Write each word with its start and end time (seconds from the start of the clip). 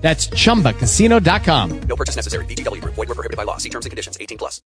That's 0.00 0.28
chumbacasino.com. 0.28 1.80
No 1.82 1.96
purchase 1.96 2.16
necessary. 2.16 2.44
VGW 2.46 2.80
Group. 2.80 2.94
Void 2.94 3.08
were 3.08 3.14
prohibited 3.14 3.36
by 3.36 3.44
law. 3.44 3.58
See 3.58 3.68
terms 3.68 3.86
and 3.86 3.90
conditions. 3.90 4.16
18 4.20 4.38
plus. 4.38 4.62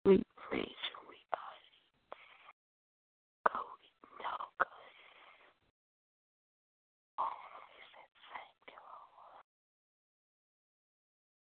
We 0.05 0.15
praise 0.35 0.67
you. 0.67 0.97
We 1.07 1.17
honor 1.31 1.63
you. 1.71 1.83
God, 3.47 3.63
we 3.79 3.87
know, 4.19 4.43
God. 4.59 4.83
Oh, 7.19 7.47
we 7.71 7.79
say 7.95 8.05
thank 8.27 8.59
you, 8.67 8.81
Lord. 8.83 9.47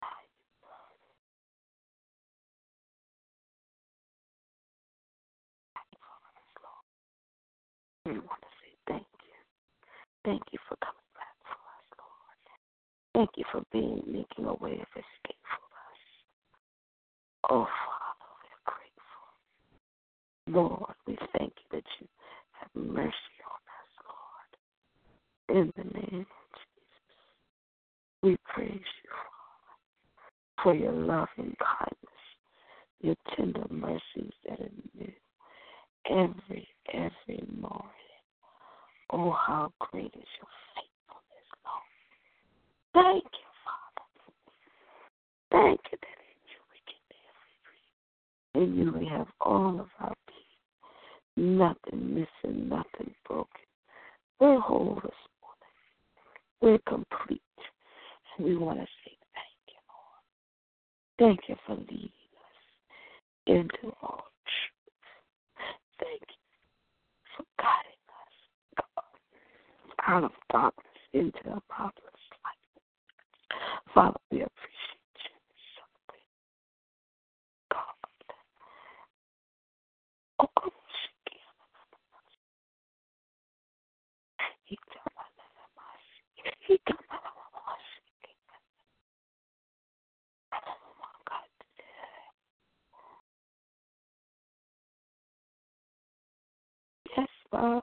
I 0.02 0.18
love 0.66 0.98
you. 0.98 1.14
Thank 5.78 5.90
you 5.94 6.02
for 6.02 6.30
this, 6.34 6.50
Lord. 6.62 6.86
We 8.08 8.14
want 8.14 8.40
to 8.40 8.48
say 8.64 8.72
thank 8.88 9.06
you. 9.20 9.36
Thank 10.24 10.40
you 10.50 10.58
for 10.66 10.76
coming 10.80 11.12
back 11.12 11.36
for 11.44 11.60
us, 11.60 11.84
Lord. 12.00 12.40
Thank 13.12 13.36
you 13.36 13.44
for 13.52 13.60
being 13.70 14.00
making 14.06 14.46
a 14.46 14.54
way 14.64 14.80
of 14.80 14.88
escape 14.96 15.44
for 15.44 15.68
us. 15.76 16.00
Oh, 17.50 17.68
Father, 17.68 18.32
we're 18.48 18.64
grateful. 18.72 19.28
Lord, 20.48 20.96
we 21.06 21.18
thank 21.36 21.52
you 21.52 21.68
that 21.72 21.84
you 22.00 22.08
have 22.52 22.70
mercy 22.74 23.36
on 23.44 23.60
us, 23.76 23.92
Lord. 24.08 25.66
In 25.66 25.72
the 25.76 25.84
name 26.00 26.24
of 26.24 26.48
Jesus, 26.56 27.18
we 28.22 28.38
praise 28.46 28.88
you, 29.04 29.10
Father, 30.56 30.62
for 30.62 30.74
your 30.74 30.92
loving 30.92 31.54
kindness, 31.60 32.22
your 33.02 33.16
tender 33.36 33.66
mercies 33.68 34.32
that 34.48 34.60
are 34.60 34.72
new 34.98 35.12
every, 36.10 36.66
every 36.94 37.44
morning. 37.60 37.97
Oh, 39.10 39.30
how 39.30 39.72
great 39.78 40.12
is 40.14 40.28
your 40.38 40.48
faithfulness, 40.74 41.48
Lord. 41.64 41.82
Thank 42.94 43.24
you, 43.24 43.48
Father. 43.64 44.06
Thank 45.50 45.80
you 45.90 45.98
that 45.98 46.18
in 46.28 46.38
you 46.50 46.60
we 46.70 46.78
get 46.86 47.02
every 48.54 48.64
in 48.64 48.76
you 48.76 48.92
we 48.98 49.06
have 49.06 49.28
all 49.40 49.80
of 49.80 49.88
our 50.00 50.14
being. 50.26 51.58
Nothing 51.58 52.14
missing, 52.14 52.68
nothing 52.68 53.14
broken. 53.26 53.48
We're 54.40 54.60
whole 54.60 55.00
this 55.02 55.12
morning. 55.40 55.74
We're 56.60 56.78
complete. 56.86 57.42
And 58.36 58.46
we 58.46 58.56
want 58.56 58.78
to 58.78 58.84
say 58.84 59.16
thank 59.34 59.62
you, 59.68 59.80
Lord. 59.88 61.36
Thank 61.36 61.48
you 61.48 61.56
for 61.66 61.74
leading 61.90 62.10
us 62.10 62.58
into 63.46 63.94
all 64.02 64.24
truth. 64.44 64.78
Thank 66.00 66.22
you 66.22 66.36
for 67.36 67.44
guiding 67.58 68.04
us, 68.10 68.34
God, 68.76 69.04
out 70.08 70.24
of 70.24 70.32
darkness 70.50 70.86
into 71.12 71.38
a 71.46 71.62
marvelous 71.70 72.24
light. 72.44 72.64
Father, 73.94 74.18
we 74.30 74.38
appreciate 74.38 75.18
you. 75.24 75.36
God. 77.70 77.80
Oh. 80.40 80.70
He 84.66 84.78
God. 86.86 86.96
Yes, 97.16 97.28
Father. 97.50 97.82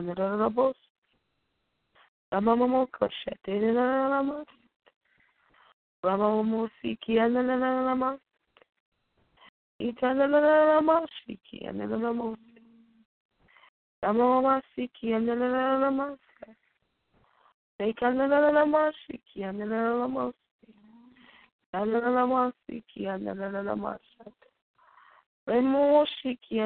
Remoshiki 25.47 26.59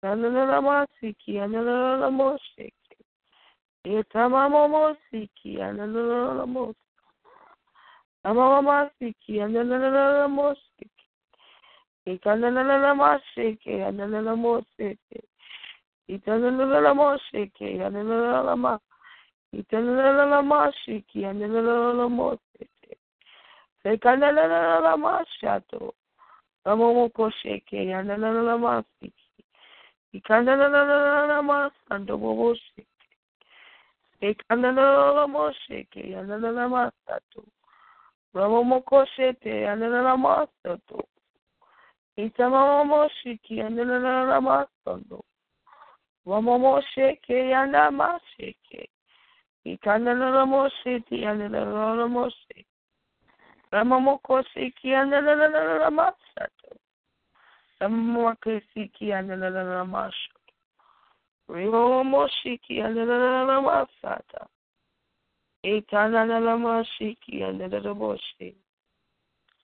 Sananamasiki 0.00 1.36
Sekananamasiki 3.86 5.60
and 5.60 5.78
na 5.78 6.46
mose. 6.46 6.74
Amamasiki 8.24 9.40
and 9.44 9.54
the 9.54 10.26
mosiki. 10.28 10.90
Ikanana 12.08 12.94
mashiki 12.96 13.86
and 13.86 14.00
the 14.00 14.06
mosiki. 14.34 15.20
Itanana 16.10 16.94
mosiki 16.96 17.80
and 17.80 17.94
the 17.94 18.02
lama. 18.02 18.80
Itanana 19.54 20.42
mashiki 20.42 21.24
and 21.24 21.40
the 21.40 21.46
mosiki. 22.08 22.96
Sekanana 23.84 24.96
mashato. 24.98 25.92
Ramomoko 26.66 27.30
shiki 27.44 27.92
and 27.96 28.10
the 28.10 28.16
masiki. 28.16 29.12
Ikanana 30.12 31.40
masando 31.40 32.18
boboshiki. 32.18 32.95
Ikanana 34.22 35.26
moshiki 35.28 36.14
and 36.18 36.30
the 36.30 36.36
masato. 36.36 37.44
Ramomokoshete 38.34 39.68
ananamasato. 39.68 41.04
Itamamoshiki 42.16 43.60
ananamasato. 43.60 45.22
Ramomosheke 46.26 47.54
anamasheke. 47.54 48.88
Ikananamosheti 49.64 51.26
ananamoshe. 51.26 52.66
Ramomokoshiki 53.70 54.94
ananamasato. 54.94 56.72
Ramomokoshiki 57.80 59.12
ananamasho. 61.48 61.48
Ramomoshiki 61.48 62.82
ananamasata. 62.82 64.46
Itananalamashiki 65.64 67.42
and 67.42 67.60
the 67.60 67.94
boshi. 67.94 68.54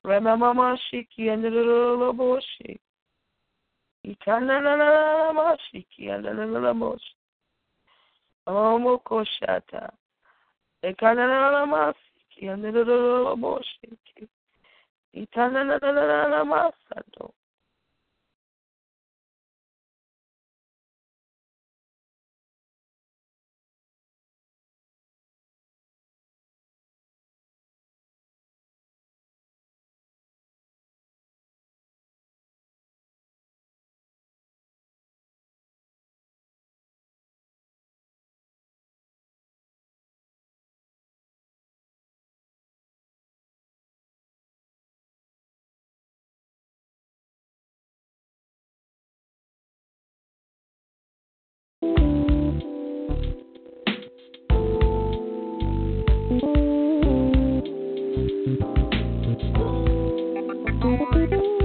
Ramamamashiki 0.04 1.28
and 1.32 1.44
the 1.44 1.50
boshi. 1.50 2.78
And 4.04 4.14
the 6.24 6.30
little 6.30 6.74
boshi. 6.74 7.14
Omokoshata. 8.48 9.90
And 10.82 10.96
the 12.64 12.72
little 12.72 13.36
boshi. 13.36 13.98
Itananamasado. 15.14 17.32
thank 61.30 61.44
you 61.44 61.61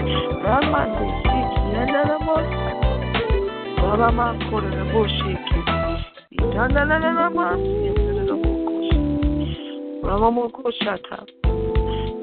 Ramande 0.44 1.06
siki 1.22 1.60
yanarabosa. 1.74 2.70
Baba 3.82 4.26
kore 4.50 4.68
na 4.70 4.84
boshiki. 4.92 5.58
Itanananamasi 6.30 7.86
yanarabokosi. 7.86 8.96
Ramamokoshata. 10.02 11.16
Itanana 11.16 11.26
Maskiandabokosi. 11.26 11.35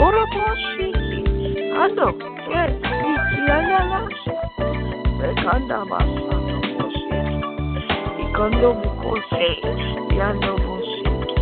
Ora 0.00 0.22
boshiki, 0.32 1.20
ando, 1.82 2.08
yes, 2.50 2.72
iki 3.12 3.40
analasha, 3.56 4.36
rekanda 5.20 5.78
basato 5.90 6.56
boshiki, 6.78 7.20
ikondo 8.24 8.68
bukose, 8.80 9.48
yando 10.18 10.52
boshiki, 10.64 11.36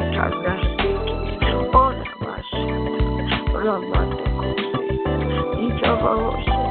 ikanda 0.00 0.52
siki, 0.62 1.16
ora 1.74 2.04
bashata, 2.20 3.58
ramando 3.64 4.24
kose, 4.36 4.74
ikaba 5.66 6.12
boshiki. 6.14 6.70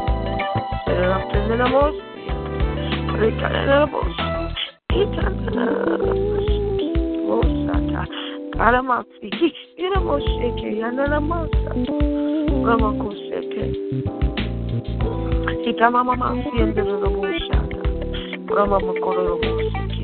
Tenemos 1.50 1.96
recargamos 3.20 4.16
Osata 7.30 8.08
Karamafiki 8.58 9.54
Iramosheke 10.10 10.70
Yanaramasa 10.82 11.70
Ramakoseke 12.66 13.64
Itamama 15.70 16.34
Fiende 16.44 16.82
Ramoshata 16.82 17.82
Rama 18.56 18.80
Makorobosiki 18.80 20.04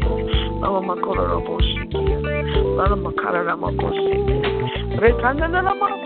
Rama 0.62 0.82
Makorobosiki 0.82 2.02
Rama 2.78 2.96
Makarabosiki 2.96 4.36
Rekananaramasi 5.02 6.06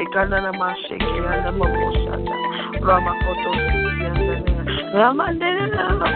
Ikanana 0.00 0.52
masheke 0.52 1.16
yana 1.24 1.52
mabosata. 1.52 2.34
Rama 2.82 3.12
koto 3.24 3.50
yana 4.02 4.36
Rama 4.92 5.32
dena 5.32 5.66
na 5.66 6.06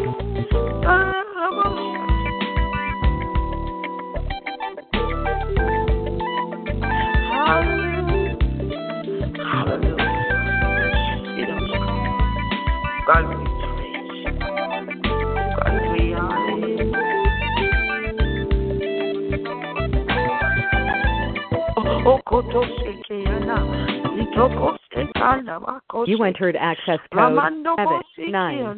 God 13.11 13.27
we. 13.27 13.35
God 15.57 15.75
we 15.91 16.13
honor 16.13 16.57
you. 16.67 16.87
Okoto 22.05 22.61
sekeyana, 22.79 23.57
itoko 24.21 24.67
sekana 24.95 25.55
makose. 25.59 26.07
You 26.07 26.23
entered 26.23 26.55
access 26.55 26.99
code 27.11 27.19
Ramando 27.19 27.75
bosi 27.75 28.31
kiana 28.31 28.75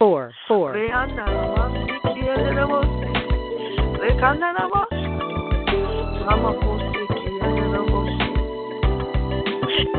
798844. 0.00 0.72
Reana 0.74 1.24
masi 1.54 1.94
kiana 2.02 2.64
mose. 2.66 3.08
Rekana 4.02 4.48
na 4.58 4.64
masi. 4.68 5.08
Rama 6.26 6.52
kose 6.62 7.02
kiana 7.14 7.64
na 7.72 7.80
mose. 7.90 8.24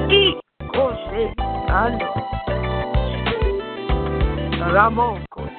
I 0.09 0.35
kose 0.75 1.21
ano. 1.69 2.07
Ramo 4.69 5.17
kose. 5.29 5.51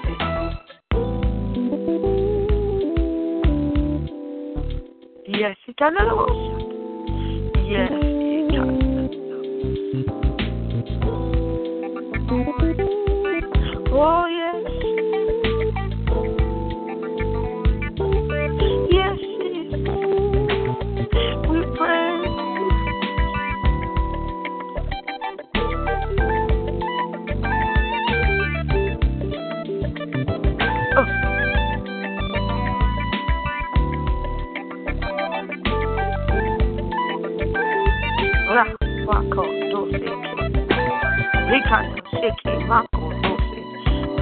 Yes, 5.26 5.56
na 5.80 6.14
mose. 6.14 6.52
Yes, 7.66 8.11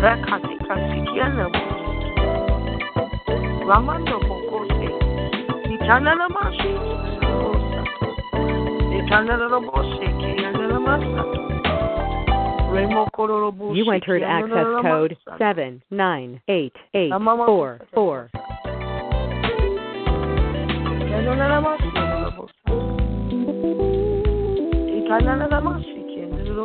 Rakati, 0.01 0.57
kasikiana, 0.67 1.47
Ramando, 3.69 4.17
bokose. 4.21 4.89
Itana, 5.75 6.13
mashi. 6.29 6.73
Osato. 7.37 8.09
Boshe, 9.61 10.07
kiana, 10.19 10.51
la 10.69 10.79
masato. 10.81 11.41
Remo, 12.73 13.07
kororo, 13.13 13.51
bushi, 13.53 13.79
You 13.79 13.91
entered 13.91 14.23
access 14.23 14.67
code 14.83 15.17
masato. 15.27 15.39
798844. 15.39 18.29
Kiana, 21.05 21.35
mashi, 21.61 21.91
la 21.95 22.31
bosa. 22.31 22.55
Ikana, 24.97 25.47
la 25.51 25.61
mashi, 25.61 26.01
kiana, 26.09 26.39
la 26.57 26.65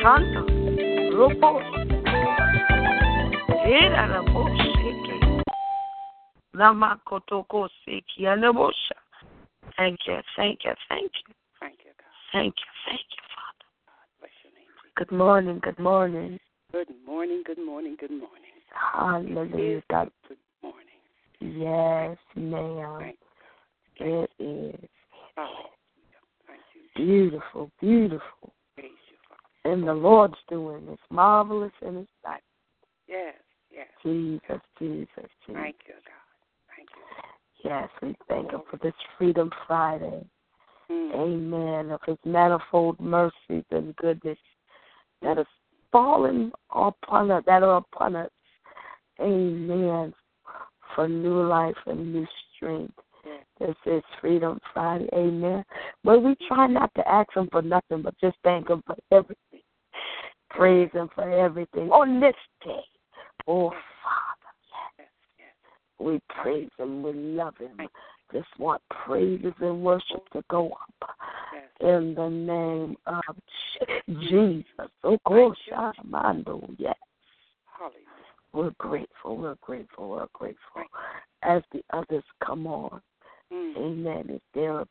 Ikanta. 0.00 0.40
Robos. 1.12 1.62
Era 3.66 4.06
la 4.06 4.22
bosheke. 4.22 5.44
Lama 6.54 6.98
kotoko 7.04 7.68
seki 7.84 8.26
anabosha. 8.26 8.96
Thank 9.76 9.98
you, 10.06 10.22
thank 10.36 10.64
you, 10.64 10.72
thank 10.88 11.12
you, 11.28 11.34
Thank 11.60 11.78
you, 11.84 11.92
God. 11.98 12.06
thank 12.32 12.54
you, 12.56 12.70
thank 12.86 13.00
you, 13.12 13.22
Father. 13.34 13.66
Bless 14.20 14.32
your 14.42 14.52
name. 14.54 14.68
Jesus. 14.82 14.92
Good 14.96 15.12
morning, 15.12 15.60
good 15.62 15.78
morning. 15.78 16.40
Good 16.72 16.88
morning, 17.06 17.42
good 17.44 17.58
morning, 17.62 17.96
good 18.00 18.10
morning. 18.10 18.56
Hallelujah. 18.72 19.82
God. 19.90 20.10
Good 20.28 20.38
morning. 20.62 21.00
Yes, 21.40 22.16
ma'am. 22.36 23.12
It 23.96 24.30
is 24.38 24.88
Hallelujah. 25.36 25.68
Thank 26.46 26.60
you. 26.74 26.82
beautiful, 26.96 27.70
beautiful. 27.82 28.54
And 29.64 29.86
the 29.86 29.94
Lord's 29.94 30.38
doing 30.48 30.88
is 30.90 30.98
marvelous 31.10 31.72
in 31.86 31.96
His 31.96 32.06
sight. 32.24 32.42
Yes, 33.06 33.34
yes. 33.70 33.86
Jesus, 34.02 34.60
Jesus, 34.78 35.08
Jesus. 35.46 35.54
Thank 35.54 35.76
you, 35.86 35.94
God. 35.94 36.76
Thank 36.76 36.88
you. 36.96 37.70
Yes, 37.70 37.88
we 38.02 38.14
thank 38.28 38.52
Him 38.52 38.62
for 38.70 38.78
this 38.78 38.94
Freedom 39.18 39.50
Friday. 39.66 40.24
Mm. 40.90 41.14
Amen. 41.14 41.90
Of 41.90 42.00
His 42.06 42.18
manifold 42.24 42.98
mercies 43.00 43.64
and 43.70 43.94
goodness 43.96 44.38
that 45.22 45.38
is 45.38 45.46
fallen 45.92 46.52
upon 46.74 47.30
us, 47.30 47.42
that 47.46 47.62
are 47.62 47.76
upon 47.76 48.16
us. 48.16 48.30
Amen. 49.20 50.14
For 50.94 51.06
new 51.06 51.46
life 51.46 51.76
and 51.86 52.12
new 52.12 52.26
strength. 52.56 52.94
This 53.60 53.76
is 53.84 54.02
Freedom 54.22 54.58
Friday. 54.72 55.08
Amen. 55.12 55.62
But 56.02 56.22
we 56.22 56.34
try 56.48 56.66
not 56.66 56.90
to 56.94 57.06
ask 57.06 57.28
Him 57.36 57.48
for 57.52 57.60
nothing, 57.60 58.00
but 58.02 58.14
just 58.18 58.36
thank 58.42 58.70
Him 58.70 58.82
for 58.86 58.96
everything. 59.12 59.60
Praise 60.48 60.90
Him 60.92 61.10
for 61.14 61.30
everything 61.30 61.90
on 61.90 62.20
this 62.20 62.34
day. 62.64 62.80
Oh, 63.46 63.68
Father. 63.68 65.08
Yes. 65.38 65.48
We 65.98 66.20
praise 66.42 66.70
Him. 66.78 67.02
We 67.02 67.12
love 67.12 67.56
Him. 67.58 67.88
Just 68.32 68.48
want 68.58 68.80
praises 68.88 69.52
and 69.60 69.82
worship 69.82 70.26
to 70.32 70.42
go 70.48 70.70
up 70.70 71.10
in 71.80 72.14
the 72.14 72.28
name 72.28 72.96
of 73.06 73.36
Jesus. 74.08 74.64
Oh, 75.04 75.18
gosh, 75.26 75.56
yes. 76.78 76.94
We're 78.52 78.72
grateful. 78.78 79.36
We're 79.36 79.56
grateful. 79.60 80.10
We're 80.10 80.26
grateful. 80.32 80.82
As 81.42 81.62
the 81.72 81.82
others 81.92 82.24
come 82.44 82.66
on. 82.66 83.02
Amen. 83.76 84.30
Is 84.30 84.40
there 84.54 84.80
a, 84.80 84.86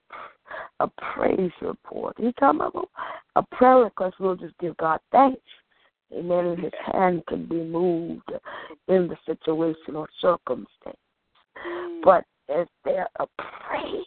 a 0.79 0.87
praise 1.13 1.51
report? 1.61 2.15
He 2.17 2.33
come 2.39 2.61
up 2.61 2.73
a 3.35 3.43
prayer 3.55 3.79
request. 3.79 4.15
We'll 4.19 4.35
just 4.35 4.57
give 4.59 4.75
God 4.77 4.99
thanks. 5.11 5.41
Amen. 6.13 6.45
And 6.45 6.59
His 6.59 6.73
hand 6.91 7.23
can 7.27 7.45
be 7.45 7.63
moved 7.63 8.31
in 8.87 9.07
the 9.07 9.17
situation 9.25 9.95
or 9.95 10.07
circumstance. 10.21 10.97
Mm. 11.65 12.01
But 12.03 12.25
is 12.49 12.67
there 12.83 13.07
a 13.19 13.25
praise? 13.37 14.05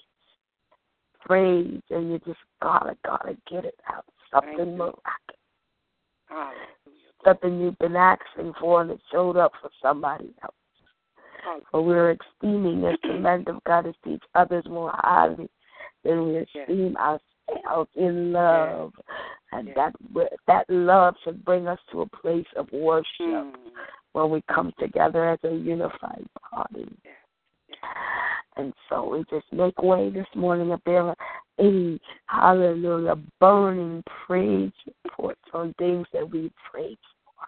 Praise, 1.21 1.81
and 1.91 2.11
you 2.11 2.19
just 2.27 2.41
gotta, 2.61 2.97
gotta 3.05 3.37
get 3.49 3.65
it 3.65 3.79
out. 3.89 4.05
Something 4.33 4.73
you. 4.73 4.77
miraculous. 4.77 5.03
Something 7.25 7.61
you've 7.61 7.79
been 7.79 7.95
asking 7.95 8.53
for 8.61 8.83
and 8.83 8.91
it 8.91 9.01
showed 9.13 9.37
up 9.37 9.53
for 9.61 9.71
somebody 9.81 10.35
else. 10.43 10.52
For 11.71 11.83
we're 11.83 12.13
esteeming 12.13 12.85
as 12.85 12.97
the 13.03 13.15
men 13.15 13.45
of 13.47 13.63
God 13.65 13.83
to 13.83 13.95
teach 14.05 14.23
others 14.35 14.65
more 14.67 14.93
highly 14.95 15.49
than 16.05 16.27
we 16.27 16.35
Yes. 16.39 16.47
esteem 16.49 16.97
ourselves 16.97 17.91
in 17.95 18.33
love. 18.33 18.93
And 19.53 19.69
Yes. 19.69 19.77
that 19.77 20.39
that 20.47 20.71
love 20.71 21.17
should 21.23 21.45
bring 21.45 21.69
us 21.69 21.79
to 21.91 22.03
a 22.03 22.07
place 22.07 22.47
of 22.57 22.71
worship 22.73 23.45
Mm. 23.45 23.73
when 24.13 24.31
we 24.31 24.41
come 24.43 24.73
together 24.79 25.25
as 25.25 25.43
a 25.45 25.55
unified 25.55 26.27
body. 26.51 26.89
Yes. 27.05 27.17
Yes. 27.69 27.79
And 28.57 28.75
so 28.89 29.09
we 29.09 29.25
just 29.25 29.51
make 29.53 29.81
way 29.83 30.11
this 30.11 30.27
morning 30.35 30.71
if 30.71 30.83
there 30.85 31.03
are 31.03 31.17
any, 31.59 32.01
hallelujah, 32.27 33.17
burning 33.41 34.03
praise 34.05 34.73
reports 35.05 35.43
on 35.53 35.75
things 35.75 36.07
that 36.13 36.29
we 36.29 36.51
prayed 36.71 36.99
for. 37.25 37.47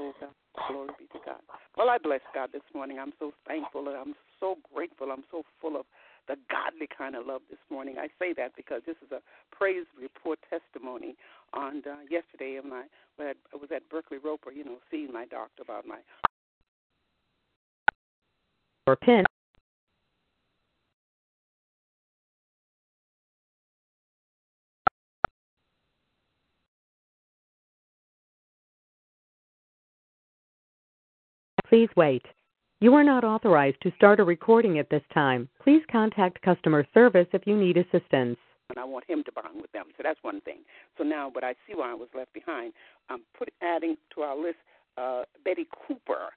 Oh, 0.00 0.14
God. 0.20 0.34
Glory 0.68 0.90
be 0.98 1.06
to 1.06 1.18
God. 1.24 1.40
Well, 1.76 1.88
I 1.88 1.98
bless 1.98 2.20
God 2.34 2.50
this 2.52 2.62
morning. 2.74 2.98
I'm 2.98 3.12
so 3.18 3.32
thankful 3.46 3.88
and 3.88 3.96
I'm 3.96 4.14
so 4.38 4.56
grateful. 4.74 5.10
I'm 5.10 5.24
so 5.30 5.42
full 5.60 5.76
of 5.76 5.86
the 6.28 6.36
godly 6.50 6.86
kind 6.86 7.16
of 7.16 7.26
love 7.26 7.42
this 7.50 7.58
morning. 7.70 7.96
I 7.98 8.08
say 8.18 8.32
that 8.34 8.52
because 8.56 8.82
this 8.86 8.96
is 9.04 9.10
a 9.10 9.20
praise 9.54 9.86
report 10.00 10.38
testimony. 10.50 11.16
On 11.54 11.82
uh, 11.86 11.96
yesterday, 12.08 12.58
when 12.62 12.72
I, 12.72 12.84
when 13.16 13.28
I 13.28 13.56
was 13.56 13.70
at 13.74 13.88
Berkeley 13.90 14.18
Roper, 14.18 14.52
you 14.52 14.64
know, 14.64 14.78
seeing 14.90 15.12
my 15.12 15.26
doctor 15.26 15.62
about 15.62 15.86
my 15.86 15.98
or 18.86 18.96
pin. 18.96 19.24
Please 31.72 31.88
wait. 31.96 32.26
You 32.82 32.92
are 32.96 33.02
not 33.02 33.24
authorized 33.24 33.80
to 33.80 33.92
start 33.96 34.20
a 34.20 34.24
recording 34.24 34.78
at 34.78 34.90
this 34.90 35.00
time. 35.14 35.48
Please 35.64 35.80
contact 35.90 36.42
customer 36.42 36.86
service 36.92 37.28
if 37.32 37.46
you 37.46 37.56
need 37.56 37.78
assistance. 37.78 38.36
and 38.68 38.78
I 38.78 38.84
want 38.84 39.08
him 39.08 39.24
to 39.24 39.32
bond 39.32 39.58
with 39.58 39.72
them. 39.72 39.86
So 39.96 40.02
that's 40.02 40.18
one 40.20 40.42
thing. 40.42 40.58
So 40.98 41.02
now, 41.02 41.30
but 41.32 41.44
I 41.44 41.54
see 41.66 41.74
why 41.74 41.90
I 41.90 41.94
was 41.94 42.10
left 42.14 42.30
behind. 42.34 42.74
I'm 43.08 43.22
put 43.38 43.48
adding 43.62 43.96
to 44.14 44.20
our 44.20 44.36
list 44.36 44.58
uh, 44.98 45.22
Betty 45.46 45.66
Cooper 45.88 46.28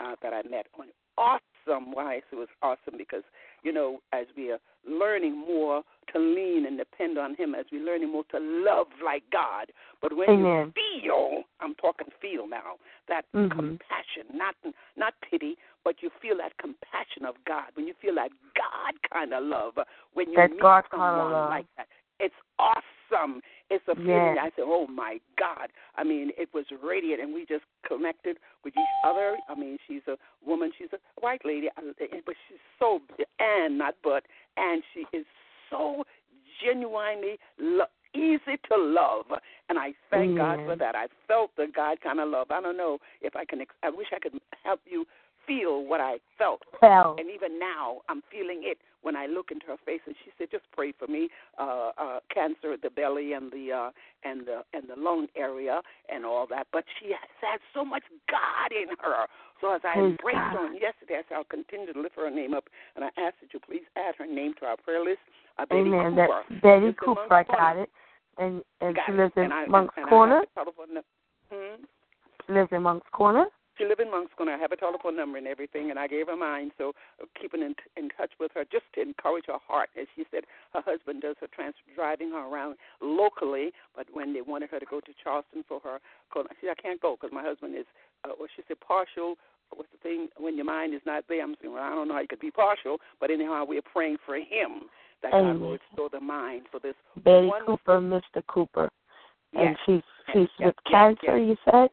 uh, 0.00 0.16
that 0.22 0.32
I 0.32 0.42
met 0.48 0.66
on. 0.78 0.86
Awesome. 1.18 1.92
Why 1.92 2.16
it 2.16 2.24
was 2.32 2.48
awesome 2.62 2.96
because 2.96 3.22
you 3.62 3.72
know 3.72 4.00
as 4.12 4.26
we 4.36 4.50
are 4.50 4.58
learning 4.88 5.36
more 5.38 5.82
to 6.12 6.18
lean 6.18 6.66
and 6.66 6.78
depend 6.78 7.18
on 7.18 7.34
Him, 7.36 7.54
as 7.54 7.66
we're 7.70 7.84
learning 7.84 8.10
more 8.12 8.24
to 8.30 8.38
love 8.40 8.86
like 9.04 9.22
God. 9.30 9.66
But 10.00 10.16
when 10.16 10.30
Amen. 10.30 10.72
you 10.74 11.00
feel, 11.02 11.42
I'm 11.60 11.74
talking 11.74 12.08
feel 12.20 12.48
now, 12.48 12.78
that 13.08 13.26
Mhm. 13.34 13.50
compassion, 13.50 14.26
not 14.32 14.56
not 14.96 15.14
pity, 15.20 15.58
but 15.84 16.02
you 16.02 16.10
feel 16.20 16.36
that 16.38 16.56
compassion 16.56 17.24
of 17.26 17.36
God. 17.44 17.66
When 17.74 17.86
you 17.86 17.94
feel 17.94 18.14
that 18.14 18.32
God 18.54 18.94
kind 19.12 19.34
of 19.34 19.44
love, 19.44 19.78
when 20.14 20.30
you 20.30 20.36
That 20.36 20.50
meet 20.50 20.60
God 20.60 20.84
someone 20.90 21.32
love. 21.32 21.48
like 21.50 21.66
that, 21.76 21.88
it's 22.18 22.34
awesome. 22.58 22.82
It's 23.70 23.84
a 23.88 23.94
feeling. 23.94 24.34
Yes. 24.34 24.38
I 24.40 24.50
said, 24.56 24.64
"Oh 24.66 24.86
my 24.86 25.20
God!" 25.38 25.68
I 25.96 26.04
mean, 26.04 26.30
it 26.36 26.48
was 26.52 26.64
radiant, 26.82 27.20
and 27.20 27.32
we 27.32 27.46
just 27.46 27.64
connected 27.86 28.38
with 28.64 28.74
each 28.76 28.96
other. 29.04 29.36
I 29.48 29.54
mean, 29.54 29.78
she's 29.86 30.02
a 30.08 30.16
woman. 30.44 30.72
She's 30.76 30.88
a 30.92 30.98
white 31.20 31.42
lady, 31.44 31.68
but 31.76 32.34
she's 32.48 32.58
so 32.78 33.00
and 33.38 33.78
not 33.78 33.94
but, 34.02 34.24
and 34.56 34.82
she 34.92 35.04
is 35.16 35.24
so 35.70 36.04
genuinely 36.64 37.38
lo- 37.58 37.84
easy 38.14 38.58
to 38.68 38.76
love, 38.76 39.26
and 39.68 39.78
I 39.78 39.92
thank 40.10 40.36
God 40.36 40.58
for 40.66 40.76
that. 40.76 40.94
I 40.96 41.06
felt 41.28 41.50
the 41.56 41.66
God 41.74 42.00
kind 42.00 42.18
of 42.20 42.28
love. 42.28 42.50
I 42.50 42.60
don't 42.60 42.76
know 42.76 42.98
if 43.22 43.36
I 43.36 43.44
can. 43.44 43.60
Ex- 43.60 43.74
I 43.82 43.90
wish 43.90 44.08
I 44.14 44.18
could 44.18 44.40
help 44.64 44.80
you 44.84 45.06
feel 45.50 45.84
what 45.84 46.00
I 46.00 46.18
felt 46.38 46.62
Fell. 46.78 47.16
and 47.18 47.28
even 47.28 47.58
now 47.58 47.98
I'm 48.08 48.22
feeling 48.30 48.62
it 48.62 48.78
when 49.02 49.16
I 49.16 49.26
look 49.26 49.50
into 49.50 49.66
her 49.66 49.76
face 49.84 50.00
and 50.06 50.14
she 50.24 50.30
said, 50.38 50.48
Just 50.52 50.64
pray 50.72 50.92
for 50.96 51.08
me, 51.08 51.28
uh, 51.58 51.90
uh 51.98 52.18
cancer 52.32 52.72
at 52.74 52.82
the 52.82 52.90
belly 52.90 53.32
and 53.32 53.50
the 53.50 53.72
uh 53.72 53.90
and 54.22 54.46
the 54.46 54.62
and 54.72 54.84
the 54.88 54.94
lung 54.96 55.26
area 55.36 55.80
and 56.08 56.24
all 56.24 56.46
that. 56.50 56.68
But 56.72 56.84
she 57.00 57.06
has 57.10 57.30
had 57.40 57.58
so 57.74 57.84
much 57.84 58.04
God 58.30 58.70
in 58.70 58.94
her. 59.00 59.26
So 59.60 59.74
as 59.74 59.80
I 59.82 59.94
Praise 59.94 60.10
embraced 60.10 60.38
God. 60.38 60.52
her 60.52 60.58
on 60.70 60.74
yesterday, 60.74 61.18
I 61.18 61.22
said 61.28 61.34
I'll 61.36 61.44
continue 61.50 61.92
to 61.92 62.00
lift 62.00 62.14
her 62.16 62.30
name 62.30 62.54
up 62.54 62.64
and 62.94 63.04
I 63.04 63.08
ask 63.18 63.34
that 63.42 63.50
you 63.52 63.58
please 63.58 63.82
add 63.96 64.14
her 64.18 64.26
name 64.26 64.54
to 64.60 64.66
our 64.66 64.76
prayer 64.76 65.02
list. 65.02 65.18
Uh, 65.58 65.66
Betty 65.66 65.90
Amen. 65.90 66.14
Cooper. 66.14 66.42
That's 66.50 66.62
Betty 66.62 66.86
in 66.86 66.94
Cooper. 66.94 67.26
I 67.34 67.42
Corner. 67.44 67.58
got 67.58 67.76
it. 67.76 67.90
And 68.38 68.62
and 68.80 68.94
Got 68.94 69.06
she 69.06 69.12
lives 69.12 69.32
in 69.36 69.50
Moncks 69.68 69.94
Corner. 70.08 70.46
I 70.46 70.60
have 70.60 70.68
a 70.68 70.72
telephone 70.72 70.94
nu- 70.94 71.10
hmm? 71.50 71.82
She 72.46 72.52
lives 72.52 72.68
in 72.70 72.82
Moncks 72.82 73.06
Corner. 73.12 73.46
She 73.80 73.86
live 73.86 73.98
in 73.98 74.10
Moncks 74.10 74.32
Corner. 74.36 74.52
I 74.52 74.58
have 74.58 74.72
a 74.72 74.76
telephone 74.76 75.16
number 75.16 75.38
and 75.38 75.46
everything, 75.46 75.88
and 75.88 75.98
I 75.98 76.06
gave 76.06 76.26
her 76.26 76.36
mine. 76.36 76.70
So 76.76 76.92
uh, 77.16 77.24
keeping 77.40 77.62
in, 77.62 77.74
in 77.96 78.10
touch 78.10 78.30
with 78.38 78.52
her 78.54 78.64
just 78.70 78.84
to 78.94 79.00
encourage 79.00 79.46
her 79.46 79.56
heart. 79.66 79.88
As 79.98 80.06
she 80.14 80.24
said, 80.30 80.44
her 80.74 80.82
husband 80.84 81.22
does 81.22 81.36
her 81.40 81.46
trans 81.54 81.74
driving 81.94 82.28
her 82.32 82.44
around 82.44 82.76
locally, 83.00 83.70
but 83.96 84.06
when 84.12 84.34
they 84.34 84.42
wanted 84.42 84.68
her 84.68 84.80
to 84.80 84.84
go 84.84 85.00
to 85.00 85.12
Charleston 85.24 85.64
for 85.66 85.80
her, 85.80 85.98
she 86.60 86.66
said, 86.66 86.76
I 86.78 86.82
can't 86.82 87.00
go 87.00 87.16
because 87.16 87.32
my 87.32 87.42
husband 87.42 87.74
is, 87.74 87.86
uh, 88.24 88.36
well, 88.38 88.48
she 88.54 88.62
said, 88.68 88.76
partial. 88.86 89.36
What's 89.74 89.88
the 89.92 89.98
thing? 90.02 90.28
When 90.36 90.56
your 90.56 90.66
mind 90.66 90.92
is 90.92 91.00
not 91.06 91.24
there, 91.26 91.42
I'm 91.42 91.54
saying, 91.62 91.72
well, 91.72 91.82
I 91.82 91.94
don't 91.94 92.06
know 92.06 92.14
how 92.14 92.20
you 92.20 92.28
could 92.28 92.40
be 92.40 92.50
partial, 92.50 92.98
but 93.18 93.30
anyhow, 93.30 93.64
we're 93.66 93.80
praying 93.80 94.18
for 94.26 94.36
him 94.36 94.90
that 95.22 95.32
God 95.32 95.38
Amen. 95.38 95.60
will 95.60 95.78
restore 95.78 96.10
the 96.10 96.20
mind 96.20 96.66
for 96.70 96.80
this 96.80 96.94
Betty 97.24 97.46
wonderful. 97.46 97.78
Cooper, 97.78 98.00
Mr. 98.00 98.46
Cooper. 98.46 98.90
And 99.54 99.70
Yes. 99.70 99.76
she's 99.86 100.02
she's 100.34 100.48
yes, 100.58 100.66
with 100.66 100.74
yes, 100.84 100.92
cancer, 100.92 101.38
you 101.38 101.56
said? 101.64 101.88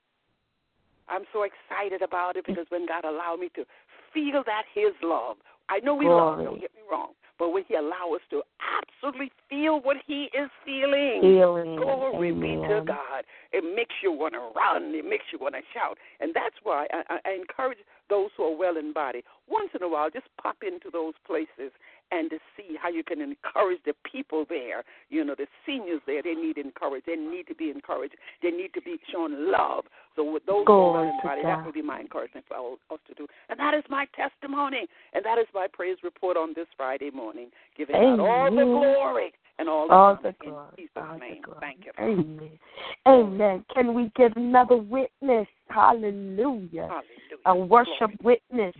I'm 1.09 1.23
so 1.33 1.43
excited 1.43 2.01
about 2.01 2.35
it 2.35 2.45
because 2.45 2.65
when 2.69 2.85
God 2.87 3.05
allowed 3.05 3.39
me 3.39 3.49
to 3.55 3.65
feel 4.13 4.43
that 4.45 4.63
His 4.73 4.93
love, 5.03 5.37
I 5.69 5.79
know 5.79 5.95
we 5.95 6.05
Glory. 6.05 6.43
love, 6.43 6.45
don't 6.45 6.61
get 6.61 6.73
me 6.75 6.81
wrong, 6.89 7.11
but 7.37 7.49
when 7.49 7.63
He 7.67 7.75
allow 7.75 8.13
us 8.15 8.21
to 8.31 8.41
absolutely 8.63 9.31
feel 9.49 9.79
what 9.81 9.97
He 10.05 10.29
is 10.33 10.49
feeling, 10.65 11.21
Healing. 11.21 11.75
glory 11.75 12.29
Amen. 12.29 12.61
be 12.61 12.67
to 12.67 12.83
God. 12.85 13.23
it 13.51 13.63
makes 13.75 13.95
you 14.01 14.11
want 14.11 14.33
to 14.33 14.49
run, 14.55 14.93
it 14.95 15.05
makes 15.05 15.25
you 15.31 15.39
want 15.39 15.55
to 15.55 15.61
shout. 15.73 15.97
And 16.19 16.33
that's 16.33 16.55
why 16.63 16.87
I, 16.91 17.03
I, 17.09 17.19
I 17.25 17.33
encourage 17.33 17.79
those 18.09 18.29
who 18.37 18.43
are 18.43 18.57
well 18.57 18.77
in 18.77 18.93
body, 18.93 19.23
once 19.49 19.69
in 19.75 19.83
a 19.83 19.89
while, 19.89 20.09
just 20.09 20.27
pop 20.41 20.57
into 20.65 20.89
those 20.91 21.13
places 21.25 21.71
and 22.11 22.29
to 22.29 22.37
see 22.55 22.77
how 22.81 22.89
you 22.89 23.03
can 23.03 23.21
encourage 23.21 23.79
the 23.85 23.93
people 24.09 24.45
there. 24.47 24.83
You 25.09 25.25
know, 25.25 25.35
the 25.37 25.47
seniors 25.65 26.01
there, 26.07 26.23
they 26.23 26.35
need 26.35 26.57
encouraged. 26.57 27.05
They 27.05 27.15
need 27.15 27.47
to 27.47 27.55
be 27.55 27.69
encouraged. 27.69 28.15
They 28.41 28.51
need 28.51 28.73
to 28.75 28.81
be 28.81 28.97
shown 29.11 29.51
love. 29.51 29.85
So 30.17 30.29
with 30.29 30.43
those 30.47 30.65
who 30.65 30.73
are 30.73 31.13
body, 31.23 31.43
that 31.43 31.63
would 31.63 31.75
be 31.75 31.83
my 31.83 31.99
encouragement 31.99 32.43
for 32.49 32.73
us 32.91 32.99
to 33.07 33.13
do. 33.13 33.27
And 33.49 33.59
that 33.59 33.75
is 33.75 33.83
my 33.87 34.07
testimony. 34.15 34.87
And 35.13 35.23
that 35.23 35.37
is 35.37 35.45
my 35.53 35.67
praise 35.71 35.97
report 36.03 36.35
on 36.35 36.53
this 36.55 36.65
Friday 36.75 37.11
morning, 37.11 37.49
giving 37.77 37.95
Amen. 37.95 38.19
out 38.19 38.27
all 38.27 38.49
the 38.49 38.63
glory 38.63 39.31
and 39.59 39.69
all 39.69 39.87
the, 39.87 39.93
All 39.93 40.17
honor 40.17 40.33
the 40.39 40.43
glory. 40.43 40.65
in 40.77 40.83
Jesus' 40.83 40.91
all 40.97 41.13
the 41.13 41.19
name. 41.19 41.41
glory. 41.43 41.59
Thank 41.61 41.85
you. 41.85 41.91
Amen. 41.99 42.59
Amen. 43.07 43.65
Can 43.73 43.93
we 43.93 44.11
give 44.15 44.33
another 44.35 44.77
witness? 44.77 45.47
Hallelujah. 45.69 46.89
Hallelujah. 46.89 47.45
A 47.45 47.55
worship 47.55 48.11
witness. 48.23 48.73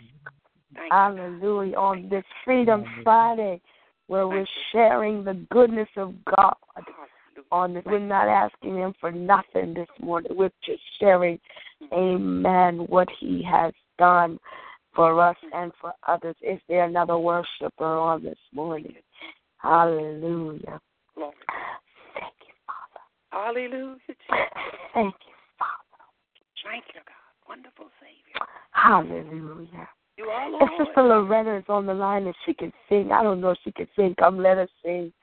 Thank. 0.74 0.92
Hallelujah. 0.92 1.76
On 1.78 2.10
this 2.10 2.24
Freedom 2.44 2.84
Friday, 3.04 3.62
where 4.08 4.28
we're 4.28 4.40
you. 4.42 4.48
sharing 4.72 5.24
the 5.24 5.46
goodness 5.52 5.90
of 5.98 6.16
God. 6.26 6.56
Hallelujah. 6.74 7.17
On 7.52 7.74
this, 7.74 7.84
we're 7.86 8.00
not 8.00 8.28
asking 8.28 8.78
Him 8.78 8.94
for 9.00 9.12
nothing 9.12 9.74
this 9.74 9.88
morning. 10.02 10.32
We're 10.36 10.52
just 10.66 10.82
sharing, 11.00 11.40
Amen, 11.94 12.80
what 12.88 13.08
He 13.20 13.44
has 13.44 13.74
done 13.98 14.40
for 14.96 15.22
us 15.22 15.38
and 15.54 15.72
for 15.80 15.94
others. 16.08 16.36
Is 16.42 16.60
there 16.68 16.86
another 16.86 17.18
worshiper 17.18 17.86
on 17.86 18.24
this 18.24 18.38
morning? 18.54 18.96
Hallelujah. 19.58 20.80
Thank 21.16 22.34
you, 22.48 22.54
Father. 22.66 23.02
Hallelujah. 23.32 23.98
Thank 24.94 25.16
you, 25.26 25.34
Father. 25.60 26.06
Thank 26.64 26.84
you, 26.94 27.02
God. 27.06 27.48
Wonderful 27.48 27.90
Savior. 28.02 28.48
Hallelujah. 28.72 29.88
You 30.18 30.26
are 30.26 30.48
If 30.48 30.70
Lord. 30.70 30.88
Sister 30.88 31.04
Loretta 31.04 31.58
is 31.58 31.64
on 31.70 31.86
the 31.86 31.94
line 31.94 32.26
and 32.26 32.36
she 32.46 32.54
can 32.54 32.74
sing, 32.90 33.12
I 33.12 33.24
don't 33.24 33.40
know 33.40 33.52
if 33.52 33.60
she 33.64 33.72
can 33.72 33.88
sing. 33.96 34.16
Come, 34.18 34.40
let 34.40 34.58
her 34.58 34.68
sing. 34.84 35.14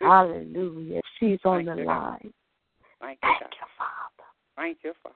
Hallelujah. 0.00 1.00
She's 1.18 1.38
on 1.44 1.64
Thank 1.64 1.76
the 1.76 1.82
you, 1.82 1.86
line. 1.86 2.32
Thank 3.00 3.18
you, 3.22 3.28
Thank 3.40 3.40
you, 3.40 3.66
Father. 3.78 4.26
Thank 4.56 4.78
you, 4.84 4.92
Father. 5.02 5.14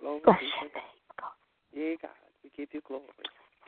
Glory 0.00 0.20
Bless 0.24 0.40
your 0.40 0.50
to 0.50 0.74
God. 0.74 0.80
name, 0.80 1.02
God. 1.20 1.30
Yeah, 1.72 1.94
God. 2.02 2.10
We 2.44 2.50
give 2.56 2.68
you 2.72 2.80
glory. 2.86 3.04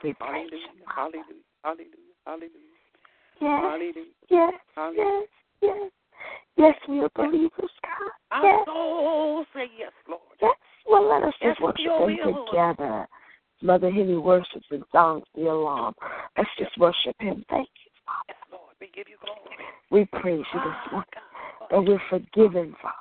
We 0.03 0.13
praise 0.13 0.29
Hallelujah. 0.29 0.67
you, 0.75 0.85
Father. 0.95 1.17
Hallelujah. 1.17 1.51
Hallelujah. 1.63 2.15
Hallelujah. 2.25 2.81
Yes, 3.41 3.61
Hallelujah. 3.63 4.05
yes, 4.29 4.53
Hallelujah. 4.75 5.03
yes, 5.05 5.27
yes. 5.61 5.91
Yes, 6.57 6.75
we 6.87 6.99
are 6.99 7.09
believers, 7.15 7.71
God. 7.81 8.11
Our 8.31 8.43
Yes, 8.43 8.65
soul 8.65 9.45
say 9.53 9.65
yes, 9.77 9.91
Lord. 10.07 10.21
yes. 10.41 10.55
Well, 10.87 11.09
let 11.09 11.23
us 11.23 11.33
Yes, 11.41 11.55
just 11.57 11.61
worship 11.61 12.09
Him 12.09 12.35
together. 12.45 13.07
Mother 13.61 13.91
Henry 13.91 14.17
worships 14.17 14.65
and 14.71 14.83
sounds 14.91 15.25
the 15.35 15.47
alarm. 15.47 15.93
Let's 16.37 16.49
just 16.57 16.77
worship 16.77 17.15
Him. 17.19 17.43
Thank 17.49 17.69
you, 17.85 17.91
Father. 18.05 18.37
We 18.81 18.89
give 18.95 19.07
you 19.07 19.17
glory. 19.23 19.39
We 19.91 20.05
praise 20.19 20.43
you 20.53 20.59
this 20.59 20.73
Ah, 20.73 20.89
morning. 20.91 21.07
That 21.69 21.83
we're 21.83 22.01
forgiven, 22.09 22.75
Father. 22.81 22.95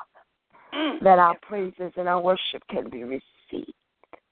Mm. 0.75 1.03
That 1.03 1.19
our 1.19 1.37
praises 1.40 1.93
and 1.97 2.07
our 2.07 2.21
worship 2.21 2.62
can 2.69 2.90
be 2.90 3.03
received. 3.03 3.73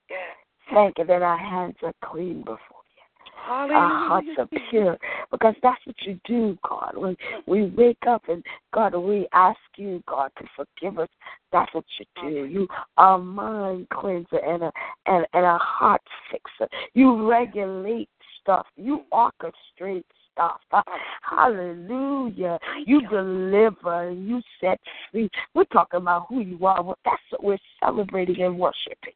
Yes. 0.09 0.35
Thank 0.71 0.99
you 0.99 1.05
that 1.05 1.23
our 1.23 1.37
hands 1.37 1.75
are 1.81 1.93
clean 2.05 2.41
before 2.41 2.57
you. 2.59 3.33
Hallelujah. 3.43 3.79
Our 3.79 4.09
hearts 4.09 4.27
are 4.37 4.49
pure. 4.69 4.97
Because 5.31 5.55
that's 5.63 5.81
what 5.85 5.95
you 6.01 6.19
do, 6.25 6.55
God. 6.67 6.95
When 6.95 7.17
we 7.47 7.65
wake 7.65 8.05
up 8.07 8.29
and 8.29 8.45
God, 8.71 8.95
we 8.95 9.27
ask 9.33 9.59
you, 9.75 10.03
God, 10.07 10.31
to 10.37 10.45
forgive 10.55 10.99
us. 10.99 11.09
That's 11.51 11.73
what 11.73 11.85
you 11.97 12.05
do. 12.21 12.45
You 12.45 12.67
are 12.97 13.17
mind 13.17 13.87
cleanser 13.89 14.37
and 14.37 14.63
a 14.63 14.71
and, 15.07 15.25
and 15.33 15.45
a 15.45 15.57
heart 15.57 16.01
fixer. 16.29 16.69
You 16.93 17.27
regulate 17.27 18.09
stuff. 18.39 18.67
You 18.75 19.03
orchestrate 19.11 20.03
Uh, 20.39 20.81
Hallelujah. 21.21 22.59
You 22.85 23.07
deliver 23.07 24.09
and 24.09 24.27
you 24.27 24.41
set 24.61 24.79
free. 25.11 25.29
We're 25.53 25.65
talking 25.65 25.99
about 25.99 26.27
who 26.29 26.41
you 26.41 26.65
are. 26.65 26.81
Well, 26.81 26.97
that's 27.05 27.21
what 27.31 27.43
we're 27.43 27.57
celebrating 27.83 28.41
and 28.41 28.57
worshiping 28.57 29.13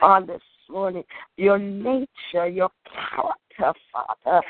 on 0.00 0.26
this 0.26 0.42
morning. 0.68 1.04
Your 1.36 1.58
nature, 1.58 2.48
your 2.48 2.70
character, 2.92 3.78
Father. 3.92 4.42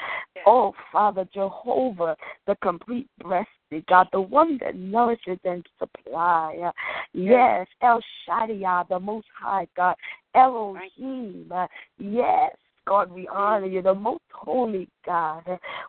Oh, 0.47 0.75
Father 0.93 1.29
Jehovah, 1.33 2.17
the 2.47 2.57
complete 2.63 3.09
breasted 3.23 3.49
God, 3.89 4.09
the 4.13 4.21
one 4.21 4.59
that 4.63 4.77
nourishes 4.77 5.39
and 5.45 5.65
supplies. 5.79 6.73
Yes, 7.13 7.67
El 7.83 8.01
Shaddai, 8.27 8.85
the 8.89 9.01
Most 9.01 9.27
High 9.39 9.67
God. 9.77 9.97
Elohim, 10.35 11.53
yes. 11.99 12.57
God, 12.87 13.11
we 13.11 13.27
honor 13.29 13.67
you, 13.67 13.83
the 13.83 13.95
most 13.95 14.23
holy 14.33 14.89
God. 15.07 15.43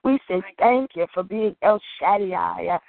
We 0.03 0.19
say 0.27 0.41
thank 0.60 0.91
you 0.95 1.08
for 1.13 1.23
being 1.23 1.55
El 1.62 1.79
Shaddai, 1.99 2.79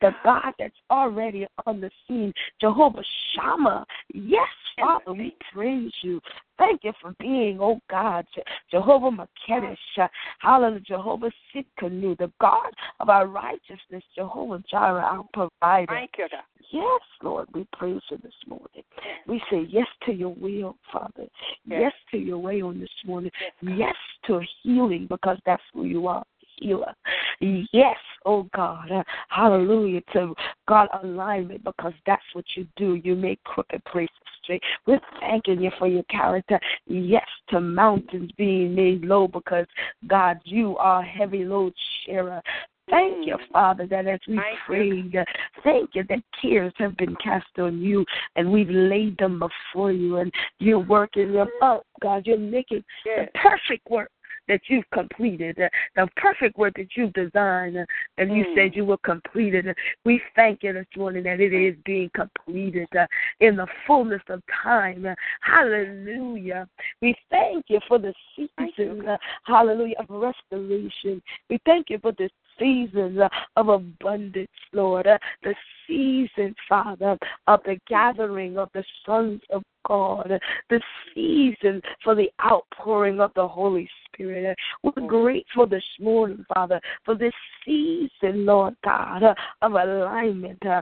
the 0.00 0.10
God 0.24 0.52
that's 0.58 0.74
already 0.90 1.46
on 1.66 1.80
the 1.80 1.90
scene. 2.06 2.32
Jehovah 2.60 3.02
Shammah. 3.34 3.84
Yes, 4.14 4.48
Father, 4.78 5.12
we 5.12 5.36
praise 5.52 5.92
you. 6.02 6.20
Thank 6.58 6.84
you 6.84 6.92
for 7.00 7.14
being, 7.18 7.58
oh 7.60 7.80
God, 7.90 8.26
Jehovah 8.70 9.10
M'Kaddesh. 9.10 10.08
Hallelujah, 10.40 10.80
Jehovah 10.80 11.30
Tsidkenu, 11.54 12.16
the 12.18 12.32
God 12.40 12.72
of 13.00 13.08
our 13.08 13.26
righteousness, 13.26 14.02
Jehovah 14.14 14.62
Jireh, 14.70 15.00
our 15.02 15.24
provider. 15.32 15.92
Thank 15.92 16.12
you, 16.18 16.28
God. 16.30 16.42
Yes, 16.72 17.00
Lord, 17.22 17.46
we 17.54 17.66
praise 17.72 18.00
you 18.10 18.18
this 18.22 18.34
morning. 18.46 18.82
We 19.26 19.40
say 19.50 19.66
yes 19.68 19.86
to 20.04 20.12
your 20.12 20.34
will, 20.34 20.76
Father. 20.92 21.26
Yes. 21.64 21.80
Yes 21.80 21.92
to 22.10 22.18
your 22.18 22.38
way 22.38 22.60
on 22.60 22.80
this 22.80 22.88
morning. 23.04 23.30
Yes 23.62 23.94
to 24.26 24.40
healing 24.62 25.06
because 25.08 25.38
that's 25.46 25.62
who 25.72 25.84
you 25.84 26.08
are. 26.08 26.24
Healer. 26.56 26.94
Yes, 27.40 27.96
oh 28.24 28.48
God. 28.54 28.88
Hallelujah 29.28 30.02
to 30.12 30.34
God 30.68 30.88
alignment 31.02 31.64
because 31.64 31.92
that's 32.06 32.22
what 32.32 32.44
you 32.56 32.66
do. 32.76 32.94
You 32.94 33.14
make 33.14 33.42
crooked 33.44 33.84
places 33.84 34.10
straight. 34.42 34.62
We're 34.86 35.00
thanking 35.20 35.60
you 35.60 35.70
for 35.78 35.88
your 35.88 36.04
character. 36.04 36.58
Yes 36.86 37.26
to 37.48 37.60
mountains 37.60 38.30
being 38.36 38.74
made 38.74 39.04
low 39.04 39.28
because 39.28 39.66
God, 40.06 40.38
you 40.44 40.76
are 40.78 41.02
heavy 41.02 41.44
load 41.44 41.74
sharer. 42.04 42.42
Thank 42.88 43.26
you, 43.26 43.34
mm. 43.34 43.52
Father, 43.52 43.86
that 43.88 44.06
as 44.06 44.20
we 44.28 44.36
Thank 44.36 44.46
you. 44.46 45.12
prayed, 45.12 45.24
thank 45.64 45.90
you 45.94 46.04
that 46.08 46.20
tears 46.40 46.72
have 46.78 46.96
been 46.96 47.16
cast 47.16 47.46
on 47.58 47.80
you 47.80 48.04
and 48.36 48.50
we've 48.50 48.70
laid 48.70 49.18
them 49.18 49.40
before 49.40 49.90
you 49.90 50.18
and 50.18 50.32
you're 50.60 50.78
working 50.78 51.32
them 51.32 51.48
mm. 51.60 51.76
up, 51.76 51.84
God. 52.00 52.26
You're 52.26 52.38
making 52.38 52.84
Yes. 53.04 53.28
the 53.32 53.38
perfect 53.38 53.88
work 53.90 54.10
that 54.48 54.60
you've 54.68 54.88
completed, 54.90 55.56
the 55.94 56.08
perfect 56.16 56.56
work 56.56 56.74
that 56.76 56.96
you've 56.96 57.12
designed, 57.12 57.84
and 58.18 58.36
you 58.36 58.44
Mm. 58.44 58.54
said 58.54 58.76
you 58.76 58.84
will 58.84 58.98
complete 58.98 59.54
it. 59.54 59.76
We 60.04 60.22
thank 60.34 60.62
you 60.62 60.72
this 60.72 60.86
morning 60.96 61.24
that 61.24 61.40
it 61.40 61.52
is 61.52 61.76
being 61.84 62.10
completed 62.10 62.88
uh, 62.96 63.06
in 63.40 63.56
the 63.56 63.66
fullness 63.86 64.22
of 64.28 64.42
time. 64.46 65.06
Hallelujah. 65.40 66.68
We 67.00 67.14
thank 67.30 67.66
you 67.68 67.80
for 67.88 67.98
the 67.98 68.14
season, 68.34 69.08
uh, 69.08 69.18
hallelujah, 69.44 69.96
of 69.98 70.10
restoration. 70.10 71.22
We 71.50 71.58
thank 71.64 71.90
you 71.90 71.98
for 71.98 72.12
this 72.12 72.30
season 72.58 73.20
uh, 73.20 73.28
of 73.56 73.68
abundance, 73.68 74.48
Lord. 74.72 75.06
The 75.42 75.54
season, 75.86 76.54
Father, 76.68 77.18
of 77.46 77.62
the 77.64 77.78
gathering 77.88 78.58
of 78.58 78.70
the 78.72 78.84
sons 79.04 79.40
of 79.50 79.62
God. 79.86 80.40
The 80.68 80.80
season 81.14 81.80
for 82.02 82.14
the 82.14 82.30
outpouring 82.44 83.20
of 83.20 83.32
the 83.34 83.46
Holy 83.46 83.88
Spirit. 84.16 84.56
We're 84.82 85.06
grateful 85.06 85.66
this 85.66 85.84
morning, 86.00 86.44
Father, 86.52 86.80
for 87.04 87.14
this 87.14 87.32
season, 87.64 88.46
Lord 88.46 88.76
God, 88.84 89.22
uh, 89.22 89.34
of 89.62 89.72
alignment, 89.72 90.64
uh, 90.66 90.80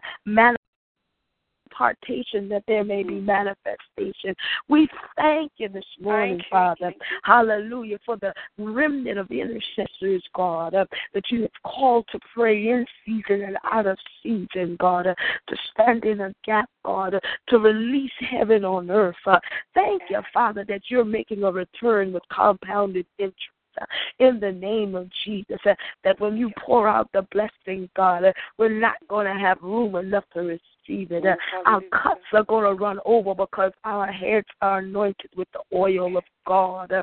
manifestation 1.79 2.49
that 2.49 2.65
there 2.67 2.85
may 2.85 3.03
be 3.03 3.21
manifestation. 3.21 4.35
We 4.69 4.89
thank 5.17 5.53
you 5.57 5.69
this 5.69 5.85
morning, 6.01 6.39
you. 6.39 6.45
Father. 6.51 6.93
Hallelujah. 7.25 7.99
For 8.05 8.17
the 8.17 8.33
remnant 8.59 9.19
of 9.19 9.31
intercessors, 9.31 10.23
God, 10.35 10.75
uh, 10.75 10.85
that 11.15 11.25
you 11.31 11.43
have 11.43 11.51
called 11.65 12.07
to 12.13 12.19
pray 12.35 12.69
in 12.69 12.87
season 13.05 13.43
and 13.43 13.57
out 13.71 13.87
of 13.87 13.99
season, 14.23 14.77
God, 14.81 15.07
uh, 15.07 15.15
to 15.49 15.57
stand 15.73 16.05
in 16.05 16.21
a 16.21 16.35
gap, 16.45 16.69
God, 16.85 17.15
uh, 17.15 17.21
to 17.49 17.59
release 17.59 18.13
heaven 18.19 18.65
on 18.65 18.91
earth. 18.91 19.15
Uh, 19.27 19.39
thank 19.75 20.03
you, 20.11 20.21
Father, 20.33 20.65
that 20.69 20.83
you're 20.89 21.05
making 21.05 21.45
a 21.45 21.51
return 21.51 22.13
with 22.13 22.23
compounded 22.33 23.07
interest. 23.19 23.39
uh, 23.81 23.87
In 24.19 24.39
the 24.41 24.53
name 24.53 24.95
of 24.95 25.09
Jesus, 25.25 25.59
uh, 25.67 25.75
that 26.05 26.21
when 26.21 26.37
you 26.37 26.51
pour 26.65 26.89
out 26.89 27.11
the 27.13 27.23
blessing, 27.33 27.89
God, 27.97 28.23
we're 28.59 28.69
not 28.69 28.97
going 29.09 29.27
to 29.27 29.41
have 29.41 29.59
room 29.63 29.97
enough 29.97 30.25
to 30.35 30.41
receive 30.41 30.61
it. 30.87 31.25
Uh, 31.25 31.37
our 31.67 31.81
cups 31.93 32.23
are 32.33 32.45
going 32.45 32.65
to 32.65 32.83
run 32.83 32.99
over 33.05 33.35
because 33.35 33.73
our 33.85 34.07
heads 34.07 34.47
are 34.61 34.79
anointed 34.79 35.31
with 35.37 35.49
the 35.53 35.61
oil 35.77 36.17
of 36.17 36.25
God. 36.47 36.93
Uh, 36.93 37.03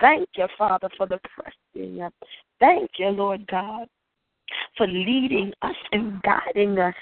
Thank 0.00 0.28
you, 0.36 0.46
Father, 0.56 0.88
for 0.96 1.06
the 1.06 1.20
pressing. 1.34 2.00
Uh, 2.00 2.10
Thank 2.58 2.90
you, 2.98 3.08
Lord 3.08 3.46
God. 3.46 3.86
for 4.76 4.86
leading 4.86 5.52
us 5.62 5.74
and 5.92 6.20
guiding 6.22 6.78
us. 6.78 6.94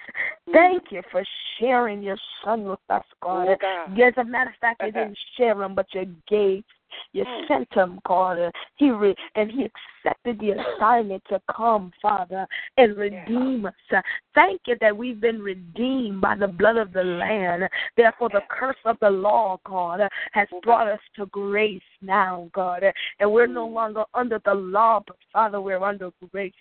Thank 0.52 0.84
you 0.90 1.02
for 1.10 1.24
sharing 1.58 2.02
your 2.02 2.18
son 2.44 2.64
with 2.64 2.78
us, 2.90 3.04
God. 3.22 3.48
Oh, 3.48 3.56
God. 3.60 4.00
As 4.00 4.14
a 4.16 4.24
matter 4.24 4.50
of 4.50 4.56
fact, 4.60 4.82
you 4.84 4.92
didn't 4.92 5.18
share 5.36 5.62
him, 5.62 5.74
but 5.74 5.86
you 5.92 6.14
gave. 6.28 6.64
You 7.12 7.24
Mm. 7.24 7.48
sent 7.48 7.74
him, 7.74 8.00
God. 8.06 8.38
Uh, 8.38 8.50
He 8.76 8.90
re- 8.90 9.16
and 9.34 9.50
he 9.50 9.64
accepted 9.64 10.38
the 10.38 10.50
assignment 10.52 11.24
to 11.28 11.40
come, 11.50 11.92
Father, 12.00 12.46
and 12.76 12.96
redeem 12.96 13.66
us. 13.66 14.02
Thank 14.34 14.60
you 14.66 14.76
that 14.80 14.96
we've 14.96 15.20
been 15.20 15.42
redeemed 15.42 16.20
by 16.20 16.36
the 16.36 16.46
blood 16.46 16.76
of 16.76 16.92
the 16.92 17.02
Lamb. 17.02 17.68
Therefore, 17.96 18.28
the 18.28 18.42
curse 18.48 18.76
of 18.84 18.98
the 19.00 19.10
law, 19.10 19.58
God, 19.64 20.08
has 20.32 20.48
brought 20.62 20.86
us 20.86 21.00
to 21.16 21.26
grace 21.26 21.82
now, 22.00 22.48
God. 22.52 22.84
And 23.18 23.32
we're 23.32 23.46
no 23.46 23.66
longer 23.66 24.04
under 24.14 24.40
the 24.44 24.54
law, 24.54 25.02
but 25.04 25.16
Father, 25.32 25.60
we're 25.60 25.82
under 25.82 26.10
grace. 26.30 26.52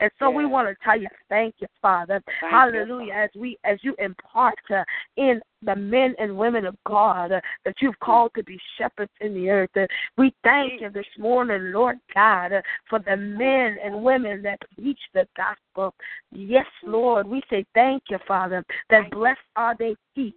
And 0.00 0.10
so 0.18 0.30
we 0.30 0.44
want 0.44 0.68
to 0.68 0.76
tell 0.84 1.00
you, 1.00 1.08
thank 1.28 1.54
you, 1.60 1.68
Father. 1.80 2.22
Thank 2.26 2.42
you, 2.42 2.48
Hallelujah. 2.58 3.14
As 3.14 3.30
we 3.34 3.56
as 3.64 3.78
you 3.82 3.94
impart 3.98 4.58
uh, 4.70 4.84
in 5.16 5.40
the 5.62 5.76
men 5.76 6.14
and 6.18 6.36
women 6.36 6.66
of 6.66 6.76
God 6.86 7.32
uh, 7.32 7.40
that 7.64 7.74
you've 7.80 7.98
called 8.00 8.32
to 8.36 8.42
be 8.42 8.58
shepherds 8.78 9.12
in 9.20 9.34
the 9.34 9.50
earth. 9.50 9.70
Uh, 9.76 9.86
we 10.16 10.34
thank 10.42 10.80
you 10.80 10.90
this 10.90 11.06
morning, 11.18 11.72
Lord 11.72 11.98
God, 12.14 12.52
uh, 12.52 12.62
for 12.88 12.98
the 12.98 13.16
men 13.16 13.76
and 13.82 14.02
women 14.02 14.42
that 14.42 14.58
preach 14.76 15.00
the 15.14 15.26
gospel. 15.36 15.94
Yes, 16.30 16.66
Lord, 16.84 17.26
we 17.26 17.42
say 17.48 17.64
thank 17.74 18.04
you, 18.10 18.18
Father, 18.26 18.64
that 18.90 19.10
blessed 19.10 19.38
are 19.56 19.76
their 19.78 19.94
feet. 20.14 20.34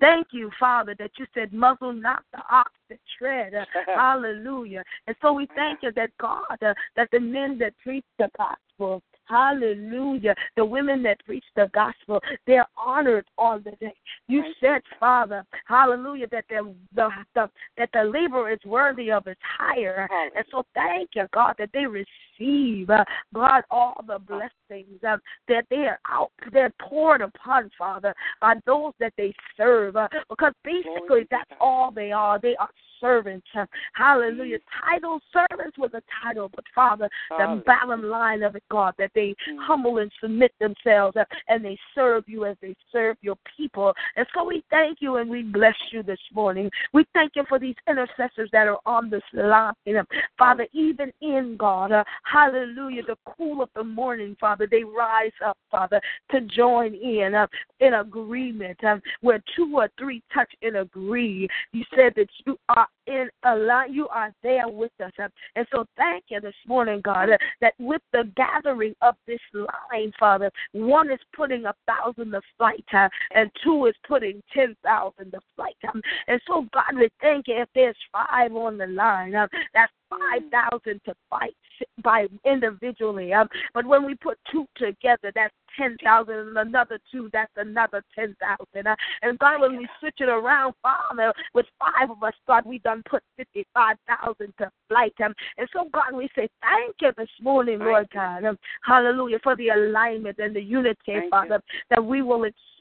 Thank 0.00 0.28
you, 0.32 0.50
Father, 0.58 0.94
that 0.98 1.12
you 1.18 1.26
said 1.34 1.52
muzzle 1.52 1.92
not 1.92 2.24
the 2.32 2.40
ox 2.50 2.70
that 2.88 2.98
tread. 3.18 3.52
Hallelujah. 3.86 4.82
And 5.06 5.16
so 5.22 5.32
we 5.32 5.46
thank 5.54 5.80
you 5.82 5.92
that 5.96 6.10
God, 6.20 6.58
that 6.60 7.08
the 7.12 7.20
men 7.20 7.58
that 7.58 7.74
preach 7.82 8.04
the 8.18 8.28
gospel, 8.36 9.02
Hallelujah. 9.24 10.34
The 10.56 10.64
women 10.64 11.02
that 11.04 11.24
preach 11.24 11.44
the 11.56 11.70
gospel, 11.72 12.20
they're 12.46 12.66
honored 12.76 13.24
on 13.38 13.62
the 13.64 13.72
day. 13.72 13.94
You 14.28 14.44
said, 14.60 14.82
Father, 14.98 15.44
hallelujah, 15.66 16.26
that 16.32 16.44
the, 16.48 16.74
the, 16.94 17.08
the 17.34 17.50
that 17.78 17.88
the 17.92 18.04
labor 18.04 18.50
is 18.50 18.58
worthy 18.64 19.10
of 19.10 19.24
his 19.24 19.36
hire. 19.58 20.08
And 20.34 20.44
so 20.50 20.64
thank 20.74 21.10
you, 21.14 21.26
God, 21.32 21.54
that 21.58 21.70
they 21.72 21.86
receive, 21.86 22.90
uh, 22.90 23.04
God, 23.34 23.62
all 23.70 24.04
the 24.06 24.18
blessings 24.18 25.02
uh, 25.06 25.16
that 25.48 25.64
they 25.70 25.86
are 25.86 26.00
out, 26.10 26.32
they're 26.52 26.72
poured 26.80 27.20
upon, 27.20 27.70
Father, 27.78 28.14
by 28.40 28.54
those 28.66 28.92
that 29.00 29.12
they 29.16 29.32
serve. 29.56 29.96
Uh, 29.96 30.08
because 30.28 30.52
basically 30.64 31.26
that's 31.30 31.50
all 31.60 31.90
they 31.90 32.12
are. 32.12 32.38
They 32.38 32.56
are 32.56 32.68
servants. 33.02 33.46
Hallelujah. 33.94 34.58
Title 34.88 35.20
servants 35.32 35.76
was 35.76 35.90
a 35.92 36.02
title, 36.24 36.50
but 36.54 36.64
Father, 36.74 37.10
the 37.30 37.62
bottom 37.66 38.04
line 38.04 38.42
of 38.42 38.56
it, 38.56 38.62
God, 38.70 38.94
that 38.98 39.10
they 39.14 39.34
humble 39.60 39.98
and 39.98 40.10
submit 40.20 40.52
themselves 40.60 41.16
uh, 41.16 41.24
and 41.48 41.62
they 41.64 41.78
serve 41.94 42.24
you 42.26 42.46
as 42.46 42.56
they 42.62 42.74
serve 42.90 43.16
your 43.20 43.36
people. 43.56 43.92
And 44.16 44.26
so 44.34 44.44
we 44.44 44.64
thank 44.70 44.98
you 45.00 45.16
and 45.16 45.28
we 45.28 45.42
bless 45.42 45.74
you 45.90 46.02
this 46.02 46.20
morning. 46.32 46.70
We 46.92 47.04
thank 47.12 47.32
you 47.36 47.44
for 47.48 47.58
these 47.58 47.74
intercessors 47.88 48.48
that 48.52 48.68
are 48.68 48.78
on 48.86 49.10
this 49.10 49.22
line. 49.34 49.74
Uh, 49.86 50.04
Father, 50.38 50.66
even 50.72 51.12
in 51.20 51.56
God, 51.58 51.92
uh, 51.92 52.04
hallelujah, 52.24 53.02
the 53.02 53.16
cool 53.26 53.62
of 53.62 53.68
the 53.74 53.84
morning, 53.84 54.36
Father, 54.40 54.68
they 54.70 54.84
rise 54.84 55.32
up, 55.44 55.58
Father, 55.70 56.00
to 56.30 56.40
join 56.42 56.94
in 56.94 57.34
uh, 57.34 57.46
in 57.80 57.94
agreement 57.94 58.82
um, 58.84 59.02
where 59.20 59.42
two 59.56 59.72
or 59.74 59.88
three 59.98 60.22
touch 60.32 60.52
and 60.62 60.76
agree. 60.76 61.48
You 61.72 61.84
said 61.94 62.12
that 62.16 62.28
you 62.46 62.56
are 62.68 62.86
in 63.06 63.28
a 63.44 63.56
line, 63.56 63.92
you 63.92 64.08
are 64.08 64.32
there 64.42 64.68
with 64.68 64.92
us. 65.04 65.12
uh, 65.18 65.28
and 65.56 65.66
so 65.74 65.84
thank 65.96 66.24
you 66.28 66.40
this 66.40 66.54
morning, 66.66 67.00
God, 67.02 67.30
uh, 67.30 67.38
that 67.60 67.74
with 67.78 68.02
the 68.12 68.30
gathering 68.36 68.94
of 69.02 69.16
this 69.26 69.40
line, 69.52 70.12
Father, 70.18 70.50
one 70.72 71.10
is 71.10 71.18
putting 71.34 71.64
a 71.64 71.74
thousand 71.86 72.30
to 72.32 72.40
flight, 72.56 72.84
uh, 72.92 73.08
and 73.34 73.50
two 73.64 73.86
is 73.86 73.94
putting 74.06 74.42
ten 74.54 74.76
thousand 74.84 75.32
to 75.32 75.40
flight. 75.56 75.76
Um, 75.92 76.00
and 76.28 76.40
so, 76.46 76.66
God, 76.72 76.96
we 76.96 77.08
thank 77.20 77.48
you 77.48 77.60
if 77.60 77.68
there's 77.74 77.96
five 78.12 78.54
on 78.54 78.78
the 78.78 78.86
line, 78.86 79.32
that's 79.32 79.92
five 80.18 80.42
thousand 80.50 81.00
to 81.04 81.14
fight 81.30 81.54
by 82.02 82.26
individually. 82.44 83.32
Um, 83.32 83.48
but 83.74 83.86
when 83.86 84.04
we 84.04 84.14
put 84.14 84.38
two 84.50 84.66
together, 84.76 85.32
that's 85.34 85.54
ten 85.76 85.96
thousand, 86.04 86.34
and 86.34 86.58
another 86.58 86.98
two, 87.10 87.30
that's 87.32 87.52
another 87.56 88.02
ten 88.14 88.36
thousand. 88.40 88.86
Uh, 88.86 88.96
and 89.22 89.38
God, 89.38 89.60
when 89.60 89.76
we 89.76 89.88
switch 90.00 90.16
it 90.20 90.28
around, 90.28 90.74
Father, 90.82 91.32
with 91.54 91.66
five 91.78 92.10
of 92.10 92.22
us, 92.22 92.34
God, 92.46 92.64
we 92.66 92.78
done 92.80 93.02
put 93.08 93.22
fifty-five 93.36 93.96
thousand 94.06 94.52
to 94.58 94.70
flight. 94.88 95.14
Um, 95.24 95.34
and 95.58 95.68
so, 95.72 95.88
God, 95.92 96.14
we 96.14 96.28
say 96.34 96.48
thank 96.60 96.96
you 97.00 97.12
this 97.16 97.30
morning, 97.40 97.78
Lord 97.78 98.08
God. 98.12 98.44
Um, 98.44 98.58
hallelujah 98.84 99.38
for 99.42 99.56
the 99.56 99.68
alignment 99.68 100.38
and 100.38 100.54
the 100.54 100.62
unity, 100.62 100.98
Thank 101.06 101.24
you. 101.24 101.30
Father, 101.30 101.62
that 101.90 102.04
we 102.04 102.22
will 102.22 102.44
experience, 102.44 102.71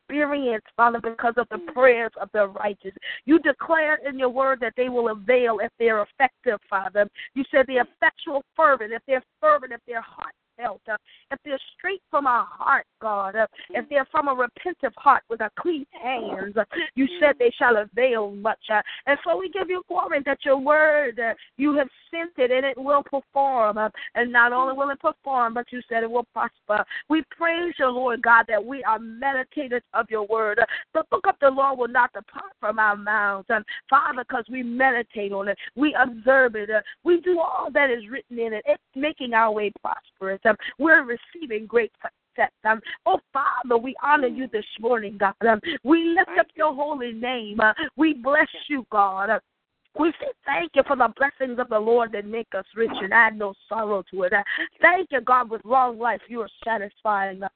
Father, 0.75 0.99
because 0.99 1.33
of 1.37 1.47
the 1.49 1.59
prayers 1.73 2.11
of 2.19 2.29
the 2.33 2.47
righteous. 2.47 2.93
You 3.25 3.39
declare 3.39 3.99
in 4.07 4.19
your 4.19 4.29
word 4.29 4.59
that 4.61 4.73
they 4.77 4.89
will 4.89 5.09
avail 5.09 5.59
if 5.59 5.71
they're 5.79 6.03
effective, 6.03 6.59
Father. 6.69 7.07
You 7.33 7.43
said 7.51 7.65
the 7.67 7.77
effectual 7.77 8.43
fervent, 8.55 8.93
if 8.93 9.01
they're 9.07 9.23
fervent, 9.39 9.73
if 9.73 9.81
their 9.87 10.01
heart 10.01 10.33
felt, 10.61 10.81
if 11.31 11.39
they're 11.43 11.59
straight 11.77 12.01
from 12.09 12.27
our 12.27 12.45
heart, 12.45 12.85
God, 13.01 13.35
uh, 13.35 13.47
if 13.71 13.87
they're 13.89 14.07
from 14.11 14.27
a 14.27 14.33
repentant 14.33 14.93
heart 14.97 15.23
with 15.29 15.41
a 15.41 15.49
clean 15.59 15.85
hands, 16.01 16.55
uh, 16.57 16.63
you 16.95 17.07
said 17.19 17.35
they 17.39 17.51
shall 17.57 17.77
avail 17.77 18.31
much. 18.31 18.59
Uh, 18.71 18.81
and 19.07 19.17
so 19.23 19.37
we 19.37 19.49
give 19.49 19.69
you 19.69 19.81
glory 19.87 20.19
that 20.25 20.39
your 20.43 20.57
word, 20.57 21.19
uh, 21.19 21.33
you 21.57 21.75
have 21.75 21.87
sent 22.11 22.31
it 22.37 22.51
and 22.51 22.65
it 22.65 22.77
will 22.77 23.03
perform. 23.03 23.77
Uh, 23.77 23.89
and 24.15 24.31
not 24.31 24.53
only 24.53 24.73
will 24.75 24.89
it 24.89 24.99
perform, 24.99 25.53
but 25.53 25.65
you 25.71 25.81
said 25.89 26.03
it 26.03 26.11
will 26.11 26.27
prosper. 26.33 26.83
We 27.09 27.23
praise 27.31 27.73
you, 27.79 27.87
Lord 27.87 28.21
God, 28.21 28.45
that 28.49 28.63
we 28.63 28.83
are 28.83 28.99
meditators 28.99 29.81
of 29.93 30.05
your 30.09 30.27
word. 30.27 30.59
Uh, 30.59 30.65
the 30.93 31.03
book 31.09 31.25
of 31.27 31.35
the 31.41 31.49
law 31.49 31.73
will 31.73 31.87
not 31.87 32.13
depart 32.13 32.51
from 32.59 32.79
our 32.79 32.95
mouths, 32.95 33.47
um, 33.49 33.63
Father, 33.89 34.23
because 34.27 34.45
we 34.51 34.63
meditate 34.63 35.31
on 35.31 35.47
it, 35.47 35.57
we 35.75 35.95
observe 35.99 36.55
it, 36.55 36.69
uh, 36.69 36.81
we 37.03 37.19
do 37.21 37.39
all 37.39 37.69
that 37.73 37.89
is 37.89 38.07
written 38.09 38.39
in 38.39 38.53
it. 38.53 38.63
It's 38.67 38.81
making 38.95 39.33
our 39.33 39.51
way 39.51 39.71
prosperous. 39.81 40.39
Um, 40.51 40.57
we're 40.77 41.03
receiving 41.05 41.65
great 41.65 41.91
success. 42.01 42.51
Um, 42.63 42.81
oh, 43.05 43.19
Father, 43.33 43.77
we 43.77 43.95
honor 44.03 44.27
you 44.27 44.47
this 44.51 44.65
morning, 44.79 45.17
God. 45.17 45.33
Um, 45.47 45.59
we 45.83 46.15
lift 46.15 46.39
up 46.39 46.47
your 46.55 46.73
holy 46.73 47.13
name. 47.13 47.59
Uh, 47.59 47.73
we 47.95 48.13
bless 48.13 48.47
you, 48.69 48.85
God. 48.91 49.29
Uh, 49.29 49.39
we 49.99 50.11
say 50.21 50.27
thank 50.45 50.71
you 50.73 50.83
for 50.87 50.95
the 50.95 51.09
blessings 51.17 51.59
of 51.59 51.67
the 51.67 51.79
Lord 51.79 52.13
that 52.13 52.25
make 52.25 52.47
us 52.57 52.65
rich 52.75 52.91
and 53.01 53.13
add 53.13 53.37
no 53.37 53.53
sorrow 53.67 54.03
to 54.11 54.23
it. 54.23 54.33
Uh, 54.33 54.41
Thank 54.81 55.09
you, 55.11 55.19
God, 55.19 55.49
with 55.49 55.63
long 55.65 55.99
life 55.99 56.21
you 56.29 56.39
are 56.41 56.49
satisfying 56.63 57.43
us. 57.43 57.51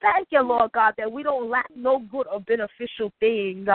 Thank 0.00 0.28
you, 0.30 0.42
Lord 0.42 0.72
God, 0.72 0.94
that 0.98 1.10
we 1.10 1.22
don't 1.22 1.48
lack 1.48 1.66
no 1.76 2.00
good 2.10 2.26
or 2.26 2.40
beneficial 2.40 3.12
thing. 3.20 3.66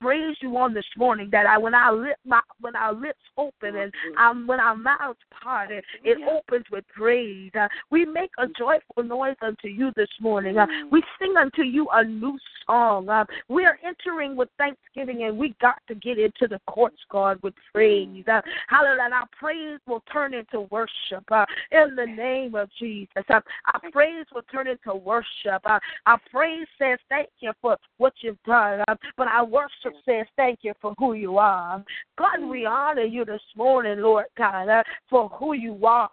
Praise 0.00 0.36
you 0.42 0.54
on 0.58 0.74
this 0.74 0.84
morning 0.98 1.30
that 1.32 1.46
I 1.46 1.56
when 1.56 1.74
I 1.74 1.90
lip 1.90 2.18
my 2.26 2.40
when 2.60 2.76
our 2.76 2.92
lips 2.92 3.18
open 3.38 3.76
and 3.76 3.92
um, 4.20 4.46
when 4.46 4.60
our 4.60 4.76
mouths 4.76 5.18
parted, 5.42 5.82
it 6.04 6.18
opens 6.28 6.66
with 6.70 6.84
praise. 6.94 7.50
Uh, 7.58 7.66
we 7.90 8.04
make 8.04 8.30
a 8.38 8.46
joyful 8.58 9.02
noise 9.04 9.36
unto 9.40 9.68
you 9.68 9.92
this 9.96 10.08
morning. 10.20 10.58
Uh, 10.58 10.66
we 10.90 11.02
sing 11.18 11.34
unto 11.38 11.62
you 11.62 11.88
a 11.92 12.04
new 12.04 12.38
song. 12.66 13.08
Uh, 13.08 13.24
we 13.48 13.64
are 13.64 13.78
entering 13.86 14.36
with 14.36 14.48
thanksgiving, 14.58 15.24
and 15.24 15.38
we 15.38 15.54
got 15.60 15.76
to 15.88 15.94
get 15.94 16.18
into 16.18 16.46
the 16.48 16.60
courts, 16.66 16.98
God, 17.10 17.38
with 17.42 17.54
praise. 17.72 18.24
Uh, 18.28 18.42
hallelujah! 18.68 19.02
And 19.04 19.14
our 19.14 19.28
praise 19.38 19.78
will 19.86 20.02
turn 20.12 20.34
into 20.34 20.62
worship 20.70 21.24
uh, 21.30 21.46
in 21.70 21.96
the 21.96 22.06
name 22.06 22.54
of 22.54 22.68
Jesus. 22.78 23.08
Uh, 23.30 23.40
our 23.72 23.90
praise 23.92 24.26
will 24.34 24.42
turn 24.52 24.66
into 24.66 24.94
worship. 24.94 25.62
Uh, 25.64 25.78
our 26.06 26.20
praise 26.30 26.66
says 26.78 26.98
thank 27.08 27.28
you 27.40 27.52
for 27.62 27.76
what 27.98 28.12
you've 28.20 28.42
done, 28.44 28.84
but 29.16 29.28
our 29.28 29.46
worship 29.86 30.02
says 30.04 30.26
thank 30.36 30.60
you 30.62 30.72
for 30.80 30.94
who 30.98 31.14
you 31.14 31.38
are. 31.38 31.84
God, 32.18 32.48
we 32.48 32.66
honor 32.66 33.02
you 33.02 33.24
this 33.24 33.42
morning, 33.56 34.00
Lord 34.00 34.26
God, 34.36 34.68
uh, 34.68 34.82
for 35.08 35.28
who 35.30 35.52
you 35.54 35.78
are. 35.84 36.08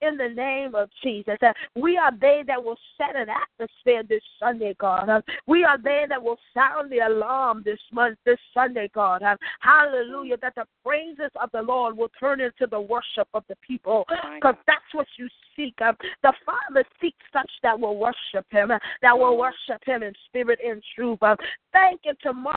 In 0.00 0.16
the 0.16 0.28
name 0.28 0.74
of 0.74 0.90
Jesus, 1.02 1.36
uh, 1.42 1.52
we 1.76 1.96
are 1.96 2.12
they 2.20 2.42
that 2.46 2.62
will 2.62 2.78
set 2.96 3.16
an 3.16 3.28
atmosphere 3.28 4.02
this 4.08 4.22
Sunday, 4.38 4.74
God. 4.78 5.08
Uh, 5.08 5.20
we 5.46 5.64
are 5.64 5.78
they 5.78 6.04
that 6.08 6.22
will 6.22 6.38
sound 6.52 6.90
the 6.90 6.98
alarm 6.98 7.62
this 7.64 7.78
month, 7.92 8.18
this 8.24 8.38
Sunday, 8.52 8.90
God. 8.94 9.22
Uh, 9.22 9.36
hallelujah! 9.60 10.36
That 10.42 10.54
the 10.56 10.64
praises 10.84 11.30
of 11.40 11.50
the 11.52 11.62
Lord 11.62 11.96
will 11.96 12.10
turn 12.20 12.40
into 12.40 12.66
the 12.70 12.80
worship 12.80 13.28
of 13.34 13.44
the 13.48 13.56
people, 13.66 14.04
because 14.08 14.56
that's 14.66 14.82
what 14.92 15.06
you 15.18 15.28
seek. 15.56 15.74
Uh, 15.80 15.92
the 16.22 16.32
Father 16.44 16.84
seeks 17.00 17.16
such 17.32 17.50
that 17.62 17.78
will 17.78 17.96
worship 17.96 18.46
Him, 18.50 18.70
uh, 18.70 18.78
that 19.02 19.16
will 19.16 19.38
worship 19.38 19.82
Him 19.84 20.02
in 20.02 20.12
spirit 20.26 20.58
and 20.66 20.82
truth. 20.94 21.18
Thank 21.72 22.00
you 22.04 22.12
tomorrow 22.22 22.54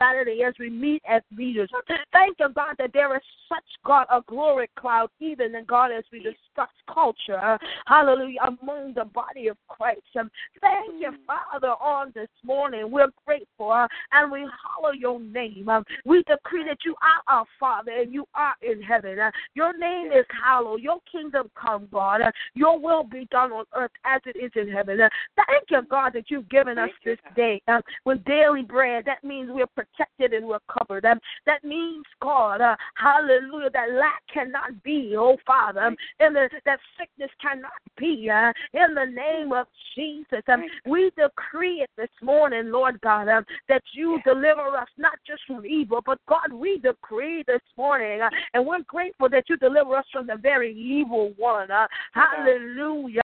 Saturday 0.00 0.42
as 0.46 0.54
we 0.58 0.70
meet 0.70 1.02
as 1.08 1.22
leaders. 1.36 1.70
Thank 2.12 2.36
you, 2.40 2.48
God, 2.54 2.74
that 2.78 2.92
there 2.92 3.14
is 3.16 3.22
such, 3.48 3.64
God, 3.84 4.06
a 4.10 4.20
glory 4.26 4.68
cloud, 4.76 5.10
even 5.20 5.54
in 5.54 5.64
God, 5.64 5.90
as 5.92 6.04
we 6.12 6.18
discuss 6.18 6.70
culture. 6.92 7.38
uh, 7.38 7.58
hallelujah, 7.86 8.40
among 8.46 8.94
the 8.94 9.04
body 9.04 9.48
of 9.48 9.56
Christ. 9.68 10.00
Um, 10.18 10.30
thank 10.60 11.00
you, 11.00 11.10
Father, 11.26 11.68
on 11.68 12.12
this 12.14 12.28
morning. 12.44 12.90
We're 12.90 13.08
grateful 13.26 13.70
uh, 13.70 13.86
and 14.12 14.30
we 14.30 14.40
hallow 14.40 14.92
your 14.92 15.20
name. 15.20 15.68
Um, 15.68 15.84
we 16.04 16.22
decree 16.24 16.64
that 16.64 16.78
you 16.84 16.94
are 17.02 17.34
our 17.36 17.46
Father 17.58 17.92
and 17.92 18.12
you 18.12 18.24
are 18.34 18.54
in 18.62 18.82
heaven. 18.82 19.18
Uh, 19.18 19.30
your 19.54 19.76
name 19.76 20.12
is 20.12 20.24
hallowed. 20.42 20.80
Your 20.80 20.98
kingdom 21.10 21.50
come, 21.60 21.88
God. 21.92 22.20
Uh, 22.20 22.30
your 22.54 22.78
will 22.78 23.04
be 23.04 23.26
done 23.30 23.52
on 23.52 23.64
earth 23.76 23.92
as 24.04 24.20
it 24.26 24.36
is 24.36 24.50
in 24.56 24.72
heaven. 24.72 25.00
Uh, 25.00 25.08
thank 25.36 25.64
you, 25.70 25.82
God, 25.88 26.12
that 26.14 26.30
you've 26.30 26.48
given 26.48 26.78
us 26.78 26.90
Thank 27.04 27.18
this 27.18 27.34
day 27.36 27.62
uh, 27.68 27.80
with 28.04 28.24
daily 28.24 28.62
bread. 28.62 29.04
That 29.06 29.22
means 29.24 29.50
we're 29.52 29.66
protected 29.94 30.32
and 30.32 30.46
we're 30.46 30.58
covered. 30.78 31.04
Um, 31.04 31.18
that 31.46 31.64
means, 31.64 32.04
God, 32.22 32.60
uh, 32.60 32.76
hallelujah, 32.96 33.70
that 33.72 33.90
lack 33.92 34.22
cannot 34.32 34.82
be, 34.82 35.14
oh 35.16 35.36
Father, 35.46 35.80
um, 35.80 35.96
and 36.20 36.34
the, 36.34 36.48
that 36.64 36.78
sickness 36.98 37.30
cannot 37.40 37.72
be. 37.98 38.30
Uh, 38.30 38.52
in 38.72 38.94
the 38.94 39.06
name 39.06 39.52
of 39.52 39.66
Jesus, 39.94 40.42
um, 40.48 40.64
we 40.86 41.10
decree 41.16 41.82
it 41.82 41.90
this 41.96 42.10
morning, 42.22 42.70
Lord 42.70 43.00
God, 43.00 43.28
um, 43.28 43.44
that 43.68 43.82
you 43.94 44.20
deliver 44.24 44.76
us 44.76 44.88
not 44.98 45.18
just 45.26 45.42
from 45.46 45.64
evil, 45.66 46.00
but 46.04 46.18
God, 46.28 46.52
we 46.52 46.78
decree 46.78 47.44
this 47.46 47.62
morning, 47.76 48.20
uh, 48.20 48.30
and 48.54 48.66
we're 48.66 48.82
grateful 48.86 49.28
that 49.30 49.44
you 49.48 49.56
deliver 49.56 49.96
us 49.96 50.06
from 50.12 50.26
the 50.26 50.36
very 50.36 50.74
evil 50.74 51.32
one. 51.36 51.70
Uh, 51.70 51.86
hallelujah. 52.12 53.20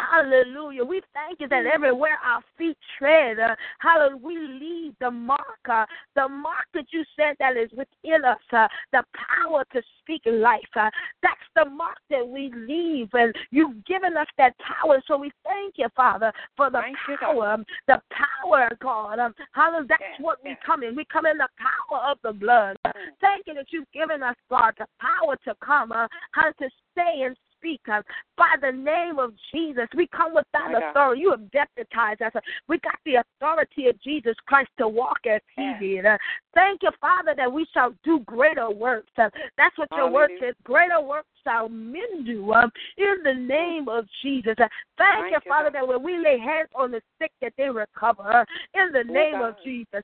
Hallelujah. 0.00 0.84
We 0.84 1.02
thank 1.12 1.40
you 1.40 1.48
that 1.48 1.66
everywhere 1.66 2.18
our 2.24 2.40
feet 2.56 2.76
tread, 2.98 3.38
uh, 3.40 3.56
hallelujah, 3.80 4.16
we 4.22 4.38
leave 4.38 4.94
the 5.00 5.10
mark, 5.10 5.58
uh, 5.68 5.86
the 6.14 6.28
mark 6.28 6.66
that 6.74 6.86
you 6.92 7.04
said 7.16 7.34
that 7.40 7.56
is 7.56 7.70
within 7.70 8.24
us, 8.24 8.38
uh, 8.52 8.68
the 8.92 9.02
power 9.12 9.64
to 9.72 9.82
speak 10.00 10.22
life. 10.26 10.60
Uh, 10.76 10.90
that's 11.22 11.40
the 11.56 11.64
mark 11.68 11.98
that 12.10 12.26
we 12.26 12.52
leave, 12.54 13.08
and 13.12 13.34
you've 13.50 13.84
given 13.86 14.16
us 14.16 14.28
that 14.38 14.54
power. 14.58 15.02
So 15.08 15.16
we 15.16 15.32
thank 15.44 15.74
you, 15.78 15.88
Father, 15.96 16.32
for 16.56 16.70
the 16.70 16.80
Thank 16.80 16.96
you, 17.08 17.16
power, 17.18 17.52
um, 17.54 17.64
the 17.88 18.00
power, 18.10 18.70
God. 18.80 19.18
Um, 19.18 19.34
hallelujah. 19.52 19.86
That's 19.88 20.00
Yes, 20.00 20.20
what 20.20 20.38
we 20.44 20.56
come 20.64 20.84
in. 20.84 20.94
We 20.94 21.04
come 21.06 21.26
in 21.26 21.38
the 21.38 21.48
power 21.58 22.10
of 22.10 22.18
the 22.22 22.32
blood. 22.32 22.76
Thank 23.20 23.46
you 23.46 23.54
that 23.54 23.66
you've 23.70 23.90
given 23.92 24.22
us, 24.22 24.36
God, 24.48 24.74
the 24.78 24.86
power 25.00 25.36
to 25.44 25.54
come, 25.64 25.90
uh, 25.90 26.06
how 26.32 26.52
to 26.52 26.70
stay 26.92 27.22
and 27.24 27.36
speak 27.58 27.80
uh, 27.90 28.02
by 28.36 28.54
the 28.60 28.72
name 28.72 29.18
of 29.18 29.32
Jesus. 29.52 29.86
We 29.96 30.06
come 30.08 30.34
with 30.34 30.46
that 30.52 30.70
My 30.72 30.80
God. 30.80 30.90
authority. 30.90 31.22
You 31.22 31.30
have 31.30 31.50
deputized 31.50 32.22
us. 32.22 32.32
We 32.68 32.78
got 32.78 32.98
the 33.04 33.16
authority 33.16 33.88
of 33.88 34.00
Jesus 34.02 34.34
Christ 34.46 34.70
to 34.78 34.88
walk 34.88 35.18
as 35.30 35.40
He 35.56 35.74
did. 35.80 36.06
Uh, 36.06 36.18
thank 36.54 36.82
you, 36.82 36.90
Father, 37.00 37.34
that 37.36 37.52
we 37.52 37.66
shall 37.72 37.94
do 38.04 38.20
greater 38.20 38.70
works. 38.70 39.12
Uh, 39.16 39.30
that's 39.56 39.76
what 39.78 39.88
your 39.96 40.10
word 40.10 40.30
Hallelujah. 40.30 40.54
says. 40.54 40.54
Greater 40.64 41.00
works 41.00 41.28
shall 41.44 41.68
men 41.68 42.24
do 42.24 42.52
um, 42.52 42.70
in 42.96 43.16
the 43.24 43.34
name 43.34 43.88
of 43.88 44.06
Jesus. 44.22 44.54
Uh, 44.58 44.68
thank, 44.96 45.30
Thank 45.30 45.32
you, 45.32 45.40
Father, 45.48 45.70
God. 45.70 45.80
that 45.80 45.88
when 45.88 46.02
we 46.02 46.18
lay 46.18 46.38
hands 46.38 46.68
on 46.74 46.90
the 46.90 47.00
sick, 47.18 47.32
that 47.40 47.52
they 47.56 47.68
recover. 47.68 48.22
Uh, 48.22 48.44
in 48.74 48.92
the 48.92 49.04
Oh, 49.08 49.12
name 49.12 49.40
of 49.40 49.54
Jesus. 49.64 50.02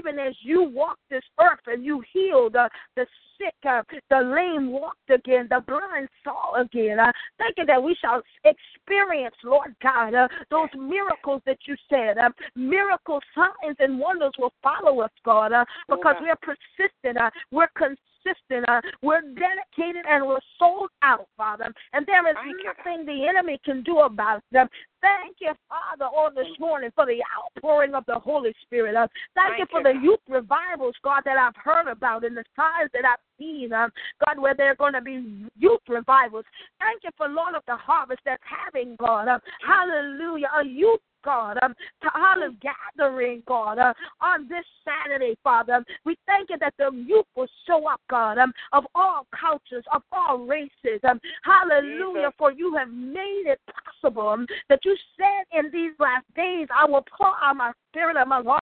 Even 0.00 0.18
as 0.18 0.34
you 0.42 0.62
walked 0.62 1.00
this 1.10 1.22
earth 1.40 1.60
and 1.66 1.84
you 1.84 2.02
healed 2.12 2.54
uh, 2.54 2.68
the 2.96 3.06
sick, 3.38 3.54
uh, 3.68 3.82
the 4.10 4.20
lame 4.20 4.70
walked 4.70 5.10
again, 5.10 5.46
the 5.50 5.60
blind 5.66 6.08
saw 6.22 6.60
again. 6.60 6.98
Uh, 6.98 7.10
thank 7.38 7.54
you 7.56 7.66
that 7.66 7.82
we 7.82 7.96
shall 8.00 8.22
experience, 8.44 9.34
Lord 9.44 9.74
God, 9.82 10.14
uh, 10.14 10.28
those 10.50 10.68
miracles 10.76 11.42
that 11.46 11.58
you 11.66 11.76
said. 11.88 12.18
Uh, 12.18 12.30
miracle 12.54 13.20
signs 13.34 13.76
and 13.78 13.98
wonders 13.98 14.32
will 14.38 14.52
follow 14.62 15.00
us, 15.00 15.10
God, 15.24 15.52
uh, 15.52 15.64
Oh, 15.88 15.96
because 15.96 16.16
we're 16.20 16.36
persistent, 16.36 17.18
uh, 17.18 17.30
we're 17.50 17.68
consistent, 17.76 18.00
uh, 18.68 18.80
we're 19.02 19.22
dedicated, 19.22 20.04
and 20.08 20.26
we're 20.26 20.38
sold 20.58 20.90
out, 21.02 21.26
Father. 21.36 21.72
And 21.92 22.06
there 22.06 22.28
is 22.28 22.36
Thank 22.36 22.56
you, 22.62 22.72
nothing 22.76 23.06
the 23.06 23.26
enemy 23.28 23.58
can 23.64 23.82
do 23.82 24.00
about 24.00 24.42
them. 24.52 24.68
Thank 25.00 25.36
you, 25.40 25.52
Father, 25.68 26.06
on 26.06 26.34
this 26.34 26.48
morning 26.58 26.90
for 26.94 27.06
the 27.06 27.22
outpouring 27.36 27.94
of 27.94 28.04
the 28.06 28.18
Holy 28.18 28.52
Spirit. 28.62 28.96
Uh, 28.96 29.06
thank, 29.34 29.56
Thank 29.56 29.60
you 29.60 29.66
for 29.70 29.80
you, 29.80 29.84
the 29.84 29.92
God. 29.94 30.02
youth 30.02 30.20
revivals, 30.28 30.94
God, 31.04 31.22
that 31.24 31.36
I've 31.36 31.56
heard 31.62 31.90
about 31.90 32.24
and 32.24 32.36
the 32.36 32.44
signs 32.56 32.90
that 32.92 33.04
I've 33.04 33.22
seen, 33.38 33.72
um, 33.72 33.90
God, 34.24 34.40
where 34.40 34.54
there 34.54 34.72
are 34.72 34.76
going 34.76 34.94
to 34.94 35.02
be 35.02 35.46
youth 35.58 35.80
revivals. 35.88 36.44
Thank 36.80 37.04
you 37.04 37.10
for 37.16 37.28
Lord 37.28 37.54
of 37.54 37.62
the 37.66 37.76
Harvest 37.76 38.20
that's 38.24 38.42
having, 38.44 38.96
God, 38.98 39.28
uh, 39.28 39.38
hallelujah, 39.64 40.48
a 40.60 40.66
youth 40.66 41.00
God, 41.26 41.58
um, 41.60 41.74
to 42.02 42.08
olive 42.14 42.54
gathering, 42.60 43.42
God, 43.46 43.78
uh, 43.78 43.92
on 44.20 44.48
this 44.48 44.64
Saturday, 44.86 45.36
Father. 45.42 45.84
We 46.04 46.16
thank 46.24 46.50
you 46.50 46.56
that 46.60 46.72
the 46.78 46.90
youth 46.94 47.26
will 47.36 47.48
show 47.66 47.88
up, 47.88 48.00
God, 48.08 48.38
um, 48.38 48.52
of 48.72 48.84
all 48.94 49.26
cultures, 49.38 49.84
of 49.92 50.02
all 50.12 50.38
races. 50.38 51.00
Um, 51.02 51.20
hallelujah, 51.44 52.30
for 52.38 52.52
you 52.52 52.74
have 52.76 52.90
made 52.90 53.44
it 53.46 53.60
possible 54.00 54.28
um, 54.28 54.46
that 54.68 54.78
you 54.84 54.96
said 55.18 55.58
in 55.58 55.70
these 55.72 55.92
last 55.98 56.24
days, 56.36 56.68
I 56.74 56.88
will 56.88 57.04
pour 57.18 57.32
out 57.42 57.56
my 57.56 57.72
spirit 57.90 58.16
among 58.16 58.46
all 58.46 58.60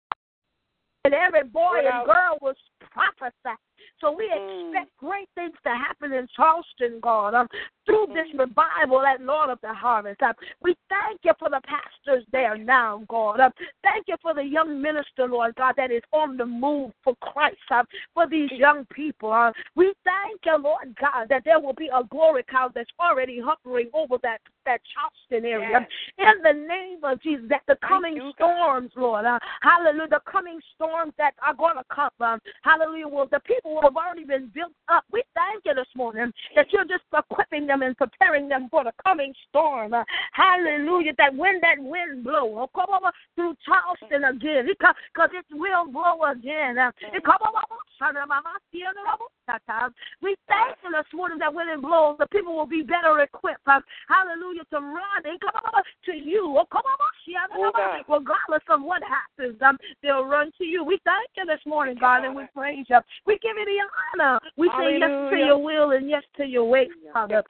and 1.05 1.13
every 1.13 1.45
boy 1.45 1.81
and 1.85 2.07
girl 2.07 2.39
will 2.41 2.55
prophesy. 2.91 3.59
So 4.05 4.13
we 4.13 4.29
Mm. 4.29 4.69
expect 4.69 4.95
great 4.99 5.31
things 5.35 5.57
to 5.65 5.75
happen 5.75 6.13
in 6.13 6.29
Charleston, 6.37 7.01
God, 7.01 7.33
um, 7.33 7.49
through 7.87 8.09
this 8.09 8.31
revival 8.35 9.01
at 9.07 9.23
Lord 9.23 9.49
of 9.49 9.59
the 9.63 9.73
Harvest. 9.73 10.23
Um, 10.23 10.35
we 10.61 10.77
thank 10.91 11.21
you 11.25 11.33
for 11.39 11.49
the 11.49 11.61
pastors 11.63 12.25
there 12.31 12.57
now, 12.59 13.03
God. 13.09 13.41
Um, 13.41 13.53
thank 13.83 14.07
you 14.07 14.17
for 14.21 14.35
the 14.35 14.45
young 14.45 14.81
minister, 14.81 15.27
Lord 15.27 15.55
God, 15.55 15.75
that 15.77 15.91
is 15.91 16.03
on 16.13 16.37
the 16.37 16.45
move 16.45 16.93
for 17.03 17.15
Christ, 17.17 17.57
um, 17.71 17.87
for 18.13 18.27
these 18.27 18.51
young 18.53 18.85
people. 18.87 19.33
Uh, 19.33 19.53
we 19.75 19.95
thank 20.05 20.45
you, 20.45 20.57
Lord 20.59 20.95
God, 21.01 21.31
that 21.31 21.45
there 21.45 21.59
will 21.61 21.73
be 21.73 21.89
a 21.89 22.05
glory 22.05 22.43
cloud 22.43 22.73
that's 22.75 22.91
already 23.01 23.41
hovering 23.41 23.89
over 23.95 24.19
that, 24.23 24.41
that 24.67 24.83
Charleston 24.93 25.51
area. 25.51 25.87
In 26.19 26.43
the 26.43 26.53
name 26.53 27.05
of 27.05 27.23
Jesus, 27.23 27.47
that 27.49 27.63
the 27.69 27.77
coming 27.77 28.17
you, 28.17 28.33
storms, 28.35 28.91
Lord, 28.97 29.25
uh, 29.25 29.39
hallelujah, 29.63 30.09
the 30.09 30.21
coming 30.31 30.61
storms 30.75 31.15
that 31.17 31.35
are 31.47 31.55
going 31.55 31.77
to 31.77 31.85
come, 31.95 32.11
um, 32.21 32.41
hallelujah, 32.63 33.09
will 33.09 33.27
the 33.27 33.41
people 33.41 33.75
will 33.75 33.91
have 33.95 34.05
already 34.05 34.25
been 34.25 34.51
built 34.55 34.73
up. 34.89 35.05
We 35.13 35.23
thank 35.35 35.65
you 35.65 35.75
this 35.75 35.89
morning 35.95 36.33
that 36.57 36.67
you're 36.73 36.85
just 36.85 37.05
equipping 37.17 37.67
them 37.67 37.83
and 37.83 37.97
preparing 37.97 38.49
them 38.49 38.69
for 38.71 38.85
the 38.85 38.93
coming 39.05 39.33
storm. 39.49 39.95
Uh, 39.95 40.05
hallelujah, 40.33 41.13
that 41.19 41.35
when 41.35 41.61
that 41.61 41.79
wind 41.79 42.25
blow, 42.25 42.59
oh, 42.59 42.71
come 42.75 42.95
over 42.95 43.13
through 43.35 43.55
Charleston 43.65 44.25
again, 44.25 44.67
because 44.69 45.31
it 45.33 45.47
will 45.53 45.87
blow 45.91 46.23
again. 46.31 46.79
Uh, 46.79 46.91
it 47.13 47.25
come 47.25 47.39
over, 47.47 47.61
son 47.99 48.17
of 48.17 48.29
my- 48.29 48.41
see 48.73 48.79
you 48.79 48.87
later. 48.87 49.91
we 50.23 50.37
thank 50.49 50.77
you 50.83 50.91
this 50.91 51.07
morning 51.13 51.39
that 51.39 51.53
when 51.53 51.69
it 51.69 51.81
blows, 51.81 52.17
the 52.19 52.27
people 52.29 52.57
will 52.57 52.67
be 52.67 52.83
better 52.83 53.21
equipped. 53.21 53.61
Uh, 53.67 53.81
hallelujah, 54.09 54.65
to 54.71 54.81
run 54.81 55.21
and 55.25 55.41
come 55.41 55.61
over 55.67 55.83
to 56.07 56.13
you. 56.13 56.55
Oh, 56.59 56.67
come 56.71 56.83
over, 56.87 58.03
regardless 58.09 58.63
of 58.69 58.83
what 58.83 59.03
happens, 59.03 59.61
um, 59.63 59.79
they'll 60.03 60.25
run 60.25 60.51
to 60.59 60.65
you. 60.65 60.85
We 60.85 60.99
thank 61.05 61.31
you 61.37 61.45
this 61.47 61.61
morning, 61.67 61.97
God, 61.99 62.25
and 62.25 62.35
we 62.35 62.45
praise 62.55 62.87
you. 62.89 62.99
We 63.27 63.39
give 63.39 63.57
you 63.57 63.65
the 63.65 63.84
honor. 64.15 64.39
We 64.57 64.69
say 64.79 64.99
yes 64.99 65.11
to 65.31 65.37
your 65.37 65.59
will 65.63 65.93
and 65.93 66.09
yes 66.09 66.23
to 66.37 66.45
your 66.45 66.65
way, 66.65 66.89
Father. 67.13 67.43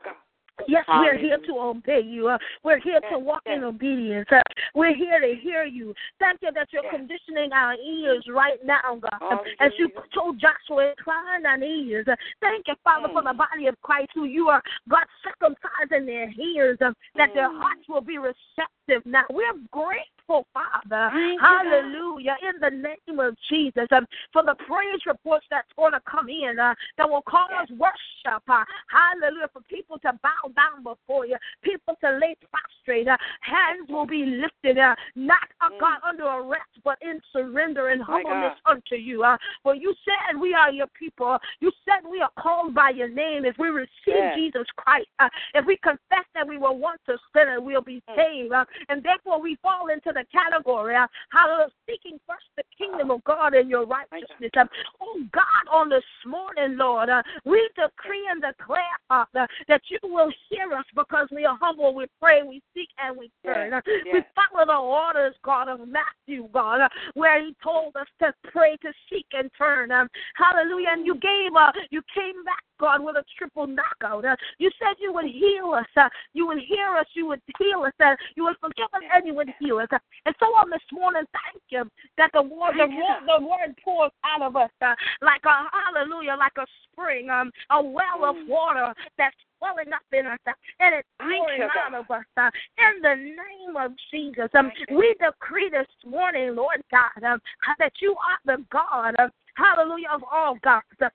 Yes, 0.68 0.84
we're 0.88 1.18
here 1.18 1.38
to 1.46 1.52
obey 1.58 2.00
you. 2.00 2.28
Uh, 2.28 2.38
we're 2.62 2.78
here 2.78 3.00
to 3.10 3.18
walk 3.18 3.42
in 3.44 3.64
obedience. 3.64 4.28
Uh, 4.30 4.40
we're 4.74 4.94
here 4.94 5.20
to 5.20 5.34
hear 5.34 5.64
you. 5.64 5.92
Thank 6.20 6.42
you 6.42 6.52
that 6.54 6.68
you're 6.72 6.88
conditioning 6.90 7.52
our 7.52 7.74
ears 7.74 8.24
right 8.30 8.64
now, 8.64 9.00
God. 9.00 9.38
As 9.58 9.72
you 9.78 9.90
told 10.14 10.40
Joshua, 10.40 10.92
incline 10.96 11.44
our 11.44 11.58
ears. 11.60 12.06
Uh, 12.08 12.14
Thank 12.40 12.68
you, 12.68 12.74
Father, 12.84 13.08
for 13.08 13.22
the 13.22 13.30
Mm. 13.30 13.36
body 13.38 13.66
of 13.66 13.74
Christ 13.82 14.10
who 14.14 14.24
you 14.24 14.48
are, 14.48 14.62
God, 14.88 15.04
circumcising 15.26 16.06
their 16.06 16.32
ears, 16.38 16.78
uh, 16.80 16.92
that 17.16 17.34
their 17.34 17.48
Mm. 17.48 17.60
hearts 17.60 17.88
will 17.88 18.00
be 18.00 18.18
receptive 18.18 19.04
now. 19.04 19.24
We're 19.30 19.54
grateful, 19.72 20.13
Father. 20.26 21.10
Thank 21.12 21.12
you, 21.12 21.38
Hallelujah. 21.40 22.36
In 22.42 22.60
the 22.60 22.70
name 22.70 23.20
of 23.20 23.36
Jesus, 23.48 23.86
um, 23.92 24.06
for 24.32 24.42
the 24.42 24.54
praise 24.66 25.00
reports 25.06 25.46
that's 25.50 25.68
going 25.76 25.92
to 25.92 26.00
come 26.08 26.28
in 26.28 26.58
uh, 26.58 26.74
that 26.98 27.08
will 27.08 27.22
cause 27.22 27.50
Yes. 27.50 27.70
worship. 27.78 28.42
Uh, 28.48 28.64
hallelujah. 28.88 29.48
For 29.52 29.60
people 29.62 29.98
to 30.00 30.12
bow 30.22 30.48
down 30.56 30.82
before 30.82 31.26
you, 31.26 31.36
people 31.62 31.94
to 32.02 32.18
lay 32.18 32.36
prostrate. 32.50 33.08
Uh, 33.08 33.16
hands 33.40 33.88
will 33.88 34.06
be 34.06 34.24
lifted, 34.24 34.78
uh, 34.78 34.94
not, 35.14 35.48
uh, 35.60 35.68
Mm. 35.70 35.78
God, 35.78 35.98
under 36.02 36.24
arrest, 36.24 36.70
but 36.84 36.98
in 37.02 37.20
surrender 37.32 37.88
and 37.88 38.00
My 38.00 38.22
humbleness 38.22 38.58
unto 38.66 38.96
you. 38.96 39.24
Uh, 39.24 39.36
for 39.62 39.74
you 39.74 39.94
said 40.04 40.38
we 40.38 40.54
are 40.54 40.70
your 40.70 40.88
people. 40.88 41.38
You 41.60 41.70
said 41.84 42.08
we 42.08 42.20
are 42.20 42.30
called 42.38 42.74
by 42.74 42.90
your 42.90 43.08
name. 43.08 43.44
If 43.44 43.58
we 43.58 43.68
receive 43.68 43.88
Yes. 44.06 44.34
Jesus 44.36 44.66
Christ, 44.76 45.08
uh, 45.18 45.28
if 45.54 45.64
we 45.66 45.76
confess 45.78 46.24
that 46.34 46.46
we 46.46 46.58
were 46.58 46.72
once 46.72 47.00
a 47.08 47.18
sinner, 47.34 47.60
we'll 47.60 47.80
be 47.82 48.02
Mm. 48.08 48.16
saved. 48.16 48.52
Uh, 48.52 48.64
and 48.88 49.02
therefore 49.02 49.40
we 49.40 49.56
fall 49.56 49.88
into 49.88 50.12
the 50.14 50.24
category. 50.32 50.96
Uh, 50.96 51.06
hallelujah. 51.30 51.68
Seeking 51.88 52.18
first 52.26 52.46
the 52.56 52.62
kingdom 52.76 53.10
of 53.10 53.22
God 53.24 53.54
and 53.54 53.68
your 53.68 53.86
righteousness. 53.86 54.50
Uh, 54.56 54.64
oh 55.00 55.20
God, 55.32 55.64
on 55.70 55.88
this 55.88 56.04
morning, 56.26 56.76
Lord, 56.78 57.10
uh, 57.10 57.22
we 57.44 57.68
decree 57.74 58.26
and 58.30 58.42
declare, 58.42 58.82
Father, 59.08 59.46
that 59.68 59.82
you 59.88 59.98
will 60.02 60.32
hear 60.48 60.72
us 60.72 60.84
because 60.94 61.28
we 61.30 61.44
are 61.44 61.58
humble, 61.60 61.94
we 61.94 62.06
pray, 62.20 62.42
we 62.42 62.62
seek, 62.74 62.88
and 63.02 63.16
we 63.16 63.30
turn. 63.44 63.72
Uh, 63.72 63.80
We 63.86 64.22
follow 64.34 64.64
the 64.66 64.76
orders, 64.76 65.34
God, 65.44 65.68
of 65.68 65.80
Matthew, 65.88 66.48
God, 66.52 66.80
uh, 66.80 66.88
where 67.14 67.44
he 67.44 67.54
told 67.62 67.96
us 67.96 68.06
to 68.20 68.32
pray, 68.50 68.76
to 68.82 68.92
seek, 69.10 69.26
and 69.32 69.50
turn. 69.56 69.90
Um, 69.90 70.08
hallelujah. 70.36 70.88
And 70.92 71.06
you 71.06 71.14
gave, 71.14 71.54
uh, 71.56 71.72
you 71.90 72.02
came 72.14 72.44
back, 72.44 72.62
God, 72.78 73.04
with 73.04 73.16
a 73.16 73.24
triple 73.36 73.66
knockout. 73.66 74.24
Uh, 74.24 74.36
you 74.58 74.70
said 74.78 74.96
you 75.00 75.12
would 75.12 75.26
heal 75.26 75.72
us. 75.74 75.86
Uh, 75.96 76.08
you 76.32 76.46
would 76.46 76.58
hear 76.66 76.96
us. 76.96 77.06
You 77.14 77.26
would 77.26 77.40
heal 77.58 77.84
us. 77.84 77.92
Uh, 78.02 78.14
you 78.36 78.44
would 78.44 78.56
forgive 78.60 78.88
us, 78.94 79.02
and 79.12 79.26
you 79.26 79.34
would 79.34 79.50
heal 79.58 79.78
us. 79.78 79.88
Uh, 79.92 79.98
and 80.26 80.34
so 80.40 80.46
on 80.46 80.70
this 80.70 80.84
morning, 80.92 81.24
thank 81.32 81.62
you 81.70 81.90
that 82.18 82.30
the 82.32 82.42
word, 82.42 82.74
the, 82.76 82.86
word, 82.86 83.20
the 83.26 83.44
word 83.44 83.74
pours 83.84 84.12
out 84.24 84.42
of 84.42 84.56
us 84.56 84.70
uh, 84.82 84.94
like 85.22 85.42
a 85.44 85.68
hallelujah, 85.72 86.36
like 86.38 86.56
a 86.58 86.66
spring, 86.90 87.30
um, 87.30 87.50
a 87.70 87.82
well 87.82 88.24
of 88.24 88.36
water 88.48 88.92
that's 89.18 89.36
welling 89.60 89.92
up 89.92 90.02
in 90.12 90.26
us, 90.26 90.38
uh, 90.46 90.52
and 90.80 90.94
it's 90.94 91.08
pouring 91.18 91.62
out 91.62 91.94
of 91.94 92.10
us. 92.10 92.24
Uh, 92.36 92.50
in 92.78 93.02
the 93.02 93.14
name 93.14 93.76
of 93.78 93.92
Jesus, 94.10 94.48
um, 94.54 94.70
we 94.90 95.14
decree 95.20 95.70
this 95.70 95.88
morning, 96.04 96.54
Lord 96.54 96.82
God, 96.90 97.22
um, 97.24 97.40
that 97.78 97.92
you 98.00 98.12
are 98.12 98.56
the 98.56 98.64
God, 98.70 99.14
uh, 99.18 99.28
hallelujah, 99.56 100.08
of 100.12 100.22
all 100.30 100.56
gods. 100.62 100.84
Uh, 101.00 101.08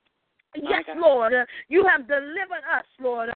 Yes, 0.56 0.84
Lord, 0.98 1.34
you 1.68 1.86
have 1.86 2.08
delivered 2.08 2.64
us, 2.74 2.86
Lord. 3.00 3.30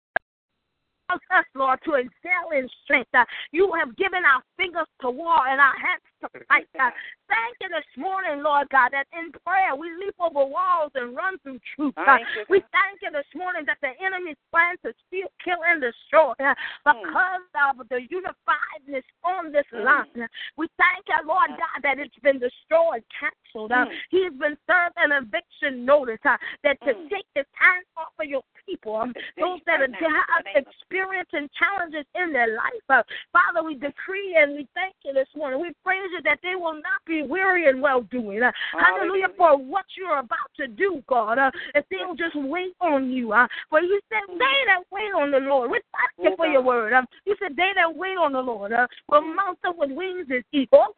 Us, 1.10 1.46
Lord, 1.54 1.80
to 1.86 1.94
excel 1.94 2.58
in 2.58 2.68
strength. 2.84 3.12
You 3.52 3.72
have 3.78 3.96
given 3.98 4.26
our 4.26 4.42
fingers 4.58 4.88
to 5.02 5.12
war 5.12 5.48
and 5.48 5.62
our 5.62 5.76
hands 5.78 6.02
fight. 6.48 6.68
Uh, 6.80 6.90
thank 7.28 7.56
you 7.62 7.70
this 7.70 7.88
morning, 7.98 8.44
Lord 8.44 8.68
God, 8.70 8.90
that 8.92 9.08
in 9.14 9.32
prayer 9.46 9.76
we 9.76 9.90
leap 10.00 10.16
over 10.20 10.46
walls 10.46 10.92
and 10.96 11.16
run 11.16 11.38
through 11.44 11.60
truth. 11.76 11.94
Thank 12.06 12.28
we 12.50 12.60
thank 12.72 13.02
you 13.02 13.12
this 13.12 13.28
morning 13.36 13.64
that 13.68 13.78
the 13.82 13.92
enemy's 14.04 14.40
plan 14.52 14.76
to 14.86 14.94
steal, 15.08 15.28
kill, 15.44 15.60
and 15.66 15.82
destroy 15.82 16.34
uh, 16.40 16.54
because 16.86 17.46
of 17.80 17.88
the 17.90 18.02
unifiedness 18.10 19.06
on 19.24 19.52
this 19.52 19.66
line. 19.74 20.10
Uh, 20.16 20.28
We 20.58 20.68
thank 20.78 21.06
you, 21.08 21.28
Lord 21.28 21.50
God, 21.50 21.80
that 21.84 22.00
it's 22.00 22.18
been 22.22 22.40
destroyed, 22.40 23.04
canceled. 23.14 23.72
Uh, 23.72 23.86
He's 24.10 24.34
been 24.40 24.58
served 24.68 24.96
an 24.98 25.12
eviction 25.12 25.86
notice 25.86 26.20
uh, 26.26 26.38
that 26.64 26.80
to 26.82 26.94
take 27.10 27.28
his 27.36 27.46
hands 27.54 27.86
off 27.98 28.14
of 28.20 28.28
your 28.28 28.44
people, 28.66 28.96
um, 28.96 29.14
those 29.38 29.60
that 29.66 29.82
are, 29.82 29.92
have 29.92 30.46
experiencing 30.56 31.50
challenges 31.58 32.06
in 32.16 32.34
their 32.34 32.56
life. 32.56 32.86
Uh, 32.90 33.04
Father, 33.32 33.66
we 33.66 33.76
decree 33.76 34.36
and 34.38 34.54
we 34.54 34.68
thank 34.74 34.96
you 35.04 35.14
this 35.14 35.28
morning. 35.36 35.62
We 35.62 35.72
praise 35.84 36.10
you 36.14 36.22
that 36.24 36.40
they 36.44 36.56
will 36.56 36.76
not 36.76 37.02
be 37.06 37.24
weary 37.24 37.68
in 37.68 37.82
well 37.82 38.02
doing. 38.02 38.42
Uh, 38.42 38.52
hallelujah 38.80 39.28
for 39.36 39.58
what 39.58 39.86
you're 39.98 40.20
about 40.20 40.50
to 40.58 40.68
do, 40.68 41.04
God. 41.08 41.38
Uh, 41.40 41.52
if 41.76 41.86
they'll 41.90 42.16
just 42.16 42.36
wait 42.36 42.76
on 42.80 43.10
you. 43.12 43.34
Uh, 43.34 43.48
for 43.70 43.82
you 43.82 44.00
said, 44.10 44.22
they 44.30 44.58
that 44.68 44.84
wait 44.92 45.14
on 45.16 45.32
the 45.32 45.40
Lord. 45.40 45.72
We 45.72 45.82
thank 45.92 46.30
you 46.30 46.36
for 46.38 46.48
your 46.48 46.62
word. 46.62 46.94
You 47.26 47.36
said, 47.42 47.56
they 47.58 47.72
that 47.76 47.94
wait 47.96 48.18
on 48.18 48.34
the 48.34 48.42
Lord 48.42 48.72
uh, 48.72 48.88
will 49.10 49.22
mount 49.22 49.60
up 49.66 49.76
with 49.78 49.92
wings 49.92 50.28
as 50.36 50.44
eagles. 50.52 50.94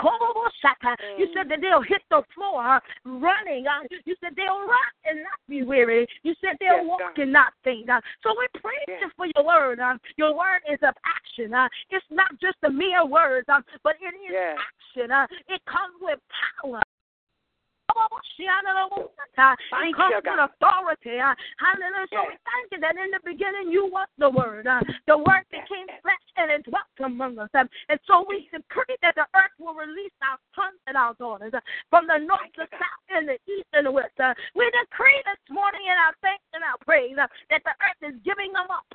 You 1.18 1.28
said 1.34 1.50
that 1.50 1.60
they'll 1.62 1.82
hit 1.82 2.02
the 2.10 2.22
floor 2.34 2.64
uh, 2.64 2.80
running. 3.06 3.66
Uh, 3.68 3.88
you 4.06 4.16
said 4.22 4.34
they'll 4.36 4.60
run 4.60 4.92
and 5.06 5.20
not 5.20 5.40
be 5.48 5.64
weary. 5.64 6.08
You 6.24 6.34
said 6.42 6.58
they'll 6.60 6.76
Yes, 6.76 6.86
walk 6.86 7.00
God. 7.16 7.22
and 7.22 7.32
not 7.32 7.54
faint. 7.64 7.90
So 8.24 8.36
we 8.38 8.48
praise 8.60 8.86
Yes. 8.88 9.02
you 9.02 9.10
for 9.16 9.28
your 9.36 9.46
word. 9.46 9.80
Uh, 9.80 9.98
your 10.18 10.36
word 10.36 10.62
is 10.70 10.80
of 10.82 10.94
action. 11.06 11.54
Uh, 11.54 11.68
it's 11.90 12.06
not 12.10 12.30
just 12.40 12.58
a 12.64 12.70
mere 12.70 13.06
word, 13.06 13.46
uh, 13.48 13.62
but 13.84 13.96
it 14.02 14.14
is 14.16 14.32
Yes. 14.32 14.58
action. 14.60 15.05
Uh, 15.12 15.28
it 15.48 15.62
comes 15.66 15.96
with 16.02 16.20
power. 16.62 16.82
It 19.90 19.96
comes 19.96 20.16
with 20.24 20.40
authority. 20.52 21.18
Hallelujah. 21.20 22.08
So 22.12 22.20
we 22.28 22.36
thank 22.44 22.68
you 22.72 22.80
that 22.80 22.96
in 22.96 23.12
the 23.12 23.24
beginning 23.24 23.72
you 23.72 23.88
was 23.88 24.08
the 24.18 24.30
word. 24.30 24.68
Uh, 24.68 24.80
the 25.08 25.18
word 25.18 25.44
became 25.52 25.88
flesh 26.04 26.28
and 26.38 26.52
it 26.52 26.64
dwelt 26.68 26.92
among 27.04 27.40
us. 27.40 27.50
Um, 27.56 27.68
and 27.90 28.00
so 28.08 28.26
we 28.28 28.48
decree 28.52 28.96
that 29.02 29.16
the 29.16 29.28
earth 29.36 29.56
will 29.60 29.76
release 29.76 30.16
our 30.24 30.40
sons 30.56 30.80
and 30.88 30.96
our 30.96 31.16
daughters 31.16 31.54
uh, 31.56 31.64
from 31.90 32.08
the 32.08 32.20
north, 32.20 32.52
the 32.56 32.68
south, 32.76 33.08
and 33.12 33.28
the 33.28 33.40
east 33.48 33.68
and 33.74 33.88
the 33.88 33.92
west. 33.92 34.16
Uh, 34.20 34.36
we 34.56 34.68
decree 34.72 35.20
this 35.28 35.42
morning 35.52 35.84
in 35.88 35.96
our 35.96 36.16
thanks 36.24 36.44
and 36.54 36.64
our 36.64 36.80
praise 36.84 37.16
that 37.16 37.64
the 37.64 37.76
earth 37.84 38.02
is 38.04 38.16
giving 38.24 38.52
them 38.52 38.68
up, 38.72 38.88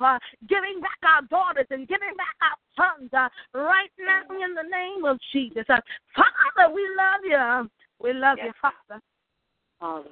giving 0.49 0.81
back 0.81 1.01
our 1.05 1.21
daughters 1.29 1.69
and 1.69 1.87
giving 1.87 2.13
back 2.17 2.37
our 2.41 2.57
sons 2.77 3.09
right 3.53 3.93
now 3.97 4.25
in 4.29 4.53
the 4.53 4.65
name 4.69 5.05
of 5.05 5.17
Jesus. 5.33 5.65
Father, 5.65 6.73
we 6.73 6.85
love 6.97 7.21
you. 7.25 7.69
We 8.01 8.13
love 8.13 8.37
Yes, 8.37 8.47
you, 8.47 8.53
Father. 8.61 9.01
Hallelujah. 9.79 10.09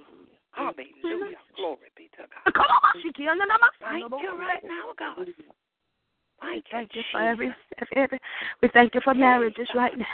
Oh, 0.57 0.71
Hallelujah. 0.75 1.37
Glory 1.55 1.77
be 1.95 2.09
to 2.17 2.23
God. 2.27 2.53
Come 2.53 2.65
on, 2.65 3.01
Shiki, 3.01 3.29
and 3.29 3.39
then 3.39 3.51
I'm 3.51 3.61
a- 3.61 3.71
Thank 3.79 4.21
you 4.21 4.37
right 4.37 4.63
now, 4.63 4.93
God. 4.97 5.27
Thank 6.41 6.65
Thank 6.71 6.95
you 6.95 7.01
for 7.11 7.21
every, 7.21 7.53
every, 7.79 8.03
every. 8.03 8.19
We 8.61 8.69
thank 8.69 8.95
you 8.95 9.01
for 9.01 9.13
marriages 9.13 9.67
right 9.75 9.97
now. 9.97 10.05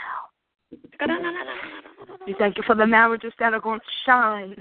We 2.26 2.34
thank 2.38 2.56
you 2.56 2.64
for 2.66 2.74
the 2.74 2.86
marriages 2.86 3.32
that 3.38 3.54
are 3.54 3.60
going 3.60 3.80
to 3.80 3.86
shine, 4.04 4.56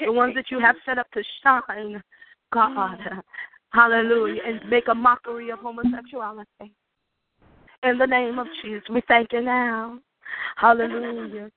the 0.00 0.12
ones 0.12 0.34
that 0.36 0.50
you 0.50 0.60
have 0.60 0.76
set 0.86 0.98
up 0.98 1.10
to 1.12 1.22
shine, 1.42 2.00
God. 2.52 2.98
Mm. 2.98 3.22
Hallelujah. 3.72 4.42
And 4.46 4.60
mm. 4.60 4.68
make 4.68 4.88
a 4.88 4.94
mockery 4.94 5.50
of 5.50 5.58
homosexuality. 5.58 6.72
In 7.82 7.98
the 7.98 8.06
name 8.06 8.38
of 8.38 8.46
mm. 8.46 8.62
Jesus, 8.62 8.88
we 8.90 9.02
thank 9.08 9.32
you 9.32 9.42
now. 9.42 9.98
Hallelujah. 10.56 11.50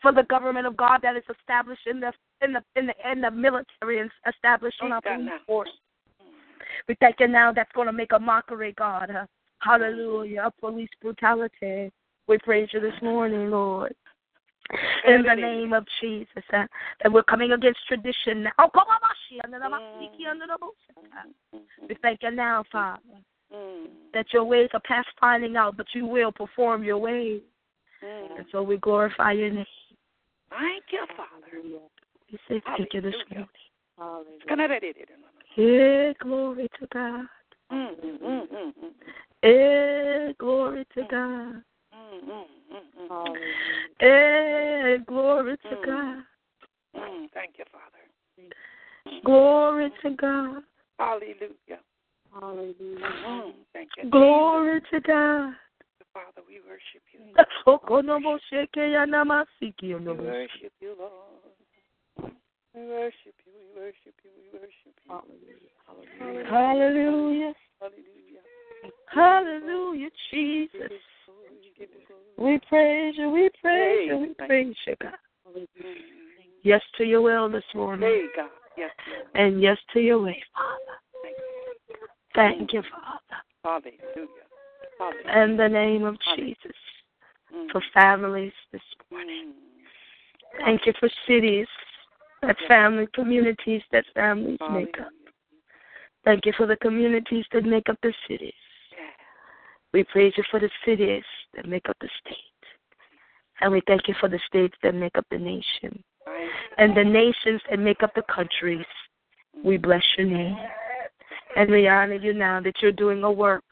For 0.00 0.12
the 0.12 0.22
government 0.24 0.66
of 0.66 0.76
God 0.76 1.00
that 1.02 1.16
is 1.16 1.24
established 1.38 1.86
in 1.86 2.00
the 2.00 2.12
in 2.42 2.52
the 2.52 2.62
in 2.76 2.86
the 2.86 2.94
in 3.10 3.20
the 3.20 3.30
military 3.30 3.98
and 4.00 4.10
established 4.28 4.80
on 4.80 4.92
our 4.92 5.00
police 5.00 5.30
force. 5.46 5.70
We 6.86 6.96
thank 7.00 7.16
you 7.20 7.28
now 7.28 7.52
that's 7.52 7.72
going 7.72 7.86
to 7.86 7.92
make 7.92 8.12
a 8.12 8.18
mockery, 8.18 8.74
God. 8.76 9.10
Hallelujah. 9.60 10.42
Of 10.42 10.52
police 10.60 10.90
brutality. 11.02 11.90
We 12.28 12.38
praise 12.38 12.68
you 12.72 12.80
this 12.80 12.94
morning, 13.02 13.50
Lord. 13.50 13.94
In 15.06 15.22
the 15.22 15.34
name 15.34 15.72
of 15.72 15.84
Jesus. 16.00 16.28
Uh, 16.52 16.64
that 17.02 17.10
we're 17.12 17.22
coming 17.22 17.52
against 17.52 17.80
tradition 17.88 18.44
now. 18.44 18.50
Oh, 18.58 18.68
come 18.72 18.84
on, 18.88 19.00
Mashi, 19.00 19.40
under 19.44 19.58
the 19.58 19.64
Masiki, 19.64 20.30
under 20.30 20.46
the 20.46 20.58
Bush. 20.60 20.74
Uh. 20.96 21.58
We 21.88 21.96
thank 22.02 22.22
you 22.22 22.30
now, 22.30 22.64
Father, 22.70 23.00
Mm, 23.54 23.86
that 24.12 24.26
your 24.34 24.44
ways 24.44 24.68
are 24.74 24.80
past 24.80 25.08
finding 25.18 25.56
out, 25.56 25.76
but 25.78 25.86
you 25.94 26.04
will 26.04 26.30
perform 26.30 26.84
your 26.84 26.98
ways. 26.98 27.40
mm. 28.04 28.36
And 28.36 28.46
so 28.52 28.62
we 28.62 28.76
glorify 28.76 29.32
your 29.32 29.48
name. 29.50 29.66
Thank 30.50 30.84
you, 30.92 31.06
Father. 31.16 31.62
We 32.30 32.38
say 32.48 32.62
thank 32.66 32.94
you 32.94 33.00
this 33.00 33.14
Hallelujah. 33.28 33.48
morning. 33.98 34.24
Mm, 34.48 34.68
Hey, 35.54 36.14
glory 36.20 36.68
to 36.80 36.86
God. 36.92 37.26
mm, 37.72 37.90
mm, 38.04 38.18
mm, 38.22 38.48
mm. 38.50 38.92
Hey, 39.42 40.34
glory 40.38 40.86
to 40.94 41.02
God. 41.10 41.62
Mm, 41.92 42.20
mm, 42.24 42.44
mm, 42.72 43.10
mm. 43.10 43.36
Hey, 43.98 44.98
glory 45.06 45.56
to 45.56 45.68
Mm. 45.68 45.84
God. 45.84 46.24
Mm, 46.96 47.30
Thank 47.32 47.58
you, 47.58 47.64
Father. 47.72 49.22
Glory 49.24 49.90
to 50.02 50.10
God. 50.10 50.62
Hallelujah. 50.98 51.82
Mm, 52.40 53.52
Thank 53.72 53.90
you. 53.96 54.10
Glory 54.10 54.80
to 54.92 55.00
God. 55.00 55.54
Father, 56.18 56.42
we 56.48 56.58
worship 56.66 57.02
you. 57.12 57.20
We 60.18 60.26
worship 60.26 60.72
you, 60.80 60.96
Lord. 60.98 62.32
We 62.74 62.82
worship 62.88 63.34
you, 63.46 63.52
we 63.54 63.80
worship 63.80 64.14
you, 64.24 64.30
we 64.36 64.58
worship 64.58 64.94
you. 65.04 65.10
Hallelujah. 66.50 67.54
Hallelujah. 67.80 68.42
Hallelujah, 69.14 70.10
Jesus. 70.30 70.92
We 72.36 72.58
praise 72.68 73.14
you, 73.16 73.30
we 73.30 73.50
praise 73.60 74.08
you, 74.08 74.18
we 74.18 74.34
praise 74.34 74.76
you, 74.86 74.96
God. 75.00 75.12
Yes 76.62 76.82
to 76.96 77.04
your 77.04 77.22
will 77.22 77.48
this 77.48 77.62
morning. 77.74 78.28
God. 78.36 78.50
Yes, 78.76 78.90
And 79.34 79.62
yes 79.62 79.78
to 79.92 80.00
your 80.00 80.22
way, 80.22 80.42
Father. 80.52 80.98
Thank 82.34 82.72
you, 82.72 82.82
Father. 82.90 83.42
Hallelujah. 83.64 84.47
In 85.34 85.56
the 85.56 85.68
name 85.68 86.04
of 86.04 86.16
Jesus. 86.36 86.76
For 87.72 87.82
families 87.94 88.52
this 88.72 88.82
morning. 89.10 89.52
Thank 90.64 90.86
you 90.86 90.92
for 90.98 91.08
cities, 91.26 91.66
that 92.42 92.56
family, 92.66 93.06
communities 93.14 93.82
that 93.92 94.04
families 94.14 94.58
make 94.70 94.98
up. 95.00 95.08
Thank 96.24 96.46
you 96.46 96.52
for 96.56 96.66
the 96.66 96.76
communities 96.76 97.44
that 97.52 97.64
make 97.64 97.88
up 97.88 97.96
the 98.02 98.12
cities. 98.28 98.52
We 99.92 100.04
praise 100.04 100.34
you 100.36 100.44
for 100.50 100.60
the 100.60 100.70
cities 100.84 101.24
that 101.54 101.66
make 101.66 101.88
up 101.88 101.96
the 102.00 102.08
state. 102.20 102.36
And 103.60 103.72
we 103.72 103.82
thank 103.86 104.08
you 104.08 104.14
for 104.20 104.28
the 104.28 104.40
states 104.46 104.76
that 104.82 104.94
make 104.94 105.16
up 105.16 105.26
the 105.30 105.38
nation. 105.38 106.02
And 106.76 106.96
the 106.96 107.04
nations 107.04 107.60
that 107.70 107.78
make 107.78 108.02
up 108.02 108.14
the 108.14 108.22
countries. 108.32 108.84
We 109.64 109.76
bless 109.76 110.04
your 110.16 110.26
name. 110.26 110.56
And 111.56 111.70
we 111.70 111.88
honor 111.88 112.14
you 112.14 112.34
now 112.34 112.60
that 112.60 112.82
you're 112.82 112.92
doing 112.92 113.24
a 113.24 113.32
work. 113.32 113.64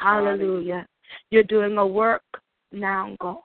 Hallelujah. 0.00 0.86
You're 1.30 1.42
doing 1.44 1.76
a 1.76 1.86
work 1.86 2.22
now, 2.72 3.16
God. 3.20 3.38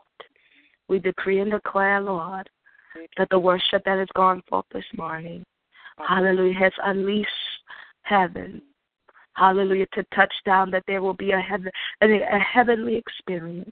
We 0.88 1.00
decree 1.00 1.40
and 1.40 1.52
declare, 1.52 2.00
Lord, 2.00 2.50
that 3.18 3.28
the 3.30 3.40
worship 3.40 3.84
that 3.86 4.00
has 4.00 4.08
gone 4.16 4.42
forth 4.48 4.66
this 4.74 4.86
morning, 4.96 5.44
hallelujah, 6.08 6.54
has 6.54 6.72
unleashed 6.84 7.30
heaven. 8.04 8.62
Hallelujah, 9.34 9.88
to 9.94 10.06
touch 10.16 10.34
down, 10.46 10.72
that 10.72 10.84
there 10.88 11.02
will 11.02 11.14
be 11.14 11.32
a, 11.32 11.40
heaven, 11.40 11.70
a 12.02 12.40
heavenly 12.40 12.96
experience. 12.96 13.70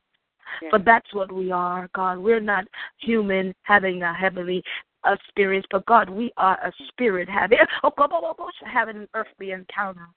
Yes. 0.62 0.70
But 0.72 0.84
that's 0.84 1.14
what 1.14 1.32
we 1.32 1.52
are, 1.52 1.90
God. 1.96 2.18
We're 2.18 2.42
not 2.42 2.66
human 2.98 3.54
having 3.64 4.04
a 4.04 4.14
heavenly 4.14 4.62
experience, 5.06 5.66
but 5.72 5.86
God, 5.86 6.10
we 6.10 6.34
are 6.38 6.58
a 6.64 6.72
spirit 6.90 7.30
having 7.30 7.60
oh, 7.84 7.92
having 8.66 8.98
an 8.98 9.08
earthly 9.14 9.52
encounter. 9.52 10.08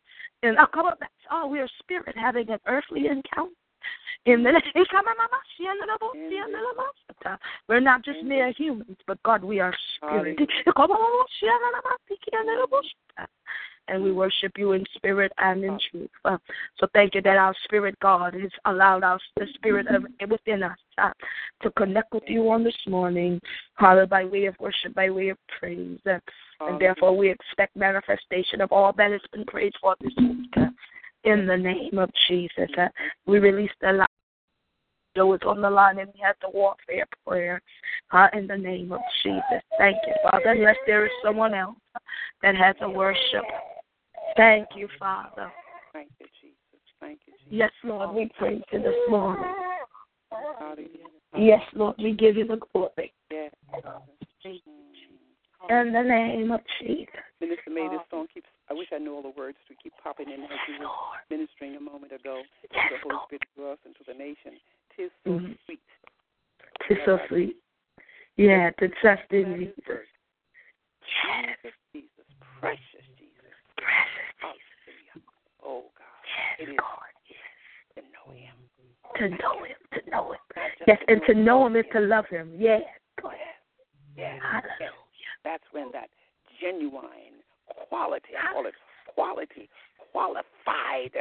And 0.43 0.57
oh, 0.59 0.66
come 0.72 0.87
on, 0.87 0.95
that's 1.01 1.12
all. 1.31 1.51
We're 1.51 1.68
spirit 1.81 2.16
having 2.16 2.51
an 2.51 2.59
earthly 2.66 3.07
encounter. 3.07 3.53
In 4.24 4.43
the 4.43 4.51
we're 7.68 7.79
not 7.79 8.05
just 8.05 8.22
mere 8.24 8.51
humans, 8.51 8.97
but 9.07 9.22
God, 9.22 9.45
we 9.45 9.61
are 9.61 9.72
spirit. 9.97 10.37
And 13.89 14.03
we 14.03 14.12
worship 14.12 14.53
you 14.57 14.72
in 14.72 14.84
spirit 14.95 15.32
and 15.39 15.64
in 15.64 15.78
truth. 15.91 16.11
Uh, 16.24 16.39
so 16.78 16.87
thank 16.93 17.14
you 17.14 17.22
that 17.22 17.37
our 17.37 17.55
spirit, 17.64 17.97
God, 18.01 18.34
has 18.34 18.51
allowed 18.64 19.05
us, 19.05 19.20
the 19.37 19.47
spirit 19.55 19.87
of, 19.89 20.05
within 20.30 20.62
us 20.62 20.78
uh, 20.99 21.12
to 21.62 21.70
connect 21.72 22.12
with 22.12 22.24
you 22.26 22.51
on 22.51 22.64
this 22.64 22.76
morning, 22.87 23.41
hallelujah, 23.74 24.07
by 24.07 24.24
way 24.24 24.47
of 24.47 24.57
worship, 24.59 24.95
by 24.95 25.11
way 25.11 25.28
of 25.28 25.39
praise. 25.59 25.99
Uh, 26.07 26.18
and 26.61 26.80
therefore 26.80 27.16
we 27.16 27.30
expect 27.30 27.76
manifestation 27.76 28.61
of 28.61 28.72
all 28.72 28.93
that 28.97 29.12
has 29.12 29.20
been 29.32 29.45
prayed 29.45 29.72
for 29.80 29.95
this 30.01 30.12
week. 30.18 30.51
Uh, 30.57 30.66
in 31.26 31.45
the 31.45 31.57
name 31.57 31.99
of 31.99 32.09
Jesus. 32.28 32.70
Uh, 32.78 32.89
we 33.26 33.39
release 33.39 33.70
the 33.80 33.93
line. 33.93 34.07
Joe 35.16 35.32
is 35.32 35.41
on 35.47 35.62
the 35.62 35.70
line 35.70 35.99
and 35.99 36.11
he 36.14 36.22
has 36.22 36.37
the 36.43 36.51
warfare 36.51 37.07
prayer 37.26 37.61
uh, 38.12 38.28
in 38.34 38.47
the 38.47 38.57
name 38.57 38.93
of 38.93 39.01
Jesus. 39.22 39.62
Thank 39.78 39.97
you, 40.07 40.14
Father. 40.22 40.51
Unless 40.51 40.76
there 40.87 41.07
is 41.07 41.12
someone 41.24 41.55
else 41.55 41.76
that 42.43 42.55
has 42.55 42.76
a 42.82 42.89
worship. 42.89 43.43
Thank 44.37 44.68
you, 44.76 44.89
Father. 44.99 45.51
Thank 45.93 46.11
you, 46.20 46.26
Jesus. 46.41 46.57
Thank 47.01 47.20
you, 47.26 47.32
Jesus. 47.45 47.51
Yes, 47.51 47.70
Lord, 47.84 48.14
we 48.14 48.30
praise 48.39 48.62
you 48.72 48.80
this 48.80 48.95
morning. 49.09 49.45
Yes, 51.37 51.62
Lord, 51.74 51.97
we 51.99 52.12
give 52.12 52.37
you 52.37 52.47
the 52.47 52.59
glory. 52.72 53.12
Yes. 53.30 53.53
In 55.68 55.93
the 55.93 56.03
name 56.03 56.53
of 56.53 56.61
Jesus. 56.80 57.09
Minister 57.41 57.70
May, 57.70 57.89
this 57.89 58.01
song 58.11 58.26
keeps, 58.32 58.47
I 58.70 58.74
wish 58.74 58.89
I 58.95 58.99
knew 58.99 59.14
all 59.14 59.22
the 59.22 59.34
words 59.37 59.59
to 59.68 59.74
keep 59.82 59.93
popping 60.03 60.28
in 60.30 60.45
as 60.45 60.51
you 60.68 60.78
were 60.80 60.87
ministering 61.28 61.76
a 61.76 61.80
moment 61.80 62.12
ago. 62.12 62.43
Yes, 62.72 62.93
the 62.93 62.99
Holy. 63.03 63.20
Spirit 63.26 63.43
to 63.57 63.66
us 63.72 63.78
and 63.84 63.95
to 63.97 64.05
the 64.07 64.14
nation. 64.14 64.61
Tis 64.97 65.11
so 65.24 65.30
Mhm. 65.30 65.59
sweet. 65.64 65.80
It's 66.89 67.05
so 67.05 67.18
sweet. 67.28 67.57
Yeah, 68.37 68.70
to 68.78 68.89
trust 69.01 69.32
in 69.32 69.59
Jesus. 69.59 70.07
Jesus, 71.03 71.74
Jesus, 71.93 72.26
precious 72.61 73.07
Jesus. 73.18 73.55
precious 73.76 74.34
Jesus. 74.39 74.61
Hallelujah. 74.84 75.22
Oh, 75.62 75.91
God. 76.59 77.12
Yes, 77.28 77.38
It 77.96 78.00
is 78.00 78.04
to 78.04 78.12
know 78.12 78.32
Him. 78.34 78.57
To 79.16 79.28
know 79.28 79.64
Him, 79.64 79.80
to 79.92 80.11
know 80.11 80.32
Him. 80.32 80.38
Yes, 80.86 80.98
and 81.09 81.20
to 81.26 81.34
know 81.34 81.66
Him 81.66 81.76
is 81.76 81.84
to 81.92 82.00
love 82.00 82.26
Him. 82.30 82.52
Yes. 82.57 82.82
Yes. 83.22 83.34
Yes. 84.16 84.40
Hallelujah. 84.42 85.32
That's 85.44 85.64
when 85.72 85.90
that 85.92 86.09
genuine 86.61 87.42
quality, 87.88 88.32
I 88.38 88.52
call 88.52 88.66
it 88.66 88.74
quality, 89.14 89.68
qualified 90.12 91.14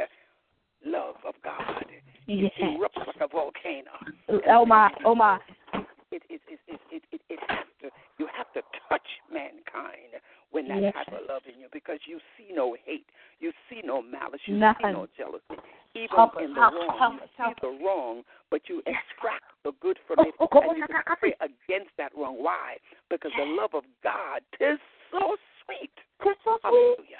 love 0.84 1.16
of 1.26 1.34
God 1.42 1.84
Yes. 2.26 2.50
erupts 2.60 3.06
like 3.06 3.16
a 3.20 3.28
volcano. 3.28 3.90
Oh 4.48 4.66
my, 4.66 4.90
oh 5.04 5.14
my. 5.14 5.38
It, 6.10 6.22
it, 6.28 6.40
it, 6.48 6.58
it, 6.66 6.80
it, 6.90 7.02
it, 7.12 7.20
it 7.28 7.38
has 7.48 7.66
to, 7.86 7.90
you 8.18 8.26
have 8.36 8.50
to 8.54 8.62
touch 8.88 9.06
mankind 9.30 10.18
when 10.50 10.68
that 10.68 10.82
Yes. 10.82 10.94
type 10.94 11.08
of 11.14 11.26
love 11.28 11.42
in 11.46 11.60
you 11.60 11.68
because 11.72 11.98
you 12.06 12.18
see 12.36 12.52
no 12.52 12.76
hate, 12.84 13.06
you 13.40 13.52
see 13.70 13.80
no 13.84 14.02
malice, 14.02 14.40
you 14.46 14.56
Nothing. 14.56 14.86
see 14.86 14.92
no 14.92 15.06
jealousy. 15.16 15.56
Even 15.94 16.16
Help 16.16 16.36
in 16.42 16.52
the 16.52 16.60
help 16.60 16.74
wrong, 16.74 16.98
help 16.98 17.14
you 17.14 17.28
see 17.38 17.54
the 17.62 17.84
wrong, 17.84 18.22
but 18.50 18.68
you 18.68 18.82
extract 18.84 19.44
the 19.64 19.72
good 19.80 19.98
from 20.06 20.20
it 20.26 20.34
Oh, 20.38 20.48
oh, 20.52 20.60
and 20.60 20.76
you 20.78 20.84
oh, 20.90 21.00
oh, 21.08 21.14
pray 21.18 21.34
against 21.40 21.90
that 21.96 22.12
wrong. 22.16 22.36
Why? 22.42 22.76
Because 23.08 23.32
the 23.36 23.44
love 23.44 23.72
of 23.74 23.84
God 24.02 24.42
is 24.60 24.78
so 25.10 25.36
sweet. 25.64 25.90
It's 26.24 26.40
so 26.44 26.58
sweet. 26.62 27.16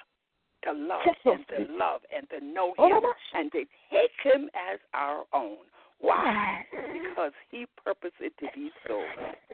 To 0.65 0.73
love 0.73 1.07
and 1.25 1.47
to 1.49 1.73
love 1.73 2.01
and 2.15 2.29
to 2.31 2.45
know 2.45 2.75
Oh, 2.79 2.89
Him 2.89 3.03
and 3.35 3.53
to 3.53 3.65
take 3.91 4.11
Him 4.23 4.51
as 4.55 4.79
our 4.95 5.25
own. 5.33 5.59
Why? 6.01 6.67
Because 6.71 7.33
He 7.51 7.67
purposed 7.83 8.21
it 8.21 8.33
to 8.41 8.47
be 8.55 8.71
so. 8.87 9.01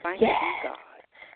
Thank 0.03 0.21
Yes. 0.23 0.43
you, 0.43 0.71
God. 0.71 0.79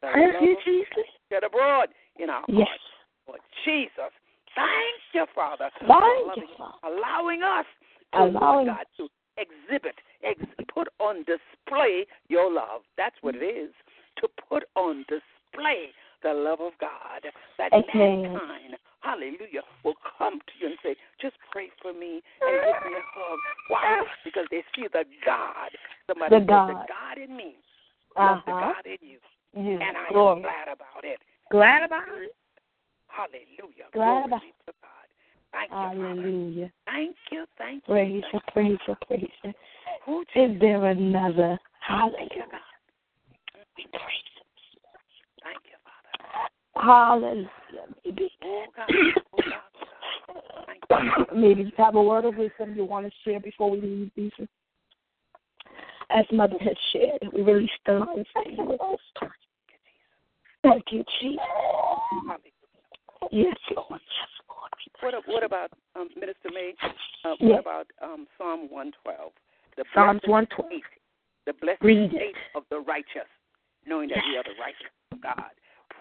The 0.02 0.08
Thank 0.12 0.42
you, 0.42 0.56
Jesus. 0.64 1.04
shed 1.30 1.42
abroad 1.44 1.88
in 2.16 2.30
our 2.30 2.44
Yes. 2.48 2.68
hearts. 2.68 2.82
Lord 3.26 3.40
Jesus, 3.64 4.12
thank 4.54 5.00
you, 5.12 5.26
Father, 5.34 5.70
for 5.80 5.86
Thank 5.86 6.36
you, 6.36 6.46
Father. 6.56 6.78
allowing 6.84 7.42
us 7.42 7.66
to, 8.12 8.18
Allowing- 8.22 8.66
God, 8.66 8.86
to 8.96 9.10
exhibit, 9.36 9.98
ex- 10.22 10.40
put 10.68 10.88
on 11.00 11.24
display 11.24 12.06
your 12.28 12.50
love. 12.50 12.84
That's 12.96 13.20
what 13.22 13.34
it 13.34 13.42
is. 13.42 13.74
To 14.16 14.28
put 14.48 14.64
on 14.76 15.04
display 15.08 15.92
the 16.22 16.32
love 16.32 16.60
of 16.60 16.76
God. 16.78 17.30
That 17.58 17.72
Amen. 17.72 18.22
mankind, 18.22 18.78
hallelujah, 19.00 19.62
will 19.82 19.96
come 20.18 20.40
to 20.40 20.52
you 20.58 20.66
and 20.68 20.78
say, 20.82 20.96
just 21.20 21.36
pray 21.50 21.70
for 21.82 21.92
me 21.92 22.22
and 22.40 22.60
give 22.64 22.92
me 22.92 22.96
a 22.98 23.02
hug. 23.14 23.38
Why? 23.68 24.06
Because 24.24 24.46
they 24.50 24.62
see 24.74 24.86
the 24.88 25.04
God. 25.24 25.70
Somebody 26.06 26.38
The 26.38 26.44
God. 26.46 26.68
the 26.68 26.86
God 26.86 27.18
in 27.18 27.36
me. 27.36 27.56
The 28.14 28.22
Uh-huh. 28.22 28.42
God 28.46 28.86
in 28.86 28.98
you. 29.02 29.18
You. 29.56 29.72
And 29.72 29.96
I 29.96 30.06
am 30.08 30.42
glad 30.42 30.68
about 30.68 31.02
it. 31.02 31.18
Glad 31.50 31.82
about 31.84 32.02
it. 32.08 32.32
Hallelujah. 33.08 33.88
Glad 33.94 34.04
Glory 34.04 34.24
about 34.24 34.40
God. 34.66 35.06
Thank 35.52 35.70
you, 35.70 35.76
Father. 35.76 35.94
Hallelujah. 35.94 36.72
Thank 36.84 37.16
you, 37.32 37.44
thank 37.56 37.82
you. 37.86 37.94
Praise 37.94 38.24
you, 38.32 38.40
praise 38.52 38.78
you, 38.86 38.94
praise 39.06 39.28
you. 39.44 39.50
you. 39.50 39.54
Oh, 40.06 40.24
Is 40.34 40.60
there 40.60 40.84
another? 40.84 41.58
Hallelujah. 41.80 42.28
God. 42.50 42.60
We 43.78 43.86
praise 43.90 44.26
Thank 45.42 45.58
you, 45.64 45.78
Father. 45.84 46.86
Hallelujah. 46.86 47.48
Maybe. 48.04 48.30
Oh, 48.44 48.64
God. 48.76 48.86
Oh, 49.32 49.38
God. 49.38 49.54
Oh. 50.28 50.64
Thank 50.66 51.30
you. 51.32 51.36
Maybe 51.40 51.62
you 51.62 51.72
have 51.78 51.94
a 51.94 52.02
word 52.02 52.26
of 52.26 52.36
wisdom 52.36 52.74
you 52.76 52.84
want 52.84 53.06
to 53.06 53.12
share 53.24 53.40
before 53.40 53.70
we 53.70 53.80
leave, 53.80 54.10
Jesus. 54.14 54.48
As 56.10 56.24
Mother 56.30 56.56
has 56.60 56.76
shared, 56.92 57.32
we 57.32 57.42
release 57.42 57.70
the 57.86 57.94
line 57.94 58.24
for 58.32 58.48
you 58.48 58.64
with 58.64 58.78
this 58.78 59.00
time. 59.18 59.30
Thank 60.66 60.84
you, 60.90 61.04
Jesus. 61.20 61.38
Yes, 63.30 63.56
Lord. 63.74 64.00
Yes, 64.00 64.30
Lord. 64.50 64.72
What, 65.00 65.14
what 65.26 65.42
about, 65.44 65.70
um, 65.94 66.08
Minister 66.18 66.50
May, 66.52 66.74
uh, 67.24 67.34
what 67.38 67.40
Yes. 67.40 67.60
about 67.60 67.86
um, 68.02 68.26
Psalm 68.38 68.68
112? 68.70 69.32
The 69.76 69.84
Psalms 69.94 70.20
112. 70.26 70.66
state, 70.66 70.82
The 71.46 71.52
blessed 71.54 71.82
Read 71.82 72.12
it. 72.14 72.34
of 72.54 72.64
the 72.70 72.80
righteous, 72.80 73.28
knowing 73.86 74.08
that 74.08 74.18
we 74.28 74.36
are 74.36 74.42
the 74.42 74.58
righteous 74.60 74.90
of 75.12 75.20
God. 75.20 75.50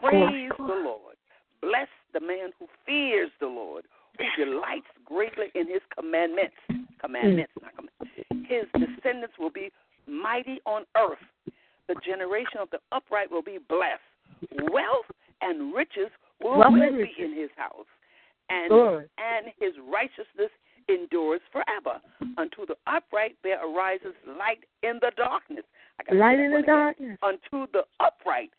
Praise 0.01 0.51
the. 0.57 0.63
Lord. 0.63 1.15
Bless 1.61 1.87
the 2.13 2.19
man 2.19 2.51
who 2.59 2.67
fears 2.85 3.31
the 3.39 3.47
Lord, 3.47 3.85
who 4.17 4.45
delights 4.45 4.87
greatly 5.03 5.47
in 5.55 5.67
his 5.67 5.81
commandments. 5.97 6.55
Commandments, 6.99 7.51
not 7.61 7.73
commandments. 7.75 8.49
His 8.49 8.65
descendants 8.73 9.35
will 9.37 9.49
be 9.51 9.71
mighty 10.07 10.59
on 10.65 10.85
earth. 10.97 11.21
The 11.87 11.95
generation 12.05 12.59
of 12.61 12.69
the 12.71 12.79
upright 12.91 13.29
will 13.31 13.41
be 13.43 13.57
blessed. 13.69 14.01
Wealth 14.71 15.09
and 15.41 15.73
riches 15.73 16.11
will 16.41 16.59
Wealth 16.59 16.73
always 16.73 16.89
and 16.89 16.97
be 16.97 17.23
in 17.23 17.35
his 17.35 17.49
house, 17.55 17.89
and 18.49 18.71
and 19.17 19.53
his 19.59 19.73
righteousness 19.91 20.51
endures 20.89 21.41
forever. 21.51 21.99
Unto 22.37 22.65
the 22.65 22.75
upright 22.87 23.35
there 23.43 23.59
arises 23.65 24.13
light 24.27 24.63
in 24.83 24.99
the 25.01 25.11
darkness. 25.17 25.65
Light 26.11 26.39
in 26.39 26.51
the 26.51 26.57
again. 26.57 26.75
darkness. 26.75 27.17
Unto 27.23 27.71
the 27.71 27.83
upright 27.99 28.51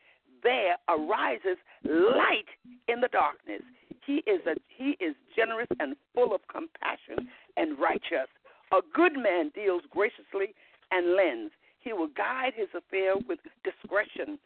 there 0.42 0.76
arises 0.88 1.58
light 1.84 2.48
in 2.88 3.00
the 3.00 3.08
darkness. 3.08 3.62
He 4.04 4.22
is 4.26 4.40
a 4.46 4.54
he 4.68 4.96
is 5.00 5.14
generous 5.34 5.68
and 5.80 5.96
full 6.14 6.34
of 6.34 6.40
compassion 6.48 7.28
and 7.56 7.78
righteous. 7.78 8.30
A 8.72 8.80
good 8.94 9.14
man 9.14 9.50
deals 9.54 9.82
graciously 9.90 10.54
and 10.90 11.14
lends. 11.14 11.52
He 11.80 11.92
will 11.92 12.08
guide 12.16 12.52
his 12.54 12.68
affair 12.74 13.14
with 13.28 13.38
discretion. 13.62 14.38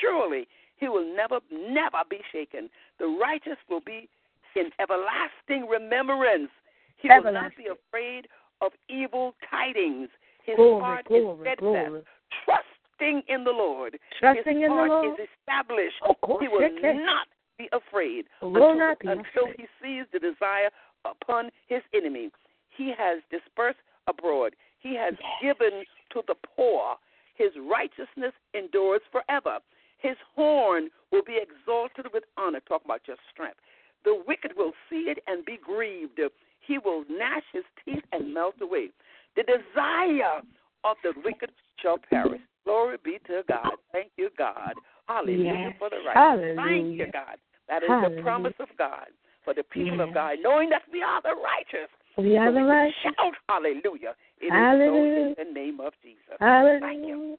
Surely 0.00 0.48
he 0.78 0.88
will 0.88 1.04
never 1.14 1.40
never 1.52 1.98
be 2.08 2.20
shaken. 2.32 2.68
The 2.98 3.06
righteous 3.20 3.58
will 3.68 3.80
be 3.80 4.08
in 4.56 4.70
everlasting 4.80 5.68
remembrance. 5.68 6.50
He 6.96 7.08
will 7.08 7.32
not 7.32 7.52
be 7.56 7.66
afraid 7.66 8.26
of 8.60 8.72
evil 8.88 9.34
tidings. 9.50 10.08
His 10.44 10.56
Glory, 10.56 10.82
heart 10.82 11.04
glory, 11.06 11.34
is 11.34 11.40
steadfast, 11.42 11.60
glory. 11.60 12.02
trusting 12.44 13.22
in 13.28 13.44
the 13.44 13.50
Lord. 13.50 13.98
Trusting 14.18 14.56
His 14.56 14.64
in 14.64 14.70
the 14.70 14.74
heart 14.74 14.88
Lord. 14.88 15.20
is 15.20 15.26
established. 15.40 15.96
He 16.40 16.48
will 16.48 17.04
not 17.04 17.28
be 17.58 17.68
afraid 17.72 18.24
Will 18.40 18.56
until, 18.56 18.74
not 18.78 18.98
be 18.98 19.08
until 19.08 19.24
afraid. 19.50 19.56
he 19.58 19.66
sees 19.82 20.06
the 20.12 20.18
desire 20.18 20.70
upon 21.04 21.50
his 21.68 21.82
enemy. 21.94 22.30
He 22.70 22.92
has 22.96 23.20
dispersed 23.30 23.78
abroad. 24.06 24.54
He 24.80 24.94
has 24.96 25.14
given 25.42 25.84
to 26.12 26.22
the 26.26 26.34
poor. 26.56 26.96
His 27.36 27.50
righteousness 27.70 28.32
endures 28.54 29.02
forever. 29.12 29.58
His 29.98 30.16
horn 30.34 30.90
will 31.10 31.22
be 31.24 31.38
exalted 31.40 32.06
with 32.12 32.24
honor. 32.36 32.60
Talk 32.60 32.84
about 32.84 33.02
your 33.06 33.16
strength. 33.32 33.58
The 34.04 34.22
wicked 34.26 34.52
will 34.56 34.72
see 34.88 35.10
it 35.10 35.18
and 35.26 35.44
be 35.44 35.58
grieved. 35.62 36.20
He 36.60 36.78
will 36.78 37.04
gnash 37.10 37.44
his 37.52 37.64
teeth 37.84 38.04
and 38.12 38.32
melt 38.32 38.54
away. 38.60 38.90
The 39.36 39.42
desire 39.42 40.42
of 40.84 40.96
the 41.02 41.12
wicked 41.24 41.50
shall 41.80 41.98
perish. 41.98 42.40
Glory 42.64 42.96
be 43.02 43.18
to 43.26 43.42
God. 43.48 43.72
Thank 43.92 44.10
you, 44.16 44.30
God. 44.36 44.74
Hallelujah 45.08 45.70
Yes. 45.70 45.74
for 45.78 45.90
the 45.90 45.96
righteous. 46.04 46.56
Thank 46.56 46.56
Hallelujah. 46.56 47.06
you, 47.06 47.12
God. 47.12 47.38
That 47.68 47.82
is 47.82 47.88
Hallelujah. 47.88 48.16
the 48.16 48.22
promise 48.22 48.54
of 48.60 48.68
God 48.76 49.08
for 49.44 49.54
the 49.54 49.64
people 49.64 50.00
of 50.00 50.12
God, 50.12 50.36
knowing 50.42 50.68
that 50.70 50.82
we 50.92 51.02
are 51.02 51.22
the 51.22 51.34
righteous. 51.34 51.90
We 52.16 52.36
are 52.36 52.48
So 52.48 52.54
the 52.54 52.64
righteous. 52.64 52.96
Shout 53.02 53.34
hallelujah. 53.48 54.14
It 54.40 54.46
is 54.46 54.52
Hallelujah. 54.52 55.34
so 55.36 55.42
in 55.42 55.46
the 55.46 55.52
name 55.52 55.80
of 55.80 55.92
Jesus. 56.02 56.20
Thank 56.28 56.40
Hallelujah. 56.40 57.06
you. 57.06 57.38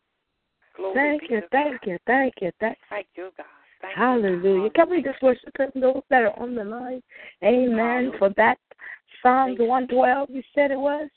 Glory 0.80 0.96
Thank 0.96 1.30
you, 1.30 1.42
thank 1.52 1.86
you, 1.86 1.98
thank 2.08 2.34
you, 2.40 2.52
thank 2.60 2.78
you. 2.80 2.88
Thank 2.90 3.08
you, 3.16 3.30
God. 3.36 3.46
Thank 3.82 3.98
you, 3.98 4.02
Hallelujah. 4.02 4.70
God. 4.72 4.74
Can 4.76 4.90
we 4.90 5.04
just 5.04 5.22
worship 5.22 5.52
Him, 5.60 5.72
those 5.76 6.02
that 6.10 6.24
are 6.24 6.40
on 6.40 6.56
the 6.56 6.64
line? 6.64 7.04
Amen. 7.44 7.76
Hallelujah. 7.76 8.18
For 8.18 8.30
that 8.38 8.58
Psalms 9.22 9.58
Thank 9.60 9.92
112, 9.92 10.30
you 10.32 10.44
said 10.56 10.72
it 10.72 10.80
was? 10.80 11.10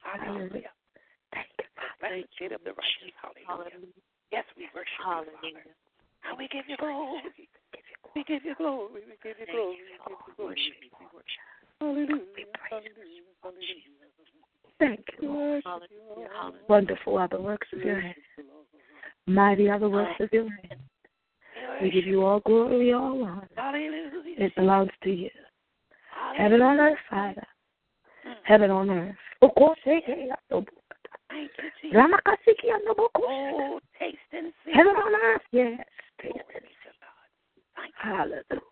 Hallelujah. 0.00 0.72
Thank 1.36 1.52
you, 1.60 1.68
Father. 1.76 2.24
Shade 2.40 2.52
of 2.52 2.64
the 2.64 2.72
righteous. 2.72 3.12
Hallelujah. 3.20 4.00
Yes, 4.32 4.44
we 4.56 4.64
worship 4.72 4.88
you, 4.96 5.04
Father. 5.04 5.28
And 6.24 6.38
we 6.38 6.48
give 6.48 6.64
you 6.68 6.76
glory. 6.80 7.20
We 8.16 8.24
give 8.24 8.44
you 8.48 8.54
glory. 8.56 9.04
We 9.04 9.16
give 9.20 9.36
you 9.36 9.46
glory. 9.52 9.76
We 9.76 10.00
give 10.00 10.16
you 10.16 10.32
glory. 10.36 10.56
Hallelujah. 11.82 12.06
Hallelujah. 12.70 13.22
Hallelujah. 13.42 13.82
Thank 14.78 15.00
you, 15.20 15.28
Lord. 15.28 15.62
Wonderful 16.68 17.18
are 17.18 17.28
the 17.28 17.40
works 17.40 17.66
of 17.72 17.80
your 17.80 18.00
hand. 18.00 18.14
Mighty 19.26 19.68
are 19.68 19.80
the 19.80 19.88
works 19.88 20.20
of 20.20 20.28
your 20.32 20.44
hand. 20.44 20.80
We 21.80 21.90
give 21.90 22.06
you 22.06 22.24
all 22.24 22.38
glory, 22.40 22.92
all 22.92 23.24
honor. 23.24 23.48
Hallelujah. 23.56 24.36
It 24.38 24.54
belongs 24.54 24.90
to 25.02 25.10
you. 25.10 25.30
Hallelujah. 26.14 26.42
Heaven 26.42 26.62
on 26.62 26.78
earth, 26.78 26.98
Father. 27.10 27.46
Mm. 28.28 28.34
Heaven 28.44 28.70
on 28.70 28.90
earth. 28.90 29.16
Thank 31.28 31.50
you, 31.58 31.70
Jesus. 31.80 31.96
And 32.70 32.82
Oh, 33.16 33.80
taste 33.98 34.18
and 34.32 34.52
see. 34.64 34.72
Heaven 34.72 34.92
on 34.92 35.14
earth, 35.24 35.42
yes. 35.50 35.84
Taste 36.20 36.34
and 36.36 36.62
be 36.62 36.68
to 36.68 36.90
oh, 36.90 37.00
God. 37.00 37.26
Thank 37.74 37.94
see. 37.94 38.08
Hallelujah. 38.08 38.71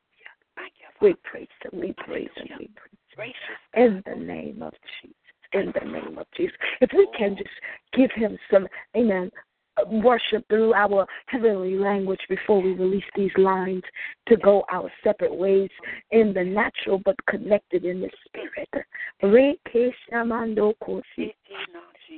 We 1.00 1.14
praise 1.24 1.48
him, 1.62 1.80
we 1.80 1.94
praise 1.94 2.28
him, 2.36 2.48
we 2.58 2.70
praise 3.14 3.34
him. 3.74 3.82
In 3.82 4.02
the 4.06 4.16
name 4.16 4.62
of 4.62 4.74
Jesus. 5.00 5.16
In 5.52 5.72
the 5.74 5.90
name 5.90 6.18
of 6.18 6.26
Jesus. 6.36 6.56
If 6.80 6.90
we 6.96 7.08
can 7.16 7.36
just 7.36 7.50
give 7.92 8.10
him 8.14 8.38
some, 8.50 8.68
amen, 8.96 9.30
worship 9.86 10.46
through 10.48 10.74
our 10.74 11.06
heavenly 11.26 11.76
language 11.76 12.20
before 12.28 12.60
we 12.62 12.72
release 12.72 13.04
these 13.16 13.30
lines 13.36 13.82
to 14.28 14.36
go 14.36 14.64
our 14.70 14.90
separate 15.02 15.34
ways 15.34 15.70
in 16.10 16.32
the 16.34 16.44
natural 16.44 17.00
but 17.04 17.16
connected 17.26 17.84
in 17.84 18.00
the 18.00 18.10
spirit. 18.26 18.68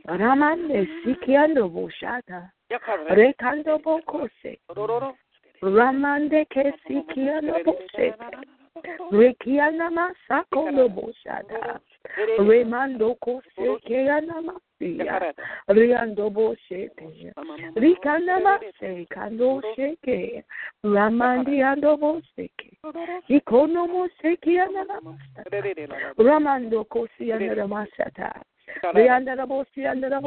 Ramande 0.09 0.89
sikiando 1.05 1.69
boshata. 1.69 2.51
Rekando 3.11 3.79
bokose. 3.83 4.59
Ramande 5.63 6.47
kesikiando 6.47 7.65
bose. 7.65 8.15
Rekiana 9.13 9.91
masakondo 9.91 10.89
boshada. 10.89 11.81
Remando 12.39 13.15
kose 13.15 13.79
keana 13.87 14.43
masia. 14.43 15.35
Riando 15.69 16.31
boshete. 16.31 17.33
Rikanda 17.77 18.41
mase 18.41 19.07
kando 19.11 19.63
sheke. 19.77 20.45
Ramandi 20.85 21.63
ando 21.63 21.97
boseke. 21.97 22.79
Ikono 23.29 23.87
moseki 23.87 24.59
ana 24.59 24.85
namasta. 24.85 25.45
Ramando 26.19 26.85
kosi 26.85 27.33
ana 27.33 27.55
namasata. 27.55 28.43
Rianda 28.95 29.47
bosi 29.47 29.87
ana 29.87 30.09
na 30.09 30.21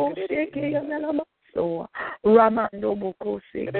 namaso. 1.56 1.88
Ramando 2.24 2.96
bokose. 2.96 3.72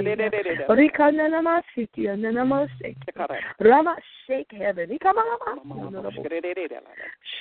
Rikanda 0.70 1.28
namasiti 1.28 2.10
ana 2.10 2.32
namaseke. 2.32 3.12
Rama 3.60 3.98
shake 4.28 4.56
heaven. 4.56 4.92
Ikamama. 4.92 5.38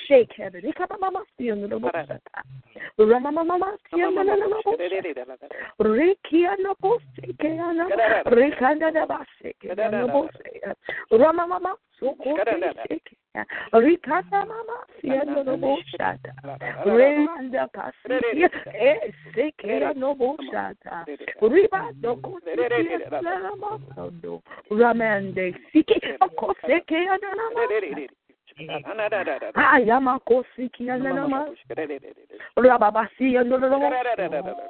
Shake 0.07 0.35
heaven. 0.37 0.65
Ikamama. 0.65 1.25
Rama 2.99 3.33
mama. 3.33 3.79
Riki 5.79 6.47
ana 6.47 6.75
boseke 6.81 7.61
ana. 7.61 7.89
Rikanda 8.25 8.91
na 8.91 9.07
baseke 9.07 9.71
ana 9.73 10.07
boseke. 10.09 10.61
Rama 11.11 11.47
mama. 11.47 11.77
Rikanda 13.73 14.47
mama. 14.47 14.87
Siana 15.01 15.43
na 15.45 15.57
bosata. 15.57 16.35
Renda 16.85 17.69
kasi. 17.69 18.47
Eh, 18.75 19.13
seke 19.35 19.95
no 19.97 20.15
bosata. 20.15 21.05
Riba 21.43 21.93
do 22.01 22.17
kosiki 22.17 22.95
ana 23.13 23.39
namasondo. 23.39 24.43
Ramande 24.71 25.55
siki. 25.73 26.01
Oko 26.21 26.55
seke 26.67 27.09
ana 27.09 27.35
namasata. 27.35 28.13
Ayama 29.55 30.19
kosiki 30.21 30.91
ana 30.91 31.13
namasata. 31.13 31.55
Rababasi 32.57 33.37
ana 33.39 33.59
namasata. 33.59 34.69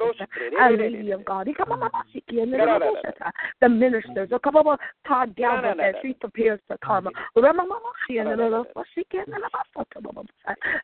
Our 0.59 0.77
Lady 0.77 1.11
of 1.11 1.25
God. 1.25 1.47
Kamamasi, 1.47 2.23
and 2.29 2.53
the 2.53 3.13
The 3.61 3.69
ministers. 3.69 4.29
Kamama, 4.29 4.77
Todd 5.07 5.35
Galvin 5.35 5.79
as 5.79 5.95
he 6.01 6.13
prepares 6.13 6.59
to 6.69 6.77
come. 6.83 7.09
Ramamamasi, 7.37 8.19
and 8.19 8.39
the 8.39 8.65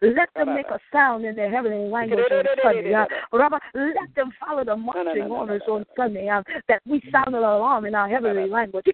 Let 0.02 0.30
them 0.36 0.56
make 0.56 0.68
a 0.68 0.80
sound 0.92 1.26
in 1.26 1.36
their 1.36 1.52
heavenly 1.52 1.90
language 1.90 2.20
on 2.32 2.46
Sunday. 2.64 2.94
Let 2.94 4.16
them 4.16 4.32
follow 4.40 4.64
the 4.64 4.76
marching 4.76 5.24
orders 5.24 5.62
on 5.68 5.86
Sunday. 5.96 6.30
That 6.68 6.82
we 6.88 7.02
sound 7.12 7.36
an 7.36 7.44
alarm 7.44 7.86
in 7.86 7.96
our 7.96 8.08
heavenly 8.08 8.50
language. 8.50 8.86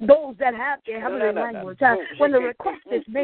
Those 0.00 0.34
that 0.38 0.54
have 0.54 0.80
their 0.86 1.00
heavenly 1.00 1.32
language, 1.32 1.78
when 2.18 2.32
the 2.32 2.40
request 2.40 2.80
is 2.92 3.02
made, 3.08 3.21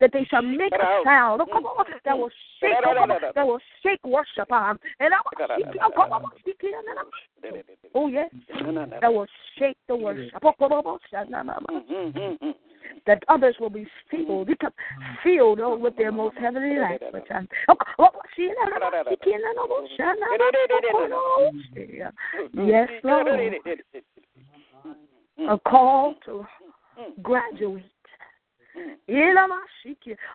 that 0.00 0.10
they 0.12 0.24
shall 0.24 0.42
make 0.42 0.72
a 0.72 1.02
sound 1.04 1.40
that 2.04 2.18
will 2.18 2.30
shake, 2.60 2.74
that 3.34 3.46
will 3.46 3.60
shake 3.82 4.04
worship. 4.04 4.48
And 4.50 4.78
oh, 7.94 8.08
yes, 8.08 8.30
that 9.00 9.12
will 9.12 9.26
shake 9.58 9.76
the 9.88 9.96
worship. 9.96 10.42
that 13.06 13.22
others 13.28 13.56
will 13.60 13.70
be 13.70 13.86
filled, 14.10 14.50
filled 15.22 15.80
with 15.80 15.96
their 15.96 16.12
most 16.12 16.36
heavenly 16.36 16.78
language. 16.78 17.24
Yes, 22.54 22.88
Lord. 23.04 23.26
A 25.38 25.56
mm. 25.56 25.62
call 25.64 26.14
mm. 26.14 26.24
to 26.24 26.46
mm. 27.00 27.22
graduate. 27.22 27.84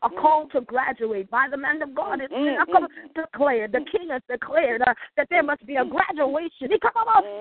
A 0.03 0.09
call 0.09 0.47
to 0.49 0.61
graduate 0.61 1.29
by 1.29 1.47
the 1.49 1.57
man 1.57 1.81
of 1.81 1.93
God 1.95 2.21
is 2.21 2.29
declared. 3.15 3.71
The 3.71 3.85
king 3.91 4.09
has 4.09 4.21
declared 4.29 4.81
uh, 4.81 4.93
that 5.15 5.27
there 5.29 5.43
must 5.43 5.65
be 5.65 5.75
a 5.75 5.85
graduation. 5.85 6.69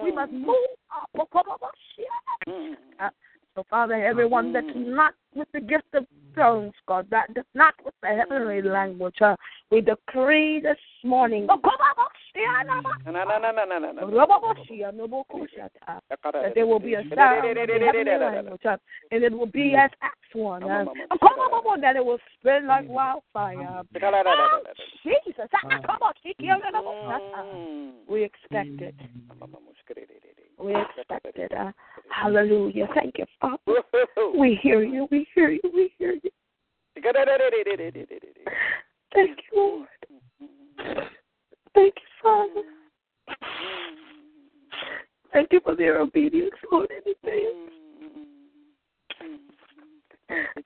We 0.04 0.12
must 0.12 0.32
move 0.32 0.54
up. 0.94 1.10
Uh, 2.46 2.52
uh, 3.00 3.10
so, 3.54 3.64
Father, 3.68 3.94
everyone 3.94 4.52
that's 4.52 4.66
not 4.74 5.14
with 5.34 5.48
the 5.52 5.60
gift 5.60 5.86
of 5.94 6.06
tongues, 6.34 6.74
God, 6.86 7.06
that 7.10 7.28
that's 7.34 7.48
not 7.54 7.74
with 7.84 7.94
the 8.02 8.08
heavenly 8.08 8.62
language, 8.62 9.20
uh, 9.20 9.36
we 9.70 9.80
decree 9.80 10.60
this 10.60 10.78
morning 11.04 11.46
that 16.42 16.54
there 16.54 16.66
will 16.66 16.80
be 16.80 16.94
a 16.94 17.02
sound 17.14 17.58
in 17.58 17.64
the 17.66 17.86
heavenly 17.86 18.18
language, 18.18 18.60
and 19.10 19.24
it 19.24 19.32
will 19.32 19.46
be 19.46 19.74
as 19.74 19.90
Acts 20.02 20.34
1, 20.34 20.62
uh, 20.62 20.84
that 21.80 21.96
it 21.96 22.04
will 22.04 22.18
spread 22.38 22.64
like 22.64 22.88
wildfire. 22.88 23.58
Oh, 23.58 23.82
Jesus. 25.02 25.48
We 28.08 28.24
expect 28.24 28.80
it. 28.80 28.94
We 30.58 30.74
expect 30.74 31.36
it. 31.36 31.52
Uh, 31.52 31.72
hallelujah. 32.08 32.88
Thank 32.94 33.18
you, 33.18 33.26
Father. 33.40 33.58
We 34.38 34.58
hear 34.62 34.82
you. 34.82 35.08
We 35.10 35.26
hear 35.34 35.50
you. 35.50 35.60
We 35.74 35.92
hear 35.98 36.14
you. 36.22 36.30
Thank 39.14 39.38
you, 39.52 39.58
Lord. 39.58 39.88
Thank 41.74 41.94
you, 41.96 42.02
Father. 42.22 42.62
Thank 45.32 45.52
you 45.52 45.60
for 45.64 45.74
their 45.74 46.00
obedience, 46.00 46.54
Lord, 46.70 46.90
in 46.90 47.12
advance. 47.12 47.72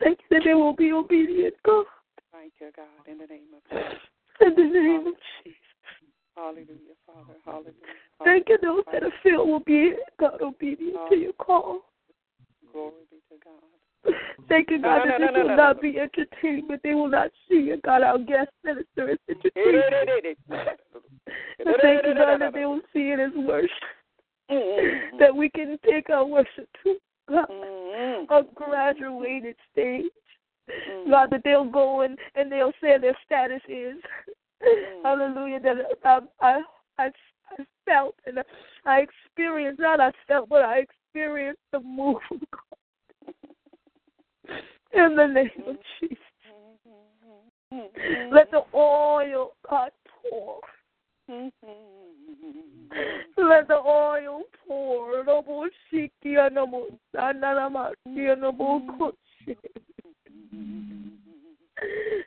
Thank 0.00 0.18
you 0.18 0.26
that 0.30 0.42
they 0.44 0.54
will 0.54 0.74
be 0.74 0.92
obedient, 0.92 1.54
God. 1.64 1.86
Thank 2.32 2.52
you, 2.60 2.70
God, 2.74 2.86
in 3.06 3.18
the 3.18 3.26
name 3.26 3.54
of 3.54 3.62
Jesus. 3.70 4.00
In 4.40 4.54
the 4.54 4.64
name 4.64 5.06
of 5.06 5.14
Jesus. 5.42 5.58
Hallelujah, 6.36 6.96
Father. 7.06 7.38
Hallelujah. 7.44 7.72
Thank 8.24 8.48
you, 8.48 8.58
those 8.60 8.84
that 8.92 9.02
are 9.02 9.12
filled 9.22 9.48
will 9.48 9.60
be, 9.60 9.94
God, 10.18 10.42
obedient 10.42 10.98
to 11.08 11.16
your 11.16 11.32
call. 11.34 11.82
Glory 12.72 13.06
be 13.10 13.16
to 13.30 13.36
God. 13.42 13.62
Thank 14.48 14.70
you, 14.70 14.80
God, 14.80 15.06
that 15.06 15.18
this 15.18 15.30
will 15.34 15.56
not 15.56 15.80
be 15.80 15.98
entertained, 15.98 16.68
but 16.68 16.80
they 16.82 16.94
will 16.94 17.08
not 17.08 17.30
see 17.48 17.70
it. 17.70 17.82
God, 17.82 18.02
our 18.02 18.18
guest 18.18 18.50
minister 18.64 19.10
is 19.10 19.18
entertained. 19.28 20.36
But 20.48 21.76
thank 21.82 22.04
you, 22.06 22.14
God, 22.14 22.40
that 22.40 22.52
they 22.54 22.64
will 22.64 22.80
see 22.92 23.10
it 23.10 23.20
as 23.20 23.32
worship. 23.34 23.70
Mm-hmm. 24.50 25.18
That 25.18 25.34
we 25.34 25.48
can 25.50 25.78
take 25.88 26.10
our 26.10 26.24
worship 26.24 26.68
to 26.84 26.96
God, 27.28 27.48
mm-hmm. 27.50 28.32
a 28.32 28.42
graduated 28.54 29.56
stage. 29.72 30.04
Mm-hmm. 30.70 31.10
God, 31.10 31.30
that 31.30 31.42
they'll 31.44 31.68
go 31.68 32.02
and, 32.02 32.16
and 32.34 32.50
they'll 32.50 32.72
say 32.80 32.98
their 32.98 33.16
status 33.24 33.62
is. 33.68 33.96
Hallelujah. 35.02 35.60
That 35.60 35.76
I, 36.04 36.20
I, 36.40 36.60
I, 36.98 37.10
I 37.50 37.64
felt 37.84 38.14
and 38.26 38.38
I 38.84 39.00
experienced, 39.00 39.80
not 39.80 40.00
I 40.00 40.12
felt, 40.28 40.48
but 40.48 40.62
I 40.62 40.84
experienced 40.84 41.62
the 41.72 41.80
move 41.80 42.16
of 42.30 42.38
God. 42.38 42.78
In 44.92 45.16
the 45.16 45.26
name 45.26 45.50
of 45.66 45.76
Jesus. 46.00 46.18
Let 48.32 48.50
the 48.50 48.62
oil, 48.74 49.52
God, 49.68 49.90
pour. 50.30 50.60
Let 53.36 53.68
the 53.68 53.74
oil 53.74 54.42
pour. 54.66 55.24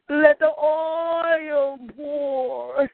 Let 0.09 0.39
the 0.39 0.51
oil 0.61 1.77
pour. 1.95 2.87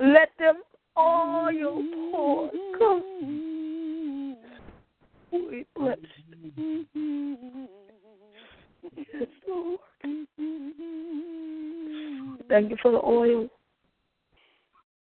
Let 0.00 0.30
them 0.38 0.62
oil 0.96 1.82
pour. 2.10 2.50
Come. 2.78 3.51
We 5.32 5.66
bless 5.74 5.98
you. 6.56 7.66
Yes, 8.96 9.28
Lord. 9.48 9.80
Mm-hmm. 10.04 10.82
Thank 12.48 12.70
you 12.70 12.76
for 12.82 12.90
the 12.92 12.98
oil. 12.98 13.48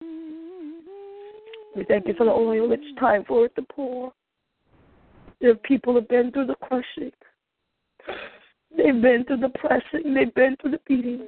Mm-hmm. 0.04 1.80
We 1.80 1.86
thank 1.86 2.08
you 2.08 2.14
for 2.18 2.26
the 2.26 2.32
oil. 2.32 2.72
It's 2.74 3.00
time 3.00 3.24
for 3.28 3.46
it 3.46 3.56
to 3.56 3.62
pour. 3.62 4.12
There 5.40 5.56
people 5.56 5.96
have 5.96 6.10
been 6.10 6.32
through 6.32 6.48
the 6.48 6.56
crushing. 6.56 7.12
They've 8.76 9.02
been 9.02 9.24
through 9.26 9.38
the 9.38 9.50
pressing. 9.50 10.14
They've 10.14 10.34
been 10.34 10.58
through 10.60 10.72
the 10.72 10.80
beating. 10.86 11.28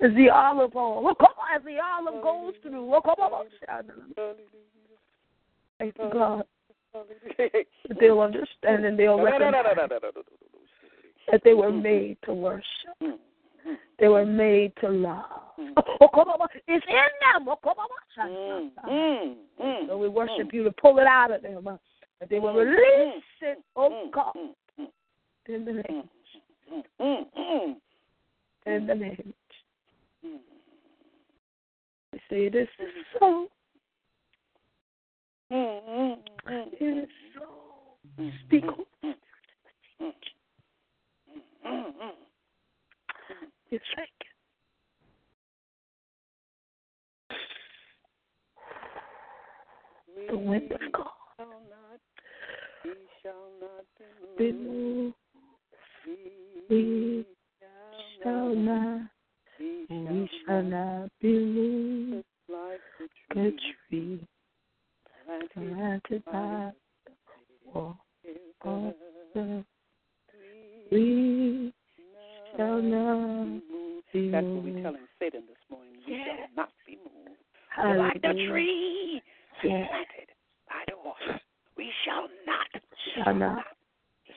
As 0.00 0.14
the 0.14 0.30
olive 0.30 0.76
oil. 0.76 1.02
Look, 1.04 1.18
come 1.18 1.34
on, 1.38 1.56
as 1.56 1.64
the 1.64 1.78
olive 1.80 2.22
goes 2.22 2.54
through. 2.62 2.90
Look, 2.90 3.04
come 3.04 3.18
on. 3.18 3.46
Thank 5.78 5.98
you, 5.98 6.10
God. 6.12 6.44
That 6.92 7.98
they'll 8.00 8.20
understand 8.20 8.84
and 8.84 8.98
they'll 8.98 9.20
recognize 9.20 9.64
that 11.30 11.42
they 11.44 11.54
were 11.54 11.70
made 11.70 12.16
to 12.24 12.32
worship. 12.34 12.96
They 13.98 14.08
were 14.08 14.24
made 14.26 14.72
to 14.80 14.88
love. 14.88 15.24
Oh. 15.76 16.46
It's 16.66 16.86
in 16.88 17.10
them. 17.36 17.48
Oh. 18.88 19.36
So 19.86 19.98
we 19.98 20.08
worship 20.08 20.52
you 20.52 20.64
to 20.64 20.72
pull 20.72 20.98
it 20.98 21.06
out 21.06 21.30
of 21.30 21.42
them. 21.42 21.66
uh, 21.66 21.76
That 22.18 22.28
they 22.30 22.38
will 22.38 22.54
release 22.54 23.22
it, 23.42 23.58
oh 23.76 24.10
God, 24.12 24.34
in 25.46 25.64
the 25.64 25.72
name. 25.72 26.08
In 28.66 28.86
the 28.86 28.94
name. 28.94 29.34
We 32.12 32.18
say 32.28 32.48
this 32.48 32.68
is 32.78 32.88
so. 33.18 33.48
We 35.50 35.56
thank 36.48 36.70
you. 43.70 43.86
The 50.28 50.36
wind 50.36 50.70
of 50.72 50.80
God. 50.92 51.06
He 52.84 52.90
shall 53.22 53.48
not 53.60 53.84
Be 54.38 54.52
moved. 54.52 55.14
We 56.68 57.26
shall 58.22 58.54
not. 58.54 59.02
We 59.58 60.30
shall 60.46 60.62
not 60.62 61.10
be 61.20 61.38
moved. 61.38 62.24
the 63.34 63.52
tree 63.88 64.20
planted 65.30 65.74
planted 65.76 66.24
by 66.24 66.72
the 67.06 67.12
wall 67.72 67.96
of 68.24 68.34
by 68.64 68.92
the 69.34 69.40
the 69.40 69.64
we 70.90 71.72
shall 72.56 72.82
not 72.82 73.62
be 74.12 74.30
That's 74.30 74.46
what 74.46 74.64
we're 74.64 74.82
telling 74.82 75.06
Satan 75.20 75.42
this 75.46 75.56
morning. 75.70 75.94
We 76.06 76.14
Yeah. 76.16 76.24
shall 76.24 76.48
not 76.56 76.72
be 76.84 76.96
moved. 76.96 77.38
We're 77.78 77.96
like 77.98 78.20
the 78.20 78.34
tree 78.48 79.22
Yeah. 79.62 79.86
planted 79.86 80.32
by 80.68 80.84
the 80.88 80.96
water. 80.98 81.40
We 81.76 81.92
shall 82.04 82.28
not. 82.44 82.68
Shall 83.14 83.34
not. 83.34 83.76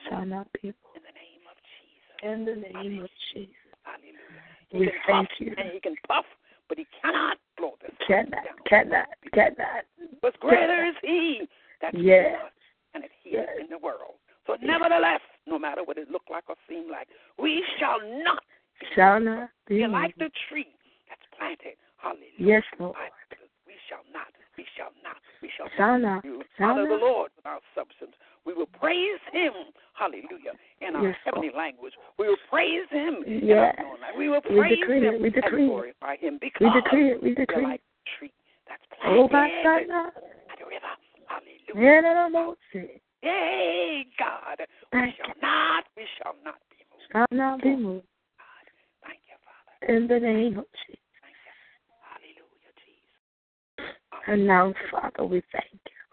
Shall 0.08 0.24
not 0.26 0.52
be 0.52 0.68
moved. 0.68 0.78
In 0.94 1.02
the 1.02 1.12
name 1.12 1.46
of 1.50 1.56
Jesus. 1.74 2.16
In 2.22 2.44
the 2.44 2.56
name 2.56 3.02
of 3.02 3.10
Jesus. 3.32 3.56
Hallelujah. 3.82 4.20
We 4.72 4.86
can 4.86 5.00
thank 5.06 5.28
puff 5.28 5.40
you. 5.40 5.54
and 5.58 5.72
he 5.72 5.80
can 5.80 5.96
puff, 6.06 6.26
but 6.68 6.78
he 6.78 6.86
cannot 7.02 7.38
blow 7.56 7.74
this 7.80 7.90
Cannot, 8.06 8.30
down. 8.44 8.58
cannot, 8.66 9.06
cannot. 9.32 9.84
But 10.22 10.38
greater 10.40 10.84
is 10.86 10.94
he 11.02 11.48
that's 11.80 11.96
Yes. 11.96 12.26
in 12.28 12.46
us 12.46 12.52
and 12.94 13.04
it 13.04 13.10
he 13.22 13.30
Yes. 13.32 13.48
is 13.54 13.60
in 13.64 13.68
the 13.70 13.78
world. 13.78 14.16
So 14.46 14.56
nevertheless, 14.60 15.20
no 15.46 15.58
matter 15.58 15.82
what 15.82 15.96
it 15.98 16.10
look 16.10 16.24
like 16.30 16.44
or 16.48 16.56
seem 16.68 16.90
like, 16.90 17.08
we 17.38 17.64
shall 17.78 18.00
not 18.22 18.42
be 18.80 18.86
Shall 18.94 19.20
not 19.20 19.50
be 19.66 19.80
We're 19.80 19.88
like 19.88 20.16
the 20.16 20.30
tree 20.48 20.74
that's 21.08 21.22
planted. 21.38 21.76
Hallelujah. 21.96 22.28
Yes, 22.38 22.64
Lord. 22.78 22.96
We 23.66 23.74
shall 23.88 24.04
not. 24.12 24.28
We 24.58 24.66
shall 24.76 24.92
not. 25.02 25.16
We 25.40 25.48
shall 25.56 25.68
Shall 25.76 25.98
not. 25.98 26.24
You 26.24 26.42
Shall 26.58 26.70
honor 26.70 26.88
the. 26.88 26.96
Lord 26.96 27.30
with 27.36 27.46
our 27.46 27.60
substance. 27.74 28.12
We 28.46 28.52
will 28.52 28.66
praise 28.66 29.20
Him. 29.32 29.52
Hallelujah. 29.94 30.52
In 30.80 30.96
our 30.96 31.08
Yes, 31.08 31.16
heavenly 31.24 31.50
language. 31.56 31.94
We 32.18 32.28
will 32.28 32.36
praise 32.50 32.86
Him. 32.90 33.24
in 33.26 33.46
Yes. 33.46 33.74
We 34.16 34.28
will 34.28 34.42
We 34.48 34.56
praise 34.58 34.78
it. 34.80 35.02
Him 35.02 35.22
We 35.22 35.30
decree 35.30 35.62
and 35.62 35.70
glorify 35.70 36.16
Him 36.16 36.38
We 36.40 36.50
because 36.50 36.72
decree 36.82 37.10
it. 37.12 37.22
We 37.22 37.34
decree 37.34 37.62
like 37.64 37.80
a 37.80 38.18
tree 38.18 38.32
that's 38.68 38.82
Oh, 39.06 39.28
planted 39.28 39.64
by 39.64 40.10
the 40.58 40.64
river. 40.66 40.92
Hallelujah. 41.26 41.74
Yeah, 41.74 42.00
no, 42.00 42.28
no. 42.28 42.56
Hey, 43.22 44.06
God. 44.18 44.58
We 44.60 44.66
Thank 44.92 45.16
shall 45.16 45.34
not, 45.40 45.84
we 45.96 46.04
shall 46.18 46.34
not 46.44 46.60
be 46.70 46.84
moved. 46.90 47.04
Shall 47.12 47.26
not 47.30 47.62
be 47.62 47.68
oh, 47.70 47.76
moved. 47.76 48.06
God. 48.36 48.66
Thank 49.02 49.20
you, 49.28 49.36
Father. 49.40 49.96
In 49.96 50.06
the 50.06 50.20
name 50.20 50.58
of 50.58 50.66
Jesus. 50.86 51.00
Thank 51.22 51.36
you. 51.40 51.54
Hallelujah, 52.04 52.72
Jesus. 52.84 54.28
And 54.28 54.46
now, 54.46 54.74
Father, 54.90 55.24
we 55.24 55.42
thank 55.52 55.72
you. 55.72 56.03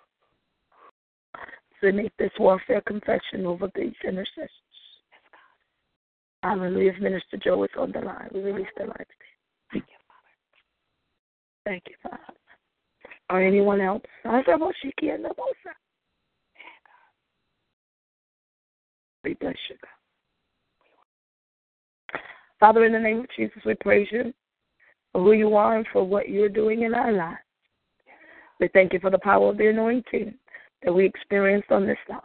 So 1.81 1.91
make 1.91 2.15
this 2.17 2.31
warfare 2.39 2.81
confession 2.81 3.45
over 3.45 3.69
these 3.75 3.93
intercessors. 4.07 4.49
Hallelujah. 6.43 6.93
Minister 6.99 7.37
Joe 7.37 7.63
is 7.63 7.69
on 7.77 7.91
the 7.91 8.01
line, 8.01 8.29
we 8.33 8.41
release 8.41 8.67
the 8.77 8.85
line 8.85 8.95
today. 8.97 9.05
Thank 9.71 9.85
you, 9.89 9.97
Father. 10.07 10.17
Thank 11.65 11.83
you, 11.87 11.95
Father. 12.03 12.33
Or 13.29 13.41
anyone 13.41 13.81
else? 13.81 14.03
We 19.23 19.33
bless 19.35 19.55
you, 19.69 19.75
God. 19.81 19.89
Father, 22.59 22.85
in 22.85 22.93
the 22.93 22.99
name 22.99 23.19
of 23.21 23.27
Jesus, 23.35 23.57
we 23.65 23.75
praise 23.75 24.07
you 24.11 24.33
for 25.11 25.21
who 25.21 25.31
you 25.33 25.55
are 25.55 25.77
and 25.77 25.87
for 25.91 26.03
what 26.03 26.29
you're 26.29 26.49
doing 26.49 26.83
in 26.83 26.93
our 26.93 27.11
lives. 27.11 27.39
We 28.59 28.67
thank 28.67 28.93
you 28.93 28.99
for 28.99 29.09
the 29.09 29.19
power 29.19 29.49
of 29.49 29.57
the 29.57 29.69
anointing 29.69 30.35
that 30.83 30.93
we 30.93 31.05
experienced 31.05 31.71
on 31.71 31.85
this 31.85 31.97
side. 32.07 32.19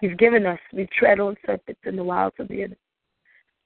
You've 0.00 0.18
given 0.18 0.46
us, 0.46 0.58
we've 0.72 0.90
tread 0.90 1.20
on 1.20 1.36
serpents 1.44 1.80
in 1.84 1.96
the 1.96 2.04
wilds 2.04 2.36
of 2.38 2.48
the 2.48 2.62
enemy. 2.62 2.76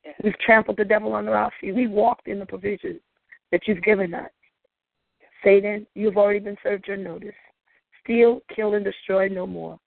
Yes. 0.04 0.14
We've 0.22 0.38
trampled 0.38 0.76
the 0.76 0.84
devil 0.84 1.14
under 1.14 1.34
our 1.34 1.50
feet. 1.60 1.74
We've 1.74 1.90
walked 1.90 2.28
in 2.28 2.38
the 2.38 2.46
provisions 2.46 3.00
that 3.52 3.62
you've 3.66 3.82
given 3.82 4.12
us. 4.14 4.30
Satan, 5.42 5.86
you've 5.94 6.16
already 6.16 6.40
been 6.40 6.56
served 6.62 6.88
your 6.88 6.96
notice. 6.96 7.34
Steal, 8.02 8.40
kill, 8.54 8.74
and 8.74 8.84
destroy 8.84 9.28
no 9.28 9.46
more. 9.46 9.78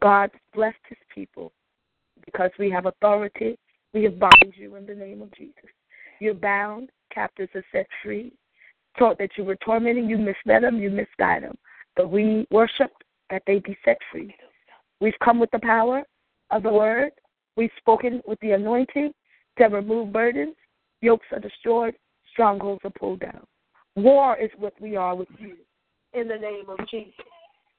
God 0.00 0.30
blessed 0.54 0.76
his 0.88 0.98
people 1.14 1.52
because 2.24 2.50
we 2.58 2.70
have 2.70 2.86
authority. 2.86 3.58
We 3.92 4.02
have 4.04 4.18
bound 4.18 4.52
you 4.56 4.74
in 4.76 4.86
the 4.86 4.94
name 4.94 5.22
of 5.22 5.32
Jesus. 5.34 5.70
You're 6.20 6.34
bound, 6.34 6.90
captives 7.12 7.52
are 7.54 7.64
set 7.70 7.86
free. 8.02 8.32
Taught 8.98 9.18
that 9.18 9.30
you 9.36 9.44
were 9.44 9.56
tormenting, 9.56 10.08
you 10.08 10.18
misled 10.18 10.62
them, 10.62 10.78
you 10.78 10.90
misguided 10.90 11.50
them. 11.50 11.58
But 11.96 12.10
we 12.10 12.46
worship 12.50 12.90
that 13.34 13.42
they 13.48 13.58
be 13.58 13.76
set 13.84 13.98
free. 14.12 14.32
We've 15.00 15.18
come 15.24 15.40
with 15.40 15.50
the 15.50 15.58
power 15.58 16.04
of 16.52 16.62
the 16.62 16.72
word. 16.72 17.10
We've 17.56 17.70
spoken 17.78 18.22
with 18.28 18.38
the 18.38 18.52
anointing 18.52 19.12
to 19.58 19.64
remove 19.64 20.12
burdens. 20.12 20.54
Yokes 21.00 21.26
are 21.32 21.40
destroyed, 21.40 21.96
strongholds 22.30 22.82
are 22.84 22.90
pulled 22.90 23.18
down. 23.18 23.44
War 23.96 24.36
is 24.40 24.50
what 24.56 24.80
we 24.80 24.94
are 24.94 25.16
with 25.16 25.28
you 25.36 25.56
in 26.12 26.28
the 26.28 26.36
name 26.36 26.66
of 26.68 26.78
Jesus. 26.88 27.12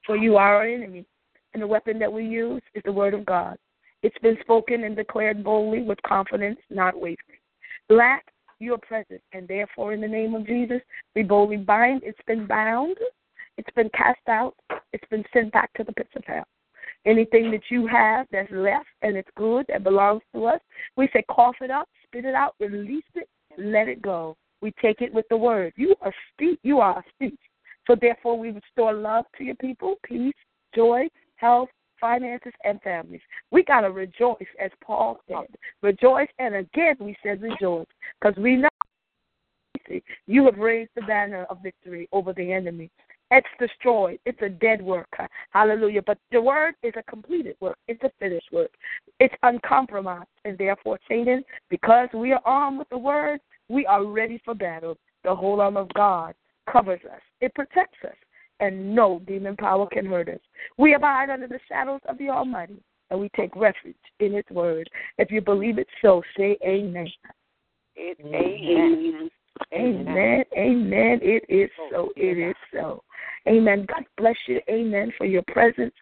For 0.04 0.14
you 0.14 0.36
are 0.36 0.56
our 0.56 0.66
enemy. 0.66 1.06
And 1.54 1.62
the 1.62 1.66
weapon 1.66 1.98
that 2.00 2.12
we 2.12 2.26
use 2.26 2.62
is 2.74 2.82
the 2.84 2.92
word 2.92 3.14
of 3.14 3.24
God. 3.24 3.56
It's 4.02 4.18
been 4.18 4.36
spoken 4.42 4.84
and 4.84 4.94
declared 4.94 5.42
boldly 5.42 5.82
with 5.82 6.02
confidence, 6.06 6.58
not 6.68 6.94
wavering. 6.94 7.40
Lack, 7.88 8.26
you 8.58 8.74
are 8.74 8.78
present. 8.78 9.22
And 9.32 9.48
therefore, 9.48 9.94
in 9.94 10.02
the 10.02 10.06
name 10.06 10.34
of 10.34 10.46
Jesus, 10.46 10.82
we 11.14 11.22
boldly 11.22 11.56
bind. 11.56 12.02
It's 12.04 12.18
been 12.26 12.46
bound. 12.46 12.98
It's 13.56 13.70
been 13.74 13.90
cast 13.90 14.20
out. 14.28 14.54
It's 14.92 15.08
been 15.10 15.24
sent 15.32 15.52
back 15.52 15.72
to 15.74 15.84
the 15.84 15.92
pits 15.92 16.10
of 16.16 16.24
hell. 16.24 16.46
Anything 17.04 17.50
that 17.52 17.62
you 17.70 17.86
have 17.86 18.26
that's 18.32 18.50
left 18.50 18.88
and 19.02 19.16
it's 19.16 19.28
good 19.36 19.64
that 19.68 19.84
belongs 19.84 20.22
to 20.34 20.46
us, 20.46 20.60
we 20.96 21.08
say 21.12 21.24
cough 21.30 21.56
it 21.60 21.70
up, 21.70 21.88
spit 22.04 22.24
it 22.24 22.34
out, 22.34 22.54
release 22.58 23.04
it, 23.14 23.28
let 23.58 23.88
it 23.88 24.02
go. 24.02 24.36
We 24.60 24.72
take 24.82 25.00
it 25.00 25.12
with 25.12 25.26
the 25.28 25.36
word. 25.36 25.72
You 25.76 25.94
are 26.00 26.12
speak. 26.32 26.58
You 26.62 26.80
are 26.80 27.04
speech. 27.14 27.38
So 27.86 27.94
therefore, 28.00 28.38
we 28.38 28.50
restore 28.50 28.92
love 28.92 29.24
to 29.38 29.44
your 29.44 29.54
people, 29.56 29.96
peace, 30.02 30.34
joy, 30.74 31.08
health, 31.36 31.68
finances, 32.00 32.52
and 32.64 32.80
families. 32.82 33.20
We 33.50 33.62
gotta 33.62 33.90
rejoice, 33.90 34.36
as 34.60 34.70
Paul 34.82 35.20
said. 35.28 35.46
Rejoice, 35.82 36.28
and 36.38 36.56
again 36.56 36.96
we 37.00 37.16
said 37.22 37.40
rejoice, 37.40 37.86
because 38.20 38.36
we 38.36 38.56
know 38.56 38.68
you 40.26 40.44
have 40.46 40.58
raised 40.58 40.90
the 40.96 41.02
banner 41.02 41.44
of 41.44 41.62
victory 41.62 42.08
over 42.12 42.32
the 42.32 42.52
enemy. 42.52 42.90
It's 43.30 43.46
destroyed. 43.58 44.20
It's 44.24 44.40
a 44.42 44.48
dead 44.48 44.80
work. 44.80 45.08
Hallelujah. 45.50 46.02
But 46.02 46.18
the 46.30 46.40
word 46.40 46.74
is 46.82 46.92
a 46.96 47.02
completed 47.10 47.56
work. 47.60 47.76
It's 47.88 48.02
a 48.04 48.10
finished 48.20 48.52
work. 48.52 48.70
It's 49.18 49.34
uncompromised. 49.42 50.28
And 50.44 50.56
therefore, 50.56 50.98
Satan, 51.08 51.44
because 51.68 52.08
we 52.14 52.32
are 52.32 52.42
armed 52.44 52.78
with 52.78 52.88
the 52.88 52.98
word, 52.98 53.40
we 53.68 53.84
are 53.86 54.04
ready 54.04 54.40
for 54.44 54.54
battle. 54.54 54.96
The 55.24 55.34
whole 55.34 55.60
arm 55.60 55.76
of 55.76 55.92
God 55.94 56.34
covers 56.70 57.00
us. 57.12 57.20
It 57.40 57.54
protects 57.54 57.98
us. 58.04 58.14
And 58.60 58.94
no 58.94 59.20
demon 59.26 59.56
power 59.56 59.86
can 59.86 60.06
hurt 60.06 60.28
us. 60.28 60.40
We 60.78 60.94
abide 60.94 61.28
under 61.28 61.48
the 61.48 61.60
shadows 61.68 62.00
of 62.08 62.16
the 62.18 62.30
Almighty. 62.30 62.80
And 63.10 63.20
we 63.20 63.28
take 63.36 63.54
refuge 63.54 63.96
in 64.20 64.34
His 64.34 64.44
word. 64.50 64.88
If 65.18 65.30
you 65.30 65.40
believe 65.40 65.78
it 65.78 65.88
so, 66.00 66.22
say 66.36 66.56
amen. 66.64 67.08
It, 67.96 68.18
amen. 68.24 69.30
Amen. 69.72 70.44
Amen. 70.56 71.20
It 71.22 71.44
is 71.48 71.70
oh, 71.80 71.88
so. 71.90 72.08
It 72.16 72.38
is 72.38 72.54
so. 72.72 73.02
Amen. 73.48 73.86
God 73.88 74.04
bless 74.16 74.36
you. 74.46 74.60
Amen. 74.68 75.12
For 75.16 75.26
your 75.26 75.42
presence 75.48 75.94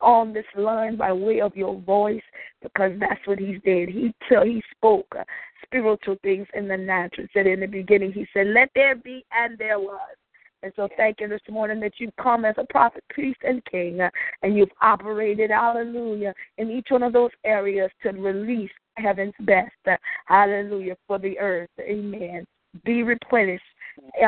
on 0.00 0.32
this 0.32 0.44
line 0.56 0.96
by 0.96 1.12
way 1.12 1.40
of 1.40 1.56
your 1.56 1.80
voice, 1.80 2.22
because 2.62 2.92
that's 2.98 3.26
what 3.26 3.38
He 3.38 3.58
did. 3.64 3.88
He 3.88 4.14
till 4.28 4.44
He 4.44 4.62
spoke 4.76 5.06
uh, 5.18 5.24
spiritual 5.64 6.16
things 6.22 6.46
in 6.54 6.68
the 6.68 6.76
natural. 6.76 7.26
Said 7.32 7.46
in 7.46 7.60
the 7.60 7.66
beginning, 7.66 8.12
He 8.12 8.26
said, 8.32 8.48
"Let 8.48 8.70
there 8.74 8.94
be," 8.94 9.24
and 9.32 9.56
there 9.58 9.78
was. 9.78 10.16
And 10.64 10.72
so, 10.76 10.88
thank 10.96 11.20
you 11.20 11.26
this 11.26 11.40
morning 11.50 11.80
that 11.80 11.94
you've 11.98 12.14
come 12.22 12.44
as 12.44 12.54
a 12.56 12.64
prophet, 12.70 13.02
priest, 13.10 13.40
and 13.42 13.64
king, 13.64 14.00
uh, 14.00 14.10
and 14.42 14.56
you've 14.56 14.70
operated, 14.80 15.50
hallelujah, 15.50 16.32
in 16.56 16.70
each 16.70 16.86
one 16.90 17.02
of 17.02 17.12
those 17.12 17.32
areas 17.44 17.90
to 18.04 18.10
release 18.10 18.70
heaven's 18.96 19.34
best, 19.40 19.72
uh, 19.90 19.96
hallelujah, 20.26 20.96
for 21.08 21.18
the 21.18 21.36
earth. 21.40 21.70
Amen. 21.80 22.46
Be 22.84 23.02
replenished 23.02 23.64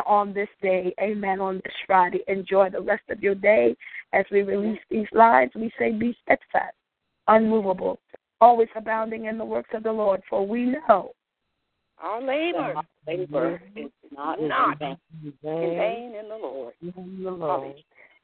on 0.07 0.33
this 0.33 0.49
day. 0.63 0.95
Amen. 1.01 1.41
On 1.41 1.61
this 1.65 1.75
Friday. 1.87 2.21
Enjoy 2.29 2.71
the 2.71 2.81
rest 2.81 3.05
of 3.11 3.23
your 3.23 3.35
day. 3.35 3.77
As 4.13 4.25
we 4.31 4.43
release 4.43 4.81
these 4.91 5.07
lines, 5.13 5.51
we 5.55 5.73
say, 5.79 5.91
Be 5.93 6.17
steadfast, 6.23 6.75
unmovable, 7.29 7.99
always 8.41 8.69
abounding 8.77 9.27
in 9.27 9.39
the 9.39 9.45
works 9.45 9.71
of 9.75 9.83
the 9.83 9.93
Lord, 9.93 10.23
for 10.29 10.47
we 10.47 10.67
know 10.67 11.13
Our 12.03 12.21
labor 12.21 12.75
labor 13.07 13.61
is 13.77 13.91
not 14.17 14.41
Not 14.41 14.81
in 14.81 14.97
in 15.23 15.33
vain 15.43 15.77
vain 15.77 16.15
in 16.15 16.29
the 16.29 16.37
Lord. 16.37 16.75
in 16.81 17.23
the 17.23 17.31
Lord. 17.31 17.75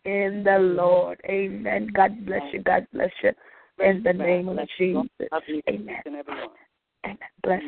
in 0.04 0.42
the 0.44 0.58
Lord. 0.58 1.20
Amen. 1.26 1.88
God 1.94 2.24
bless 2.26 2.42
you. 2.52 2.62
God 2.62 2.86
bless 2.92 3.10
you. 3.22 3.32
In 3.80 4.02
the 4.02 4.12
name 4.12 4.48
of 4.48 4.58
Jesus. 4.78 5.04
Amen. 5.32 5.40
Each 5.48 5.64
and 6.06 6.16
every 6.16 6.34
one. 6.34 6.48
Amen. 7.04 7.18
Bless. 7.42 7.62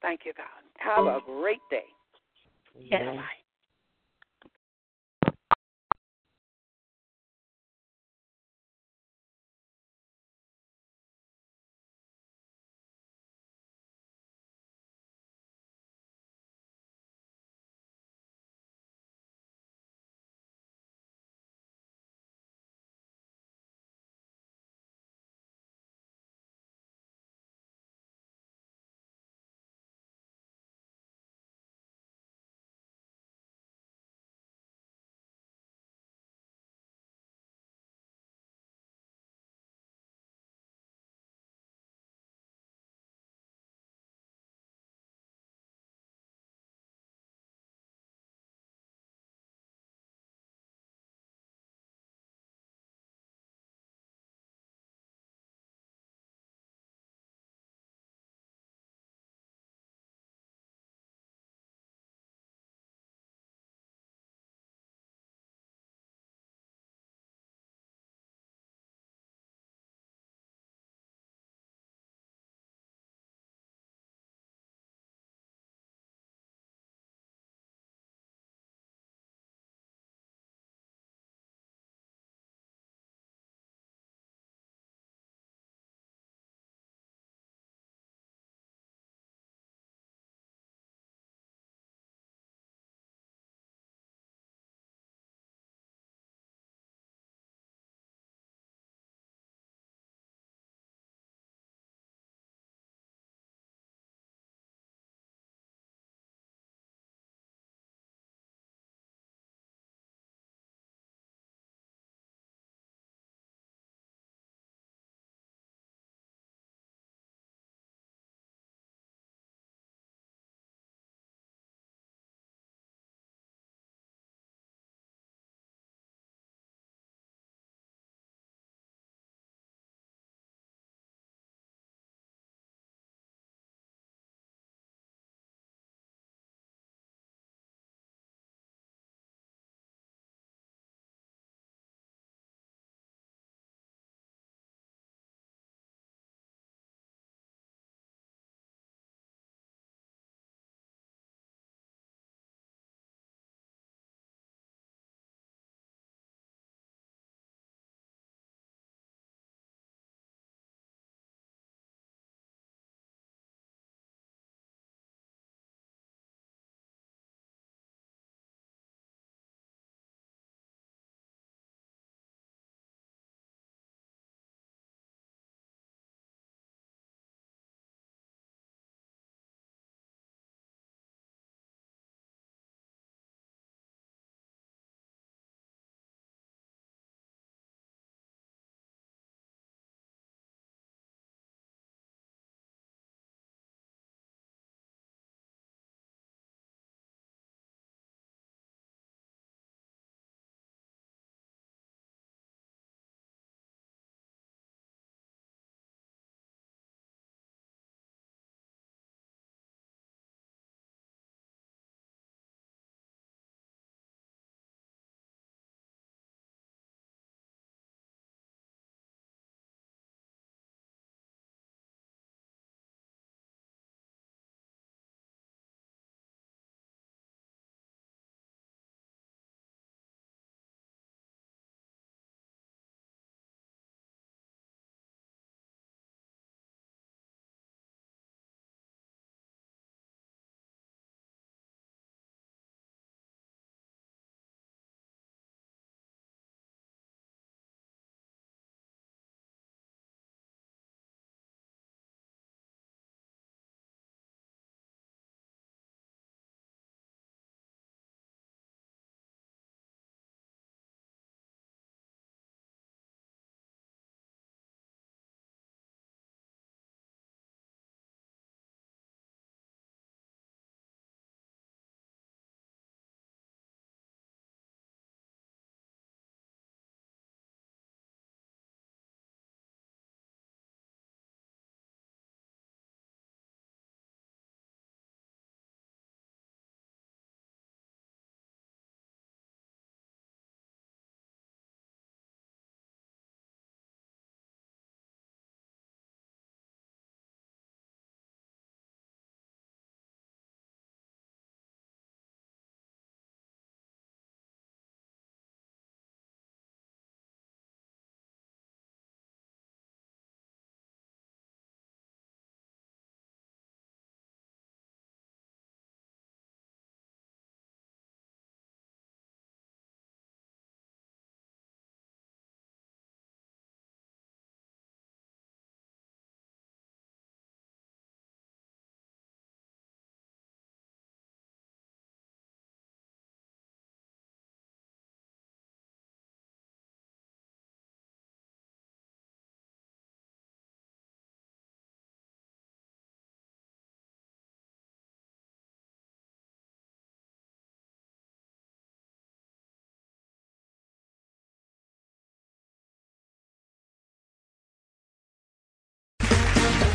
Thank 0.00 0.20
you, 0.24 0.32
God. 0.36 0.46
Have 0.78 1.06
a 1.06 1.20
great 1.24 1.58
day. 1.70 1.84
Yes. 2.78 3.16